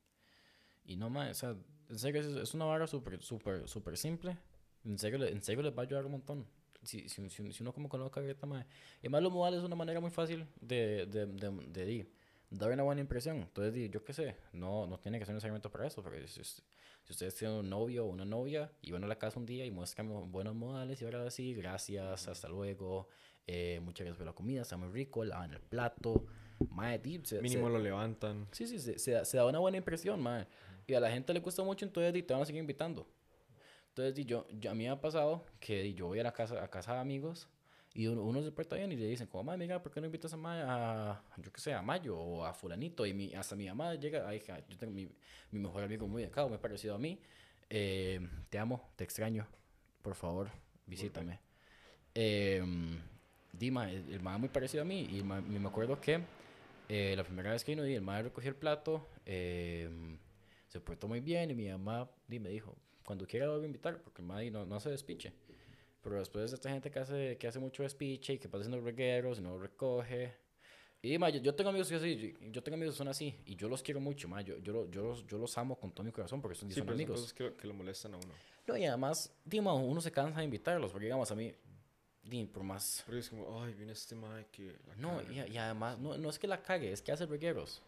Y 0.85 0.96
no, 0.96 1.09
mae, 1.09 1.31
o 1.31 1.35
sea, 1.35 1.57
en 1.88 1.98
serio, 1.98 2.20
es, 2.20 2.26
es 2.26 2.55
una 2.55 2.64
vara 2.64 2.87
súper, 2.87 3.22
súper, 3.22 3.68
súper 3.68 3.96
simple. 3.96 4.37
En 4.85 4.98
serio, 4.98 5.24
en 5.24 5.42
serio 5.42 5.62
les 5.62 5.72
va 5.72 5.83
a 5.83 5.87
ayudar 5.87 6.07
un 6.07 6.12
montón. 6.12 6.46
Si, 6.83 7.09
si, 7.09 7.29
si, 7.29 7.53
si 7.53 7.62
uno 7.62 7.72
come 7.72 7.88
con 7.88 8.00
la 8.00 8.05
boca 8.05 8.20
abierta, 8.20 8.46
mae. 8.46 8.66
Y 8.96 9.07
además 9.07 9.22
los 9.22 9.33
modales 9.33 9.59
es 9.61 9.64
una 9.64 9.76
manera 9.76 10.00
muy 10.00 10.11
fácil 10.11 10.46
de, 10.61 11.07
de, 11.07 11.26
de, 11.26 11.50
de, 11.68 11.85
di, 11.85 12.12
dar 12.50 12.72
una 12.72 12.83
buena 12.83 13.00
impresión. 13.00 13.37
Entonces, 13.37 13.90
yo 13.90 14.03
qué 14.03 14.12
sé, 14.12 14.37
no, 14.53 14.87
no 14.87 14.98
tiene 14.98 15.18
que 15.18 15.26
ser 15.26 15.35
necesariamente 15.35 15.68
para 15.68 15.87
eso. 15.87 16.03
Porque 16.03 16.26
si, 16.26 16.42
si 16.42 16.62
si 17.04 17.12
ustedes 17.12 17.34
tienen 17.34 17.56
un 17.58 17.68
novio 17.70 18.04
o 18.06 18.08
una 18.08 18.24
novia 18.24 18.70
y 18.82 18.92
van 18.92 19.04
a 19.04 19.06
la 19.06 19.18
casa 19.18 19.38
un 19.38 19.46
día 19.46 19.64
y 19.64 19.70
muestran 19.70 20.30
buenos 20.30 20.54
modales 20.54 21.00
y 21.00 21.04
ahora 21.04 21.30
sí, 21.30 21.54
gracias, 21.54 22.28
hasta 22.28 22.48
luego, 22.48 23.08
eh, 23.46 23.80
muchas 23.82 24.04
gracias 24.04 24.18
por 24.18 24.26
la 24.26 24.32
comida, 24.32 24.62
está 24.62 24.76
muy 24.76 24.88
rico, 24.88 25.24
lavan 25.24 25.52
el 25.52 25.60
plato, 25.60 26.26
mae, 26.70 27.00
se- 27.24 27.40
Mínimo 27.42 27.66
se- 27.66 27.72
lo 27.72 27.78
levantan. 27.78 28.46
Sí, 28.52 28.66
sí, 28.66 28.78
se, 28.78 28.98
se 28.98 29.12
da- 29.12 29.24
se 29.24 29.36
da 29.36 29.46
una 29.46 29.58
buena 29.58 29.76
impresión, 29.78 30.20
mae. 30.22 30.46
Y 30.86 30.94
a 30.94 31.00
la 31.00 31.10
gente 31.10 31.32
le 31.32 31.40
gusta 31.40 31.62
mucho, 31.62 31.84
entonces 31.84 32.12
di, 32.12 32.22
te 32.22 32.32
van 32.34 32.42
a 32.42 32.46
seguir 32.46 32.60
invitando. 32.60 33.06
Entonces, 33.88 34.14
di, 34.14 34.24
yo, 34.24 34.46
yo- 34.50 34.70
a 34.70 34.74
mí 34.74 34.84
me 34.84 34.90
ha 34.90 35.00
pasado 35.00 35.44
que 35.58 35.92
yo 35.94 36.06
voy 36.06 36.20
a 36.20 36.22
la 36.22 36.32
casa, 36.32 36.62
a 36.62 36.68
casa 36.68 36.94
de 36.94 37.00
amigos 37.00 37.48
y 37.94 38.07
uno, 38.07 38.22
uno 38.22 38.42
se 38.42 38.53
porta 38.53 38.76
bien 38.76 38.92
y 38.92 38.96
le 38.96 39.07
dicen, 39.07 39.26
como, 39.26 39.44
mae, 39.44 39.57
mira, 39.59 39.83
¿por 39.83 39.90
qué 39.92 40.00
no 40.00 40.07
invitas 40.07 40.33
a, 40.33 40.37
Maya, 40.37 40.64
a 41.12 41.24
yo 41.38 41.53
qué 41.53 41.61
sé, 41.61 41.74
a 41.74 41.83
Mayo 41.83 42.16
o 42.18 42.44
a 42.44 42.55
fulanito? 42.55 43.05
Y 43.07 43.12
mi, 43.14 43.35
hasta 43.35 43.57
mi 43.57 43.66
mamá 43.66 43.94
llega, 43.94 44.29
ay, 44.29 44.42
yo 44.68 44.76
tengo 44.76 44.92
mi, 44.92 45.09
mi 45.50 45.59
mejor 45.59 45.83
amigo 45.85 46.07
muy 46.07 46.24
acá, 46.24 46.46
muy 46.46 46.59
parecido 46.59 46.94
a 46.94 46.98
mí. 46.98 47.18
Eh, 47.68 48.20
te 48.48 48.59
amo, 48.59 48.90
te 48.96 49.05
extraño, 49.05 49.46
por 50.03 50.14
favor, 50.14 50.50
visítame. 50.87 51.40
Eh, 52.14 52.62
Dima, 53.53 53.90
el, 53.90 54.12
el 54.12 54.20
mae 54.20 54.38
muy 54.38 54.48
parecido 54.48 54.83
a 54.83 54.87
mí 54.87 55.09
y 55.11 55.22
ma- 55.22 55.40
me 55.40 55.66
acuerdo 55.68 56.00
que 56.00 56.20
eh, 56.88 57.14
la 57.16 57.24
primera 57.24 57.50
vez 57.50 57.64
que 57.64 57.72
vino, 57.72 57.83
di, 57.83 57.94
el 57.94 58.03
madre 58.03 58.24
recogió 58.24 58.48
el 58.50 58.57
plato, 58.57 59.09
eh, 59.26 59.88
se 60.68 60.81
portó 60.81 61.09
muy 61.09 61.20
bien 61.20 61.50
y 61.50 61.55
mi 61.55 61.68
mamá 61.68 62.09
di, 62.29 62.38
me 62.38 62.48
dijo, 62.48 62.76
cuando 63.05 63.26
quiera 63.26 63.46
lo 63.46 63.55
voy 63.55 63.62
a 63.64 63.66
invitar, 63.66 64.00
porque 64.03 64.22
el 64.22 64.29
madre 64.29 64.50
no, 64.50 64.64
no 64.64 64.76
hace 64.76 64.90
despiche. 64.90 65.33
Pero 66.02 66.18
después 66.18 66.50
de 66.50 66.54
esta 66.56 66.70
gente 66.70 66.90
que 66.90 66.98
hace, 66.98 67.36
que 67.36 67.46
hace 67.46 67.58
mucho 67.58 67.82
despiche 67.82 68.34
y 68.34 68.38
que 68.38 68.48
pasa 68.48 68.62
haciendo 68.62 68.84
regueros 68.84 69.38
y 69.38 69.42
no 69.42 69.50
lo 69.50 69.58
recoge. 69.58 70.34
Y 71.02 71.16
ma, 71.18 71.30
yo, 71.30 71.40
yo 71.40 71.54
tengo 71.54 71.70
amigos 71.70 71.88
que 71.88 71.94
así, 71.94 72.34
yo, 72.50 72.62
tengo 72.62 72.76
amigos 72.76 72.94
que 72.94 72.98
son 72.98 73.08
así 73.08 73.34
y 73.46 73.56
yo 73.56 73.68
los 73.68 73.82
quiero 73.82 74.00
mucho, 74.00 74.28
ma, 74.28 74.42
yo, 74.42 74.58
yo, 74.58 74.90
yo, 74.90 75.02
los, 75.02 75.26
yo 75.26 75.38
los 75.38 75.56
amo 75.56 75.76
con 75.78 75.92
todo 75.92 76.04
mi 76.04 76.12
corazón 76.12 76.42
porque 76.42 76.56
son, 76.56 76.68
Sí, 76.68 76.74
son 76.76 76.84
pero 76.86 76.96
son 76.96 77.00
amigos. 77.04 77.20
cosas 77.20 77.32
que, 77.34 77.54
que 77.54 77.66
lo 77.66 77.72
molestan 77.74 78.14
a 78.14 78.16
uno. 78.18 78.34
No, 78.66 78.76
y 78.76 78.84
además, 78.84 79.34
Dima, 79.44 79.72
uno 79.72 80.00
se 80.02 80.12
cansa 80.12 80.40
de 80.40 80.44
invitarlos 80.44 80.90
porque 80.92 81.06
digamos 81.06 81.30
a 81.30 81.34
mí, 81.34 81.54
por 82.52 82.62
más 82.62 83.02
Porque 83.06 83.20
es 83.20 83.30
como, 83.30 83.62
ay, 83.62 83.72
viene 83.74 83.92
este 83.92 84.14
mae 84.14 84.46
que... 84.52 84.76
la 84.86 84.94
no, 84.96 85.16
caga". 85.18 85.32
y, 85.48 85.52
y 85.52 85.56
además, 85.56 85.98
no, 85.98 86.18
no 86.18 86.28
es 86.30 86.38
que 86.38 86.46
la 86.46 86.62
cague, 86.62 86.92
es 86.92 87.00
que 87.00 87.12
hace 87.12 87.24
regueros. 87.26 87.82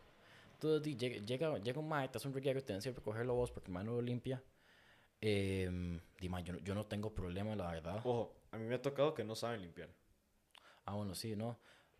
Entonces, 0.55 0.83
di, 0.83 0.97
llega, 0.97 1.59
llega, 1.59 1.81
un 1.81 1.89
mae, 1.89 2.09
te 2.09 2.19
hace 2.19 2.29
un 2.29 2.35
reguero 2.35 2.61
y 2.61 2.63
te 2.63 2.81
siempre 2.81 3.03
cogerlo 3.03 3.35
vos 3.35 3.51
porque 3.51 3.69
el 3.69 3.75
mae 3.75 3.85
no 3.85 3.93
lo 3.93 4.01
limpia. 4.03 4.43
Eh, 5.23 5.71
di, 6.21 6.29
mae, 6.29 6.43
yo, 6.43 6.53
no- 6.55 6.59
yo 6.61 6.75
no 6.75 6.85
tengo 6.87 7.15
problema, 7.15 7.55
la 7.57 7.71
verdad. 7.73 7.97
Ojo, 7.99 8.35
a 8.51 8.59
mí 8.59 8.67
me 8.67 8.75
ha 8.75 8.83
tocado 8.83 9.15
que 9.15 9.25
no 9.25 9.35
saben 9.35 9.63
limpiar. 9.63 9.89
Ah, 10.85 10.95
bueno, 10.95 11.15
sí, 11.15 11.37
¿no? 11.37 11.59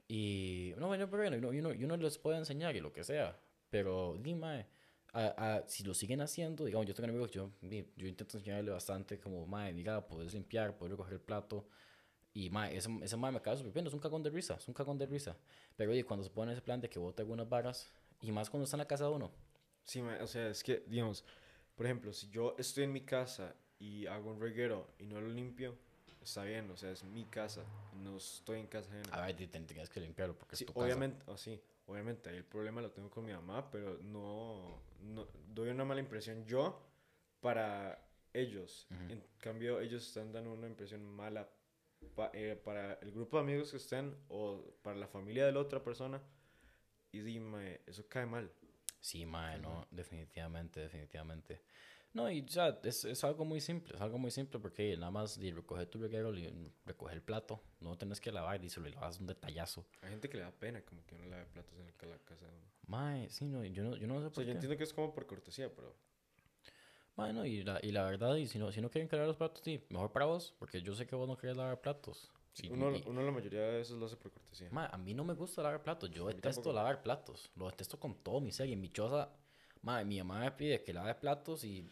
Y, 0.09 0.75
no, 0.77 0.89
bueno, 0.89 1.09
pero 1.09 1.23
bueno, 1.23 1.37
y 1.37 1.39
uno, 1.39 1.53
y 1.53 1.59
uno, 1.61 1.73
y 1.73 1.85
uno 1.85 1.97
les 1.97 2.19
puede 2.19 2.39
enseñar 2.39 2.77
y 2.77 2.81
lo 2.81 2.93
que 2.93 3.05
sea. 3.05 3.39
Pero, 3.71 4.17
di, 4.21 4.35
mae, 4.35 4.67
a- 5.13 5.57
a- 5.57 5.69
si 5.69 5.85
lo 5.85 5.95
siguen 5.95 6.21
haciendo, 6.21 6.65
digamos, 6.65 6.87
yo 6.87 6.95
tengo 6.95 7.09
amigos 7.09 7.31
yo, 7.31 7.51
yo 7.63 8.07
intento 8.07 8.37
enseñarle 8.39 8.71
bastante, 8.73 9.19
como, 9.21 9.47
mae, 9.47 9.73
mira, 9.73 10.07
puedes 10.07 10.35
limpiar, 10.35 10.77
puedes 10.77 10.91
recoger 10.93 11.15
el 11.15 11.21
plato. 11.21 11.67
Y, 12.35 12.51
mae, 12.51 12.77
ese, 12.77 12.91
ese 13.03 13.17
mae 13.17 13.33
me 13.33 13.39
súper 13.41 13.73
bien, 13.73 13.87
es 13.87 13.95
un 13.95 14.01
cagón 14.01 14.23
de 14.23 14.31
risa, 14.31 14.55
es 14.55 14.69
un 14.69 14.75
cagón 14.75 14.99
de 14.99 15.07
risa. 15.07 15.37
Pero, 15.77 15.93
di, 15.93 16.03
cuando 16.03 16.25
se 16.25 16.31
pone 16.31 16.53
ese 16.53 16.63
plan 16.63 16.81
de 16.81 16.89
que 16.91 16.99
bote 16.99 17.23
algunas 17.23 17.49
varas, 17.49 17.91
y 18.23 18.33
más 18.33 18.51
cuando 18.51 18.65
está 18.65 18.77
en 18.77 18.81
la 18.81 18.89
casa 18.89 19.05
de 19.07 19.11
uno, 19.13 19.33
Sí, 19.85 20.01
mae, 20.03 20.23
o 20.23 20.27
sea, 20.27 20.49
es 20.49 20.63
que, 20.63 20.85
digamos, 20.87 21.25
por 21.83 21.87
ejemplo, 21.89 22.13
si 22.13 22.31
yo 22.31 22.55
estoy 22.59 22.85
en 22.85 22.93
mi 22.93 23.01
casa 23.01 23.57
y 23.81 24.07
hago 24.07 24.31
un 24.31 24.41
reguero 24.41 24.87
y 25.01 25.07
no 25.07 25.21
lo 25.21 25.27
limpio, 25.27 25.77
está 26.23 26.45
bien, 26.45 26.71
o 26.71 26.77
sea, 26.77 26.93
es 26.93 27.03
mi 27.03 27.25
casa, 27.25 27.65
no 27.93 28.19
estoy 28.19 28.61
en 28.61 28.69
casa 28.69 28.89
ajena. 28.89 29.09
a 29.13 29.27
ver, 29.27 29.35
ten- 29.51 29.67
tenías 29.67 29.91
que 29.91 29.99
limpiarlo 29.99 30.39
porque 30.39 30.55
Sí, 30.55 30.63
es 30.63 30.67
tu 30.69 30.75
casa. 30.75 30.85
obviamente, 30.85 31.25
o 31.29 31.37
sí, 31.37 31.61
obviamente, 31.87 32.31
ahí 32.31 32.37
el 32.37 32.45
problema 32.45 32.81
lo 32.81 32.93
tengo 32.93 33.11
con 33.11 33.25
mi 33.25 33.33
mamá, 33.33 33.69
pero 33.73 33.99
no, 34.01 34.81
no 35.01 35.27
doy 35.49 35.71
una 35.71 35.85
mala 35.85 35.99
impresión 36.01 36.47
yo 36.47 36.81
para 37.41 38.01
ellos. 38.33 38.87
Ujú. 38.93 39.15
En 39.15 39.25
cambio, 39.39 39.81
ellos 39.81 40.07
están 40.07 40.31
dando 40.31 40.53
una 40.53 40.69
impresión 40.69 41.05
mala 41.05 41.49
pa- 42.15 42.31
eh, 42.33 42.55
para 42.65 42.93
el 43.03 43.11
grupo 43.11 43.39
de 43.39 43.43
amigos 43.43 43.73
que 43.73 43.79
estén 43.79 44.17
o 44.29 44.63
para 44.83 44.97
la 44.97 45.09
familia 45.09 45.47
de 45.47 45.51
la 45.51 45.59
otra 45.59 45.83
persona. 45.83 46.23
Y 47.11 47.19
dime, 47.23 47.81
eso 47.89 48.07
cae 48.09 48.25
mal. 48.25 48.53
Sí, 49.03 49.27
mae, 49.27 49.59
no, 49.59 49.87
definitivamente, 49.91 50.79
definitivamente. 50.81 51.61
No, 52.15 52.31
y 52.31 52.43
o 52.43 52.49
sea, 52.49 52.79
es, 52.85 53.05
es 53.05 53.25
algo 53.25 53.45
muy 53.45 53.61
simple, 53.61 53.95
es 53.97 54.01
algo 54.01 54.17
muy 54.17 54.31
simple 54.31 54.61
porque 54.61 54.97
nada 54.97 55.11
más 55.11 55.39
recoger 55.39 55.87
tu 55.87 55.99
reguero, 55.99 56.31
recoger 56.87 57.15
el 57.17 57.23
plato, 57.23 57.61
no 57.81 57.99
tenés 57.99 58.21
que 58.21 58.31
lavar, 58.31 58.65
y 58.65 58.71
se 58.71 58.81
lo 58.81 58.89
lavas 58.91 59.19
un 59.19 59.27
detallazo. 59.27 59.85
Hay 60.03 60.11
gente 60.11 60.29
que 60.29 60.37
le 60.37 60.45
da 60.45 60.53
pena 60.53 60.83
como 60.83 61.05
que 61.05 61.17
uno 61.17 61.27
lave 61.27 61.47
platos 61.47 61.75
en 61.79 62.11
la 62.11 62.19
casa 62.19 62.47
de 62.47 62.53
uno. 62.53 62.67
Mae, 62.87 63.29
sí, 63.29 63.47
no, 63.47 63.65
yo 63.65 63.83
no, 63.83 63.97
yo 63.97 64.07
no 64.07 64.21
sé 64.21 64.27
O 64.27 64.31
por 64.31 64.35
sea, 64.35 64.45
yo 64.45 64.47
qué. 64.47 64.53
entiendo 64.53 64.77
que 64.77 64.85
es 64.85 64.93
como 64.95 65.13
por 65.13 65.27
cortesía, 65.27 65.69
pero... 65.75 65.97
Mae, 67.17 67.33
no, 67.33 67.45
y 67.45 67.63
la, 67.65 67.81
y 67.83 67.91
la 67.91 68.05
verdad, 68.05 68.37
y 68.37 68.47
si 68.47 68.59
no, 68.59 68.71
si 68.73 68.81
no 68.81 68.91
quieren 68.91 69.09
lavar 69.11 69.27
los 69.29 69.37
platos, 69.37 69.63
sí, 69.65 69.85
mejor 69.91 70.13
para 70.13 70.27
vos, 70.27 70.55
porque 70.59 70.81
yo 70.83 70.95
sé 70.95 71.07
que 71.07 71.17
vos 71.17 71.29
no 71.29 71.37
querés 71.37 71.57
lavar 71.57 71.81
platos. 71.81 72.31
Y- 72.61 72.69
Uno, 72.69 72.95
y- 72.95 73.03
uno 73.07 73.23
la 73.23 73.31
mayoría 73.33 73.61
de 73.63 73.79
veces 73.79 73.97
lo 73.97 74.07
hace 74.07 74.17
por 74.17 74.31
cortesía. 74.33 74.69
Mae, 74.71 74.89
a 74.93 74.99
mí 74.99 75.15
no 75.15 75.25
me 75.25 75.35
gusta 75.35 75.63
lavar 75.63 75.83
platos. 75.83 76.11
Yo 76.11 76.27
detesto 76.27 76.61
tampoco. 76.61 76.73
lavar 76.75 77.03
platos. 77.03 77.51
Lo 77.57 77.67
detesto 77.71 77.99
con 77.99 78.15
todo 78.17 78.41
mi 78.41 78.53
ser. 78.53 78.69
Y 78.69 78.73
en 78.75 78.81
mi 78.81 78.91
choza, 78.91 79.31
Madre, 79.83 80.05
mi 80.05 80.19
mamá 80.19 80.39
me 80.39 80.53
pide 80.53 80.81
que 80.85 80.93
lave 80.93 81.13
platos 81.17 81.65
y, 81.65 81.83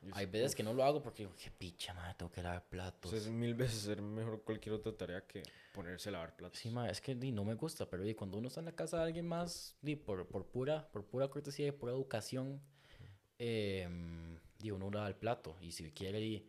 Yo 0.00 0.14
hay 0.14 0.24
sí, 0.24 0.32
veces 0.32 0.52
uf. 0.52 0.56
que 0.56 0.62
no 0.62 0.72
lo 0.72 0.82
hago 0.82 1.02
porque 1.02 1.24
digo, 1.24 1.34
qué 1.36 1.50
picha, 1.50 1.92
madre, 1.92 2.14
tengo 2.16 2.32
que 2.32 2.42
lavar 2.42 2.66
platos. 2.66 3.12
Entonces, 3.12 3.30
mil 3.30 3.54
veces 3.54 3.80
ser 3.82 4.00
mejor 4.00 4.42
cualquier 4.42 4.74
otra 4.76 4.96
tarea 4.96 5.26
que 5.26 5.42
ponerse 5.74 6.08
a 6.08 6.12
lavar 6.12 6.34
platos. 6.36 6.58
Sí, 6.58 6.70
ma, 6.70 6.88
es 6.88 7.02
que 7.02 7.14
di, 7.14 7.32
no 7.32 7.44
me 7.44 7.54
gusta, 7.54 7.84
pero 7.90 8.02
di, 8.02 8.14
cuando 8.14 8.38
uno 8.38 8.48
está 8.48 8.60
en 8.60 8.66
la 8.66 8.72
casa 8.72 8.96
de 8.96 9.02
alguien 9.04 9.26
más, 9.26 9.76
di, 9.82 9.94
por, 9.94 10.26
por, 10.26 10.46
pura, 10.46 10.88
por 10.90 11.04
pura 11.04 11.28
cortesía 11.28 11.66
y 11.66 11.72
pura 11.72 11.92
educación, 11.92 12.62
eh, 13.38 13.86
di, 14.58 14.70
uno 14.70 14.90
lava 14.90 15.08
el 15.08 15.16
plato. 15.16 15.56
Y 15.60 15.72
si 15.72 15.90
quiere, 15.92 16.18
di, 16.20 16.48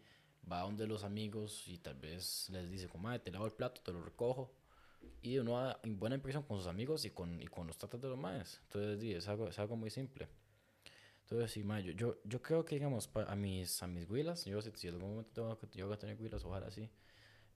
va 0.51 0.61
donde 0.61 0.87
los 0.87 1.03
amigos 1.03 1.67
y 1.67 1.77
tal 1.79 1.95
vez 1.95 2.49
les 2.51 2.69
dice, 2.69 2.87
como, 2.87 3.03
"Mae, 3.09 3.19
te 3.19 3.31
lavo 3.31 3.45
el 3.45 3.53
plato, 3.53 3.81
te 3.81 3.91
lo 3.91 4.01
recojo. 4.03 4.51
Y 5.21 5.37
uno 5.39 5.59
da 5.59 5.79
en 5.83 5.99
buena 5.99 6.15
impresión 6.15 6.43
con 6.43 6.57
sus 6.57 6.67
amigos 6.67 7.05
y 7.05 7.11
con, 7.11 7.41
y 7.41 7.47
con 7.47 7.67
los 7.67 7.77
tratos 7.77 8.01
de 8.01 8.09
los 8.09 8.17
maes. 8.17 8.59
Entonces, 8.63 8.99
di, 8.99 9.13
es 9.13 9.27
algo, 9.27 9.47
es 9.49 9.57
algo 9.59 9.75
muy 9.75 9.89
simple. 9.89 10.27
Entonces, 11.23 11.51
sí, 11.51 11.63
ma, 11.63 11.79
yo, 11.79 11.91
yo, 11.93 12.17
yo 12.23 12.41
creo 12.41 12.63
que, 12.65 12.75
digamos, 12.75 13.09
a 13.15 13.35
mis, 13.35 13.81
a 13.83 13.87
mis 13.87 14.09
huilas, 14.09 14.45
yo 14.45 14.61
si, 14.61 14.71
si 14.75 14.87
en 14.87 14.95
algún 14.95 15.11
momento 15.11 15.31
tengo 15.33 15.57
que, 15.57 15.67
yo 15.77 15.87
voy 15.87 15.95
a 15.95 15.99
tener 15.99 16.21
huilas, 16.21 16.43
ojalá 16.45 16.69
sí. 16.71 16.89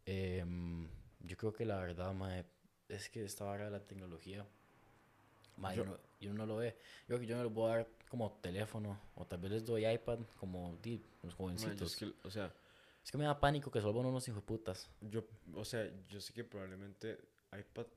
em, 0.06 0.88
yo 1.22 1.38
creo 1.38 1.54
que 1.54 1.66
la 1.66 1.78
verdad, 1.80 2.14
ma, 2.14 2.44
es 2.90 3.10
que 3.10 3.24
esta 3.24 3.46
vara 3.46 3.66
de 3.66 3.72
la 3.72 3.86
tecnología, 3.86 4.46
ma, 5.58 5.74
Yo- 5.76 5.84
yo, 5.84 5.86
no, 5.86 5.98
yo 6.20 6.34
no 6.34 6.46
lo 6.46 6.56
ve. 6.58 6.76
Yo 7.02 7.08
creo 7.08 7.20
que 7.20 7.26
yo 7.28 7.38
no 7.38 7.44
les 7.44 7.54
voy 7.54 7.72
a 7.72 7.76
dar 7.78 7.88
como 8.10 8.32
teléfono, 8.42 9.00
o 9.16 9.26
tal 9.26 9.40
vez 9.40 9.52
les 9.52 9.66
doy 9.66 9.86
iPad, 9.86 10.20
como 10.40 10.78
yo 10.84 11.00
jovencitos. 11.38 11.92
es 11.92 11.96
que, 11.96 12.14
o 12.24 12.32
sea, 12.32 12.52
Es 13.10 13.12
que 13.12 13.18
me 13.18 13.26
da 13.26 13.39
pánico 13.39 13.72
que 13.72 13.80
se 13.80 13.86
vuelvan 13.86 14.05
unos 14.05 14.28
hijos 14.28 14.43
de 14.43 14.45
putas. 14.45 14.88
yo, 15.01 15.26
o 15.55 15.66
sea, 15.66 15.91
yo 16.10 16.22
sé 16.22 16.32
que 16.32 16.43
probablemente 16.43 17.18
iPad. 17.51 17.88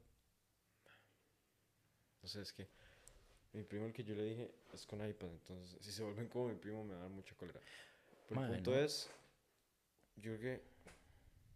O 2.22 2.26
sea, 2.26 2.40
es 2.40 2.50
que 2.50 2.66
mi 3.52 3.62
primo 3.62 3.84
el 3.84 3.92
que 3.92 4.04
yo 4.04 4.14
le 4.14 4.24
dije 4.24 4.54
es 4.72 4.86
con 4.86 5.06
iPad, 5.06 5.28
entonces 5.28 5.76
si 5.82 5.92
se 5.92 6.02
vuelven 6.02 6.28
como 6.28 6.48
mi 6.48 6.54
primo 6.54 6.82
me 6.82 6.94
va 6.94 7.00
a 7.00 7.02
dar 7.02 7.10
mucha 7.10 7.34
cólera. 7.34 7.60
Pero 8.26 8.42
el 8.42 8.52
punto 8.54 8.70
no. 8.70 8.76
es, 8.78 9.10
yo 10.16 10.34
creo 10.38 10.40
que 10.40 10.62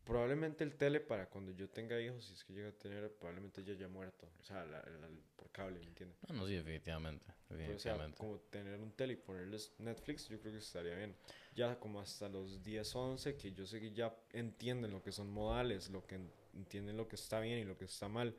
probablemente 0.06 0.62
el 0.64 0.76
tele 0.76 1.00
para 1.00 1.28
cuando 1.28 1.50
yo 1.52 1.68
tenga 1.68 2.00
hijos, 2.00 2.24
si 2.24 2.32
es 2.32 2.44
que 2.44 2.52
llega 2.54 2.68
a 2.68 2.72
tener, 2.72 3.12
probablemente 3.12 3.62
ya 3.64 3.72
haya 3.72 3.88
muerto. 3.88 4.30
O 4.40 4.42
sea, 4.44 4.64
la- 4.64 4.78
la- 4.82 5.08
por 5.34 5.50
cable, 5.50 5.80
¿me 5.80 5.86
entiendes? 5.86 6.16
No, 6.28 6.36
no, 6.36 6.46
sí, 6.46 6.54
definitivamente. 6.54 7.26
Pero, 7.48 7.58
o 7.60 7.78
sea, 7.78 7.92
Definitivamente. 7.92 8.18
como 8.18 8.38
tener 8.40 8.80
un 8.80 8.92
tele 8.92 9.14
y 9.14 9.16
ponerles 9.16 9.74
Netflix, 9.78 10.28
yo 10.28 10.40
creo 10.40 10.52
que 10.52 10.58
estaría 10.60 10.94
bien. 10.94 11.14
Ya 11.54 11.78
como 11.78 12.00
hasta 12.00 12.28
los 12.28 12.62
10, 12.62 12.94
11, 12.94 13.36
que 13.36 13.52
yo 13.52 13.66
sé 13.66 13.80
que 13.80 13.90
ya 13.92 14.14
entienden 14.32 14.92
lo 14.92 15.02
que 15.02 15.10
son 15.12 15.30
modales, 15.30 15.90
lo 15.90 16.06
que 16.06 16.14
en- 16.14 16.30
entienden 16.54 16.96
lo 16.96 17.08
que 17.08 17.16
está 17.16 17.40
bien 17.40 17.58
y 17.58 17.64
lo 17.64 17.76
que 17.76 17.84
está 17.86 18.08
mal. 18.08 18.34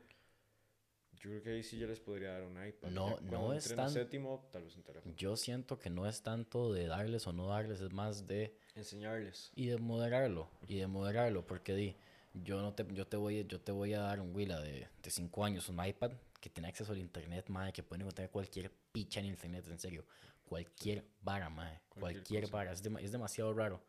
Yo 1.20 1.30
creo 1.30 1.42
que 1.42 1.50
ahí 1.50 1.62
sí 1.62 1.78
ya 1.78 1.86
les 1.86 1.98
podría 2.00 2.32
dar 2.32 2.42
un 2.44 2.64
iPad. 2.64 2.90
No- 2.90 3.18
no 3.22 3.52
es 3.52 3.74
tan- 3.74 3.90
séptimo, 3.90 4.48
tal 4.52 4.62
vez 4.64 4.76
un 4.76 4.82
teléfono. 4.84 5.14
Yo 5.16 5.36
siento 5.36 5.78
que 5.78 5.90
no 5.90 6.06
es 6.06 6.22
tanto 6.22 6.72
de 6.72 6.86
darles 6.86 7.26
o 7.26 7.32
no 7.32 7.48
darles, 7.48 7.80
es 7.80 7.92
más 7.92 8.26
de 8.26 8.56
Enseñarles. 8.76 9.50
y 9.56 9.66
de 9.66 9.78
moderarlo 9.78 10.48
y 10.68 10.76
de 10.76 10.86
moderarlo 10.86 11.44
porque 11.46 11.74
di 11.74 11.96
yo 12.34 12.60
no 12.62 12.72
te 12.74 12.86
yo 12.94 13.06
te 13.06 13.16
voy 13.16 13.44
yo 13.48 13.60
te 13.60 13.72
voy 13.72 13.94
a 13.94 14.00
dar 14.00 14.20
un 14.20 14.32
Willa 14.34 14.60
de 14.60 14.86
5 15.08 15.44
años 15.44 15.68
un 15.68 15.84
iPad 15.84 16.12
que 16.40 16.50
tiene 16.50 16.68
acceso 16.68 16.92
al 16.92 16.98
internet 16.98 17.48
madre 17.48 17.72
que 17.72 17.82
puede 17.82 18.02
encontrar 18.02 18.30
cualquier 18.30 18.70
picha 18.92 19.18
en 19.18 19.26
internet 19.26 19.66
en 19.68 19.78
serio. 19.78 20.06
Cualquier 20.44 21.04
vara 21.22 21.50
madre 21.50 21.80
Cualquier 21.88 22.22
cualquier, 22.22 22.50
vara 22.50 22.72
es, 22.72 22.82
dema- 22.84 23.00
es 23.02 23.10
demasiado 23.10 23.52
raro. 23.52 23.82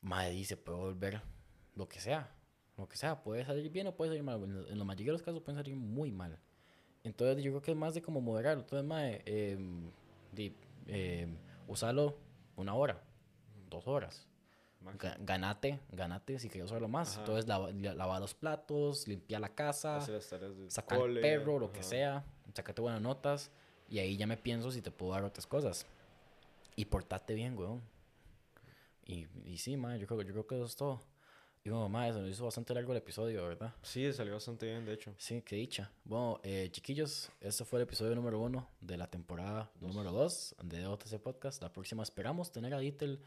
Madre 0.00 0.30
dice 0.30 0.56
puede 0.56 0.78
volver 0.78 1.20
lo 1.74 1.86
que 1.88 2.00
sea 2.00 2.34
lo 2.76 2.88
que 2.88 2.96
sea 2.96 3.22
puede 3.22 3.44
salir 3.44 3.70
bien 3.70 3.86
o 3.86 3.94
puede 3.94 4.10
salir 4.10 4.22
mal 4.22 4.42
en, 4.42 4.66
en 4.72 4.78
la 4.78 4.84
mayoría 4.84 5.06
de 5.06 5.18
los 5.18 5.22
casos 5.22 5.40
pueden 5.42 5.58
salir 5.62 5.76
muy 5.76 6.10
mal 6.10 6.38
entonces 7.04 7.42
yo 7.44 7.50
creo 7.52 7.62
que 7.62 7.70
es 7.72 7.76
más 7.76 7.94
de 7.94 8.02
como 8.02 8.20
moderarlo 8.20 8.62
entonces 8.62 8.86
madre 8.86 9.22
em, 9.26 9.90
di, 10.32 10.54
em, 10.86 11.36
usarlo 11.68 12.16
una 12.56 12.74
hora 12.74 13.02
dos 13.70 13.86
horas. 13.88 14.26
Ga- 14.98 15.16
ganate, 15.20 15.80
ganate 15.90 16.38
si 16.38 16.48
quieres 16.48 16.70
usarlo 16.70 16.88
más. 16.88 17.12
Ajá. 17.12 17.20
Entonces, 17.20 17.46
lava, 17.48 17.70
la- 17.72 17.94
lavar 17.94 18.20
los 18.20 18.34
platos, 18.34 19.08
limpiar 19.08 19.40
la 19.40 19.48
casa, 19.54 19.98
sacar 20.68 20.98
cole, 20.98 21.14
el 21.14 21.20
perro, 21.20 21.58
lo 21.58 21.72
que 21.72 21.80
ajá. 21.80 21.88
sea, 21.88 22.24
sacate 22.52 22.82
buenas 22.82 23.00
notas. 23.00 23.50
Y 23.88 23.98
ahí 23.98 24.16
ya 24.16 24.26
me 24.26 24.36
pienso 24.36 24.70
si 24.70 24.82
te 24.82 24.90
puedo 24.90 25.12
dar 25.12 25.24
otras 25.24 25.46
cosas. 25.46 25.86
Y 26.76 26.84
portate 26.84 27.34
bien, 27.34 27.56
weón. 27.56 27.80
Y, 29.06 29.26
y 29.44 29.58
sí, 29.58 29.72
yo 29.72 30.06
creo, 30.06 30.22
yo 30.22 30.32
creo 30.32 30.46
que 30.46 30.54
eso 30.56 30.64
es 30.66 30.76
todo. 30.76 31.00
Y 31.66 31.70
bueno, 31.70 31.88
ma, 31.88 32.06
eso 32.06 32.20
nos 32.20 32.28
hizo 32.30 32.44
bastante 32.44 32.74
largo 32.74 32.92
el 32.92 32.98
episodio, 32.98 33.42
¿verdad? 33.48 33.74
Sí, 33.82 34.12
salió 34.12 34.34
bastante 34.34 34.66
bien, 34.66 34.84
de 34.84 34.92
hecho. 34.92 35.14
Sí, 35.16 35.40
qué 35.40 35.56
dicha. 35.56 35.90
Bueno, 36.04 36.38
eh, 36.42 36.68
chiquillos, 36.70 37.30
este 37.40 37.64
fue 37.64 37.78
el 37.78 37.84
episodio 37.84 38.14
número 38.14 38.38
uno 38.38 38.68
de 38.82 38.98
la 38.98 39.06
temporada 39.06 39.72
número 39.80 40.12
dos 40.12 40.54
de 40.62 40.86
OTC 40.86 41.18
Podcast. 41.20 41.62
La 41.62 41.72
próxima 41.72 42.02
esperamos 42.02 42.52
tener 42.52 42.74
a 42.74 42.78
Ditel. 42.80 43.18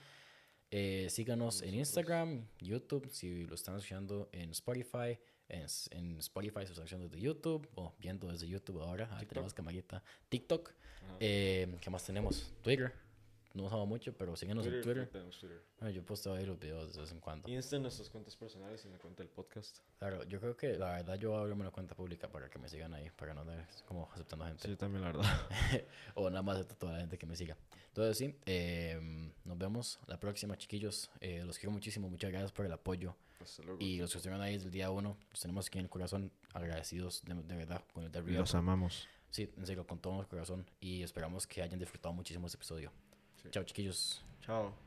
Eh, 0.69 1.07
síganos 1.09 1.63
en. 1.63 1.73
Instagram, 1.73 2.45
YouTube, 2.59 3.09
si 3.09 3.47
lo 3.47 3.55
están 3.55 3.75
escuchando 3.77 4.29
en 4.31 4.51
Spotify. 4.51 5.17
En, 5.49 6.19
Spotify 6.19 6.59
se 6.59 6.73
están 6.73 6.83
escuchando 6.83 7.09
desde 7.09 7.19
YouTube 7.19 7.67
o 7.73 7.95
viendo 7.97 8.27
desde 8.27 8.47
YouTube 8.47 8.83
ahora. 8.83 9.05
Ahí 9.05 9.21
TikTok. 9.21 9.29
tenemos 9.29 9.53
camarita. 9.55 10.03
TikTok. 10.29 10.73
Eh, 11.19 11.75
¿Qué 11.81 11.89
más 11.89 12.03
tenemos? 12.05 12.53
Twitter. 12.61 13.06
No 13.53 13.63
usamos 13.63 13.87
mucho, 13.87 14.13
pero 14.13 14.35
síganos 14.35 14.65
en 14.67 14.81
Twitter. 14.81 15.07
tenemos 15.09 15.39
Twitter. 15.39 15.61
Ah, 15.79 15.89
yo 15.89 16.03
posteo 16.05 16.33
ahí 16.33 16.45
los 16.45 16.59
videos 16.59 16.93
de 16.93 17.01
vez 17.01 17.11
en 17.11 17.19
cuando. 17.19 17.49
Insta 17.49 17.77
en 17.77 17.81
nuestras 17.81 18.09
cuentas 18.09 18.35
personales 18.35 18.83
y 18.83 18.87
en 18.87 18.93
la 18.93 18.99
cuenta 18.99 19.23
del 19.23 19.31
podcast. 19.31 19.79
Claro, 19.97 20.23
yo 20.25 20.39
creo 20.39 20.55
que 20.55 20.77
la 20.77 20.91
verdad 20.91 21.15
yo 21.15 21.29
voy 21.29 21.39
a 21.39 21.41
abrirme 21.41 21.61
una 21.61 21.71
cuenta 21.71 21.95
pública 21.95 22.29
para 22.29 22.49
que 22.49 22.59
me 22.59 22.69
sigan 22.69 22.93
ahí, 22.93 23.09
para 23.15 23.33
no 23.33 23.41
andar 23.41 23.67
como 23.87 24.09
aceptando 24.13 24.45
gente. 24.45 24.63
Sí, 24.63 24.69
yo 24.69 24.77
también, 24.77 25.03
la 25.03 25.11
verdad. 25.11 25.23
o 26.15 26.29
nada 26.29 26.43
más 26.43 26.57
a 26.57 26.63
toda 26.67 26.93
la 26.93 26.99
gente 26.99 27.17
que 27.17 27.25
me 27.25 27.35
siga. 27.35 27.57
Entonces, 27.87 28.17
sí, 28.17 28.35
eh, 28.45 29.31
nos 29.43 29.57
vemos 29.57 29.99
la 30.05 30.19
próxima, 30.19 30.55
chiquillos. 30.55 31.09
Eh, 31.19 31.43
los 31.43 31.57
quiero 31.57 31.71
muchísimo, 31.71 32.09
muchas 32.09 32.29
gracias 32.29 32.51
por 32.51 32.65
el 32.65 32.71
apoyo. 32.71 33.15
Hasta 33.41 33.63
luego. 33.63 33.79
Y 33.81 33.97
los 33.97 34.11
que 34.11 34.17
estuvieron 34.17 34.41
ahí 34.41 34.53
desde 34.53 34.67
el 34.67 34.71
día 34.71 34.91
uno, 34.91 35.17
los 35.31 35.39
tenemos 35.39 35.67
aquí 35.67 35.79
en 35.79 35.85
el 35.85 35.89
corazón, 35.89 36.31
agradecidos 36.53 37.23
de, 37.23 37.33
de 37.33 37.55
verdad 37.55 37.83
con 37.93 38.03
el 38.03 38.11
de 38.11 38.19
arriba. 38.19 38.41
Los 38.41 38.53
amamos. 38.53 39.07
Sí, 39.29 39.49
en 39.57 39.65
serio, 39.65 39.85
con 39.85 39.99
todo 39.99 40.21
el 40.21 40.27
corazón. 40.27 40.69
Y 40.79 41.03
esperamos 41.03 41.47
que 41.47 41.61
hayan 41.61 41.79
disfrutado 41.79 42.13
muchísimo 42.13 42.47
este 42.47 42.57
episodio. 42.57 42.91
Chao, 43.51 43.63
chiquillos. 43.63 44.21
Chao. 44.41 44.86